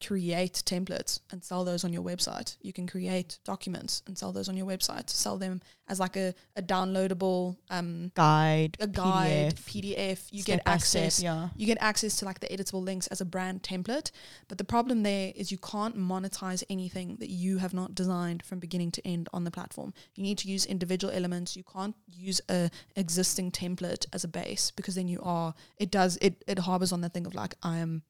create 0.04 0.62
templates 0.66 1.20
and 1.30 1.44
sell 1.44 1.64
those 1.64 1.84
on 1.84 1.92
your 1.92 2.02
website. 2.02 2.56
You 2.62 2.72
can 2.72 2.86
create 2.86 3.38
documents 3.44 4.02
and 4.06 4.16
sell 4.16 4.32
those 4.32 4.48
on 4.48 4.56
your 4.56 4.66
website. 4.66 5.10
Sell 5.10 5.36
them 5.36 5.60
as 5.88 6.00
like 6.00 6.16
a, 6.16 6.34
a 6.56 6.62
downloadable 6.62 7.56
um 7.68 8.12
Guide, 8.14 8.76
a 8.80 8.86
guide, 8.86 9.56
PDF, 9.56 9.96
PDF. 9.96 10.28
You 10.30 10.42
get 10.42 10.64
by 10.64 10.78
step, 10.78 11.02
access 11.02 11.22
yeah. 11.22 11.48
you 11.56 11.66
get 11.66 11.78
access 11.80 12.16
to 12.16 12.24
like 12.24 12.40
the 12.40 12.48
editable 12.48 12.82
links 12.82 13.06
as 13.08 13.20
a 13.20 13.24
brand 13.24 13.62
template. 13.62 14.10
But 14.48 14.58
the 14.58 14.64
problem 14.64 15.02
there 15.02 15.32
is 15.34 15.52
you 15.52 15.58
can't 15.58 15.96
monetize 15.96 16.62
anything 16.70 17.16
that 17.20 17.30
you 17.30 17.58
have 17.58 17.74
not 17.74 17.94
designed 17.94 18.42
from 18.42 18.58
beginning 18.58 18.92
to 18.92 19.06
end 19.06 19.28
on 19.32 19.44
the 19.44 19.50
platform. 19.50 19.92
You 20.14 20.22
need 20.22 20.38
to 20.38 20.48
use 20.48 20.64
individual 20.64 21.12
elements. 21.12 21.56
You 21.56 21.64
can't 21.64 21.94
use 22.06 22.40
a 22.48 22.70
existing 22.96 23.50
template 23.52 24.06
as 24.12 24.24
a 24.24 24.28
base 24.28 24.70
because 24.70 24.94
then 24.94 25.08
you 25.08 25.20
are 25.22 25.54
it 25.76 25.90
does 25.90 26.16
it 26.22 26.42
it 26.46 26.60
harbors 26.60 26.92
on 26.92 27.00
that 27.02 27.12
thing 27.12 27.26
of 27.26 27.34
like 27.34 27.54
I 27.62 27.78
am 27.78 28.02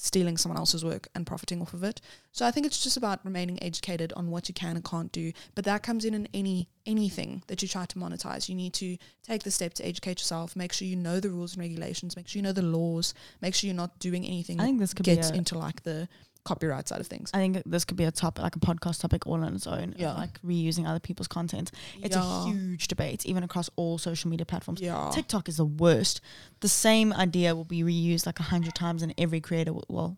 stealing 0.00 0.36
someone 0.36 0.56
else's 0.56 0.84
work 0.84 1.08
and 1.16 1.26
profiting 1.26 1.60
off 1.60 1.74
of 1.74 1.82
it. 1.82 2.00
So 2.30 2.46
I 2.46 2.52
think 2.52 2.64
it's 2.64 2.80
just 2.80 2.96
about 2.96 3.24
remaining 3.24 3.60
educated 3.60 4.12
on 4.12 4.30
what 4.30 4.48
you 4.48 4.54
can 4.54 4.76
and 4.76 4.84
can't 4.84 5.10
do. 5.10 5.32
But 5.56 5.64
that 5.64 5.82
comes 5.82 6.04
in 6.04 6.14
in 6.14 6.28
any 6.32 6.68
anything 6.86 7.42
that 7.48 7.62
you 7.62 7.68
try 7.68 7.84
to 7.84 7.98
monetize. 7.98 8.48
You 8.48 8.54
need 8.54 8.74
to 8.74 8.96
take 9.26 9.42
the 9.42 9.50
step 9.50 9.74
to 9.74 9.84
educate 9.84 10.20
yourself, 10.20 10.54
make 10.54 10.72
sure 10.72 10.86
you 10.86 10.94
know 10.94 11.18
the 11.18 11.30
rules 11.30 11.54
and 11.54 11.60
regulations, 11.60 12.16
make 12.16 12.28
sure 12.28 12.38
you 12.38 12.44
know 12.44 12.52
the 12.52 12.62
laws, 12.62 13.12
make 13.42 13.56
sure 13.56 13.66
you're 13.66 13.76
not 13.76 13.98
doing 13.98 14.24
anything 14.24 14.60
I 14.60 14.64
think 14.64 14.78
this 14.78 14.94
could 14.94 15.04
be 15.04 15.16
gets 15.16 15.30
a, 15.30 15.34
into 15.34 15.58
like 15.58 15.82
the 15.82 16.08
copyright 16.48 16.88
side 16.88 17.00
of 17.00 17.06
things. 17.06 17.30
I 17.34 17.38
think 17.38 17.62
this 17.66 17.84
could 17.84 17.96
be 17.98 18.04
a 18.04 18.10
topic, 18.10 18.42
like 18.42 18.56
a 18.56 18.60
podcast 18.60 19.00
topic 19.00 19.26
all 19.26 19.44
on 19.44 19.54
its 19.54 19.66
own. 19.66 19.94
Yeah. 19.98 20.14
Like 20.14 20.40
reusing 20.42 20.88
other 20.88 21.00
people's 21.00 21.28
content. 21.28 21.70
It's 22.02 22.16
yeah. 22.16 22.22
a 22.24 22.46
huge 22.46 22.88
debate, 22.88 23.26
even 23.26 23.42
across 23.42 23.68
all 23.76 23.98
social 23.98 24.30
media 24.30 24.46
platforms. 24.46 24.80
yeah. 24.80 25.10
TikTok 25.12 25.48
is 25.48 25.58
the 25.58 25.66
worst. 25.66 26.20
The 26.60 26.68
same 26.68 27.12
idea 27.12 27.54
will 27.54 27.64
be 27.64 27.82
reused 27.82 28.24
like 28.24 28.40
a 28.40 28.44
hundred 28.44 28.74
times, 28.74 29.02
and 29.02 29.12
every 29.18 29.40
creator 29.40 29.72
will, 29.74 29.84
well, 29.88 30.16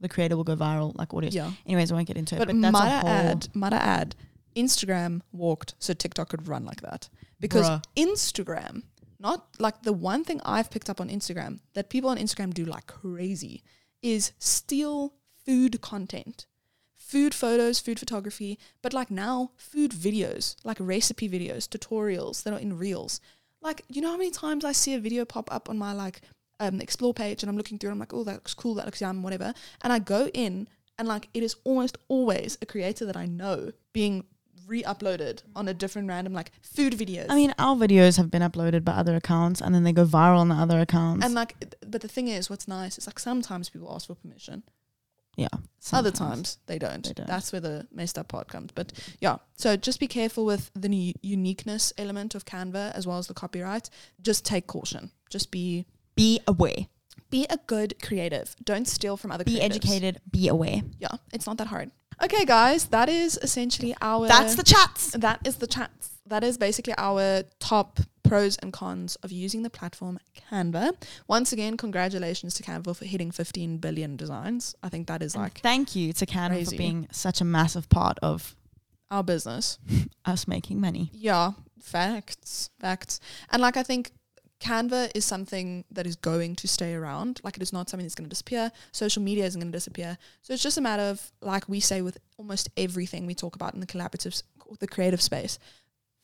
the 0.00 0.08
creator 0.08 0.36
will 0.36 0.44
go 0.44 0.56
viral, 0.56 0.96
like 0.98 1.10
audios. 1.10 1.32
yeah. 1.32 1.50
Anyways, 1.66 1.92
I 1.92 1.94
won't 1.94 2.08
get 2.08 2.16
into 2.16 2.34
it. 2.34 2.38
But, 2.38 2.48
But, 2.48 2.60
that's 2.60 2.72
might 2.72 2.88
a 2.88 2.94
I 2.94 2.98
whole 3.00 3.10
add, 3.10 3.48
might 3.54 3.72
I 3.72 3.76
add, 3.76 4.16
Instagram 4.56 5.20
walked 5.32 5.74
so 5.78 5.94
TikTok 5.94 6.28
could 6.30 6.48
run 6.48 6.64
like 6.64 6.80
that. 6.82 7.08
Because 7.40 7.68
Bruh. 7.68 7.84
Instagram, 7.96 8.82
not 9.20 9.46
like 9.58 9.82
the 9.82 9.92
one 9.92 10.24
thing 10.24 10.40
I've 10.44 10.70
picked 10.70 10.90
up 10.90 11.00
on 11.00 11.08
Instagram 11.08 11.60
that 11.74 11.88
people 11.88 12.10
on 12.10 12.18
Instagram 12.18 12.52
do 12.52 12.64
like 12.64 12.86
crazy 12.86 13.62
is 14.02 14.32
steal 14.38 15.14
food 15.48 15.80
content. 15.80 16.44
Food 16.94 17.32
photos, 17.32 17.80
food 17.80 17.98
photography, 17.98 18.58
but 18.82 18.92
like 18.92 19.10
now 19.10 19.52
food 19.56 19.92
videos, 19.92 20.56
like 20.62 20.76
recipe 20.78 21.26
videos, 21.26 21.66
tutorials 21.66 22.42
that 22.42 22.52
are 22.52 22.58
in 22.58 22.76
reels. 22.76 23.18
Like, 23.62 23.82
you 23.88 24.02
know 24.02 24.10
how 24.10 24.18
many 24.18 24.30
times 24.30 24.62
I 24.62 24.72
see 24.72 24.92
a 24.92 25.00
video 25.00 25.24
pop 25.24 25.50
up 25.50 25.70
on 25.70 25.78
my 25.78 25.94
like 25.94 26.20
um 26.60 26.80
explore 26.82 27.14
page 27.14 27.42
and 27.42 27.48
I'm 27.48 27.56
looking 27.56 27.78
through 27.78 27.90
and 27.90 27.94
I'm 27.94 28.00
like, 28.00 28.12
oh 28.12 28.24
that 28.24 28.34
looks 28.34 28.52
cool, 28.52 28.74
that 28.74 28.84
looks 28.84 29.00
yum, 29.00 29.22
whatever. 29.22 29.54
And 29.80 29.90
I 29.90 30.00
go 30.00 30.28
in 30.34 30.68
and 30.98 31.08
like 31.08 31.30
it 31.32 31.42
is 31.42 31.56
almost 31.64 31.96
always 32.08 32.58
a 32.60 32.66
creator 32.66 33.06
that 33.06 33.16
I 33.16 33.24
know 33.24 33.72
being 33.94 34.24
re-uploaded 34.66 35.42
on 35.56 35.66
a 35.66 35.72
different 35.72 36.08
random 36.08 36.34
like 36.34 36.52
food 36.60 36.92
videos. 36.92 37.26
I 37.30 37.36
mean, 37.36 37.54
our 37.58 37.74
videos 37.74 38.18
have 38.18 38.30
been 38.30 38.42
uploaded 38.42 38.84
by 38.84 38.92
other 38.92 39.16
accounts, 39.16 39.62
and 39.62 39.74
then 39.74 39.82
they 39.82 39.92
go 39.92 40.04
viral 40.04 40.40
on 40.40 40.48
the 40.48 40.56
other 40.56 40.78
accounts. 40.80 41.24
and 41.24 41.32
like 41.34 41.74
but 41.86 42.02
the 42.02 42.08
thing 42.08 42.28
is 42.28 42.50
what's 42.50 42.68
nice 42.68 42.98
is 42.98 43.06
like 43.06 43.18
sometimes 43.18 43.70
people 43.70 43.90
ask 43.90 44.08
for 44.08 44.14
permission. 44.14 44.62
Yeah, 45.38 45.48
Other 45.92 46.10
times 46.10 46.58
they 46.66 46.78
don't. 46.78 47.04
They 47.06 47.12
don't. 47.14 47.28
That's 47.28 47.52
where 47.52 47.60
the 47.60 47.86
messed 47.92 48.18
up 48.18 48.28
part 48.28 48.48
comes. 48.48 48.70
But 48.74 48.92
yeah, 49.20 49.36
so 49.56 49.76
just 49.76 50.00
be 50.00 50.06
careful 50.08 50.44
with 50.44 50.70
the 50.74 50.88
u- 50.94 51.14
uniqueness 51.22 51.92
element 51.96 52.34
of 52.34 52.44
Canva 52.44 52.92
as 52.92 53.06
well 53.06 53.18
as 53.18 53.26
the 53.28 53.34
copyright. 53.34 53.88
Just 54.20 54.44
take 54.44 54.66
caution. 54.66 55.10
Just 55.30 55.50
be 55.50 55.86
be 56.16 56.40
aware, 56.46 56.88
be 57.30 57.46
a 57.48 57.58
good 57.66 57.94
creative. 58.02 58.56
Don't 58.64 58.88
steal 58.88 59.16
from 59.16 59.30
other 59.30 59.44
be 59.44 59.56
creatives. 59.56 59.64
educated, 59.76 60.20
be 60.30 60.48
aware. 60.48 60.82
Yeah, 60.98 61.14
it's 61.32 61.46
not 61.46 61.56
that 61.58 61.68
hard. 61.68 61.90
Okay, 62.20 62.44
guys, 62.44 62.86
that 62.86 63.08
is 63.08 63.38
essentially 63.40 63.94
our 64.02 64.26
That's 64.26 64.56
the 64.56 64.64
chats. 64.64 65.12
that 65.12 65.38
is 65.46 65.56
the 65.56 65.68
chats. 65.68 66.17
That 66.28 66.44
is 66.44 66.58
basically 66.58 66.94
our 66.98 67.42
top 67.58 68.00
pros 68.22 68.56
and 68.58 68.72
cons 68.72 69.16
of 69.16 69.32
using 69.32 69.62
the 69.62 69.70
platform 69.70 70.18
Canva. 70.50 70.92
Once 71.26 71.52
again, 71.52 71.76
congratulations 71.76 72.54
to 72.54 72.62
Canva 72.62 72.94
for 72.96 73.04
hitting 73.04 73.30
15 73.30 73.78
billion 73.78 74.16
designs. 74.16 74.74
I 74.82 74.88
think 74.88 75.06
that 75.08 75.22
is 75.22 75.34
And 75.34 75.44
like 75.44 75.60
thank 75.60 75.96
you 75.96 76.12
to 76.12 76.26
Canva 76.26 76.50
crazy. 76.50 76.76
for 76.76 76.78
being 76.78 77.08
such 77.10 77.40
a 77.40 77.44
massive 77.44 77.88
part 77.88 78.18
of 78.22 78.54
our 79.10 79.22
business. 79.22 79.78
us 80.24 80.46
making 80.46 80.80
money. 80.80 81.10
Yeah, 81.12 81.52
facts, 81.80 82.70
facts. 82.78 83.20
And 83.50 83.62
like 83.62 83.76
I 83.76 83.82
think 83.82 84.12
Canva 84.60 85.12
is 85.14 85.24
something 85.24 85.84
that 85.90 86.06
is 86.06 86.16
going 86.16 86.56
to 86.56 86.68
stay 86.68 86.94
around. 86.94 87.40
Like 87.44 87.56
it 87.56 87.62
is 87.62 87.72
not 87.72 87.88
something 87.88 88.04
that's 88.04 88.14
going 88.14 88.26
to 88.26 88.30
disappear. 88.30 88.72
Social 88.92 89.22
media 89.22 89.44
isn't 89.46 89.60
going 89.60 89.72
to 89.72 89.76
disappear. 89.76 90.18
So 90.42 90.52
it's 90.52 90.62
just 90.62 90.78
a 90.78 90.80
matter 90.80 91.04
of 91.04 91.32
like 91.40 91.68
we 91.68 91.80
say 91.80 92.02
with 92.02 92.18
almost 92.36 92.68
everything 92.76 93.26
we 93.26 93.34
talk 93.34 93.54
about 93.54 93.74
in 93.74 93.80
the 93.80 93.86
collaborative, 93.86 94.42
the 94.80 94.88
creative 94.88 95.22
space. 95.22 95.58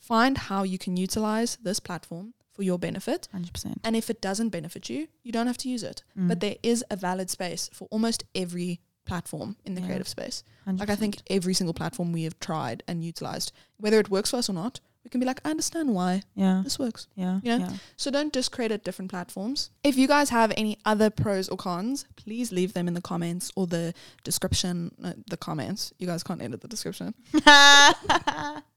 Find 0.07 0.37
how 0.37 0.62
you 0.64 0.79
can 0.79 0.97
utilize 0.97 1.57
this 1.62 1.81
platform 1.81 2.35
for 2.53 2.62
your 2.62 2.79
benefit. 2.79 3.29
100%. 3.35 3.79
And 3.83 3.97
if 3.97 4.11
it 4.11 4.21
doesn't 4.21 4.51
benefit 4.51 4.90
you, 4.90 5.09
you 5.23 5.33
don't 5.33 5.47
have 5.47 5.59
to 5.59 5.69
use 5.69 5.83
it. 5.83 6.03
Mm. 6.19 6.29
But 6.29 6.40
there 6.40 6.57
is 6.62 6.85
a 6.90 6.97
valid 6.97 7.31
space 7.31 7.71
for 7.73 7.88
almost 7.90 8.25
every 8.35 8.81
platform 9.07 9.57
in 9.64 9.75
the 9.75 9.81
Yeah. 9.81 9.87
creative 9.88 10.09
space. 10.09 10.45
100%. 10.67 10.81
Like 10.81 10.90
I 10.90 10.97
think 10.97 11.17
every 11.29 11.55
single 11.55 11.75
platform 11.75 12.12
we 12.12 12.25
have 12.25 12.38
tried 12.38 12.83
and 12.87 13.03
utilized, 13.05 13.51
whether 13.79 13.99
it 13.99 14.11
works 14.11 14.31
for 14.31 14.37
us 14.37 14.49
or 14.51 14.53
not, 14.53 14.81
we 15.05 15.11
can 15.11 15.21
be 15.21 15.27
like, 15.27 15.40
I 15.45 15.51
understand 15.51 15.95
why 15.95 16.23
Yeah. 16.35 16.62
this 16.64 16.79
works. 16.79 17.09
Yeah. 17.14 17.40
You 17.43 17.59
know? 17.59 17.67
Yeah. 17.67 17.73
So 17.97 18.11
don't 18.11 18.33
just 18.33 18.51
create 18.51 18.83
different 18.85 19.11
platforms. 19.11 19.71
If 19.83 19.97
you 19.97 20.09
guys 20.09 20.31
have 20.31 20.53
any 20.57 20.79
other 20.85 21.11
pros 21.11 21.49
or 21.49 21.59
cons, 21.59 22.07
please 22.17 22.51
leave 22.51 22.73
them 22.73 22.88
in 22.88 22.95
the 22.95 23.03
comments 23.03 23.53
or 23.55 23.67
the 23.67 23.93
description. 24.25 24.93
No, 24.99 25.12
the 25.29 25.37
comments. 25.37 25.93
You 25.99 26.07
guys 26.07 26.23
can't 26.23 26.40
edit 26.40 26.62
the 26.62 26.69
description. 26.69 27.14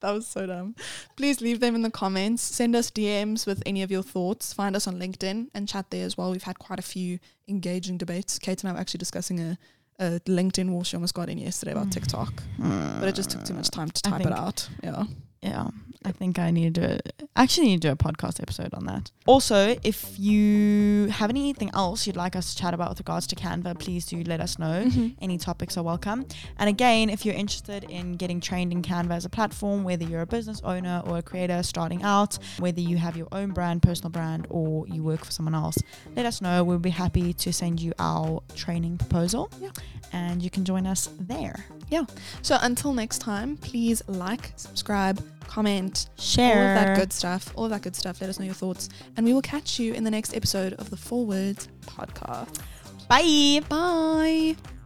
That 0.00 0.12
was 0.12 0.26
so 0.26 0.46
dumb. 0.46 0.76
Please 1.16 1.40
leave 1.40 1.58
them 1.58 1.74
in 1.74 1.82
the 1.82 1.90
comments. 1.90 2.42
Send 2.42 2.76
us 2.76 2.90
DMs 2.90 3.46
with 3.46 3.62
any 3.66 3.82
of 3.82 3.90
your 3.90 4.02
thoughts. 4.02 4.52
Find 4.52 4.76
us 4.76 4.86
on 4.86 4.98
LinkedIn 4.98 5.48
and 5.54 5.68
chat 5.68 5.90
there 5.90 6.04
as 6.04 6.16
well. 6.16 6.30
We've 6.30 6.42
had 6.42 6.58
quite 6.58 6.78
a 6.78 6.82
few 6.82 7.18
engaging 7.48 7.98
debates. 7.98 8.38
Kate 8.38 8.62
and 8.62 8.70
I 8.70 8.74
were 8.74 8.78
actually 8.78 8.98
discussing 8.98 9.40
a, 9.40 9.58
a 9.98 10.20
LinkedIn 10.20 10.70
war 10.70 10.84
she 10.84 10.96
almost 10.96 11.14
got 11.14 11.28
in 11.28 11.38
yesterday 11.38 11.72
about 11.72 11.86
hmm. 11.86 11.90
TikTok, 11.90 12.32
but 12.58 13.08
it 13.08 13.16
just 13.16 13.30
took 13.30 13.44
too 13.44 13.54
much 13.54 13.70
time 13.70 13.90
to 13.90 14.02
type 14.02 14.24
it 14.24 14.32
out. 14.32 14.68
Yeah. 14.84 15.04
Yeah, 15.42 15.68
I 16.04 16.12
think 16.12 16.38
I 16.38 16.50
need 16.50 16.76
to. 16.76 17.00
Actually, 17.36 17.68
need 17.68 17.82
to 17.82 17.88
do 17.88 17.92
a 17.92 17.96
podcast 17.96 18.40
episode 18.40 18.72
on 18.74 18.86
that. 18.86 19.10
Also, 19.26 19.76
if 19.82 20.18
you 20.18 21.08
have 21.08 21.30
anything 21.30 21.70
else 21.74 22.06
you'd 22.06 22.16
like 22.16 22.36
us 22.36 22.54
to 22.54 22.60
chat 22.60 22.74
about 22.74 22.90
with 22.90 23.00
regards 23.00 23.26
to 23.28 23.36
Canva, 23.36 23.78
please 23.78 24.06
do 24.06 24.22
let 24.24 24.40
us 24.40 24.58
know. 24.58 24.84
Mm-hmm. 24.84 25.08
Any 25.20 25.38
topics 25.38 25.76
are 25.76 25.82
welcome. 25.82 26.26
And 26.58 26.68
again, 26.68 27.10
if 27.10 27.26
you're 27.26 27.34
interested 27.34 27.84
in 27.84 28.12
getting 28.12 28.40
trained 28.40 28.72
in 28.72 28.82
Canva 28.82 29.12
as 29.12 29.24
a 29.24 29.28
platform, 29.28 29.84
whether 29.84 30.04
you're 30.04 30.22
a 30.22 30.26
business 30.26 30.60
owner 30.64 31.02
or 31.06 31.18
a 31.18 31.22
creator 31.22 31.62
starting 31.62 32.02
out, 32.02 32.38
whether 32.58 32.80
you 32.80 32.96
have 32.96 33.16
your 33.16 33.28
own 33.32 33.50
brand, 33.50 33.82
personal 33.82 34.10
brand, 34.10 34.46
or 34.50 34.86
you 34.88 35.02
work 35.02 35.24
for 35.24 35.32
someone 35.32 35.54
else, 35.54 35.78
let 36.16 36.26
us 36.26 36.40
know. 36.40 36.64
We'll 36.64 36.78
be 36.78 36.90
happy 36.90 37.32
to 37.32 37.52
send 37.52 37.80
you 37.80 37.92
our 37.98 38.42
training 38.54 38.98
proposal. 38.98 39.50
Yeah. 39.60 39.70
And 40.12 40.42
you 40.42 40.50
can 40.50 40.64
join 40.64 40.86
us 40.86 41.10
there. 41.18 41.64
Yeah. 41.88 42.04
So 42.42 42.56
until 42.60 42.94
next 42.94 43.18
time, 43.18 43.56
please 43.56 44.02
like, 44.08 44.52
subscribe, 44.56 45.22
comment, 45.48 46.08
Share. 46.18 46.54
all 46.56 46.68
of 46.68 46.74
that 46.86 46.96
good 46.96 47.12
stuff. 47.12 47.52
All 47.56 47.64
of 47.64 47.70
that 47.70 47.82
good 47.82 47.96
stuff. 47.96 48.20
Let 48.20 48.30
us 48.30 48.38
know 48.38 48.44
your 48.44 48.54
thoughts. 48.54 48.88
And 49.16 49.26
we 49.26 49.32
will 49.32 49.42
catch 49.42 49.78
you 49.80 49.92
in 49.94 50.04
the 50.04 50.10
next 50.10 50.36
episode 50.36 50.74
of 50.74 50.90
the 50.90 50.96
Four 50.96 51.26
Words 51.26 51.68
podcast. 51.86 52.60
Bye. 53.08 53.60
Bye. 53.68 54.77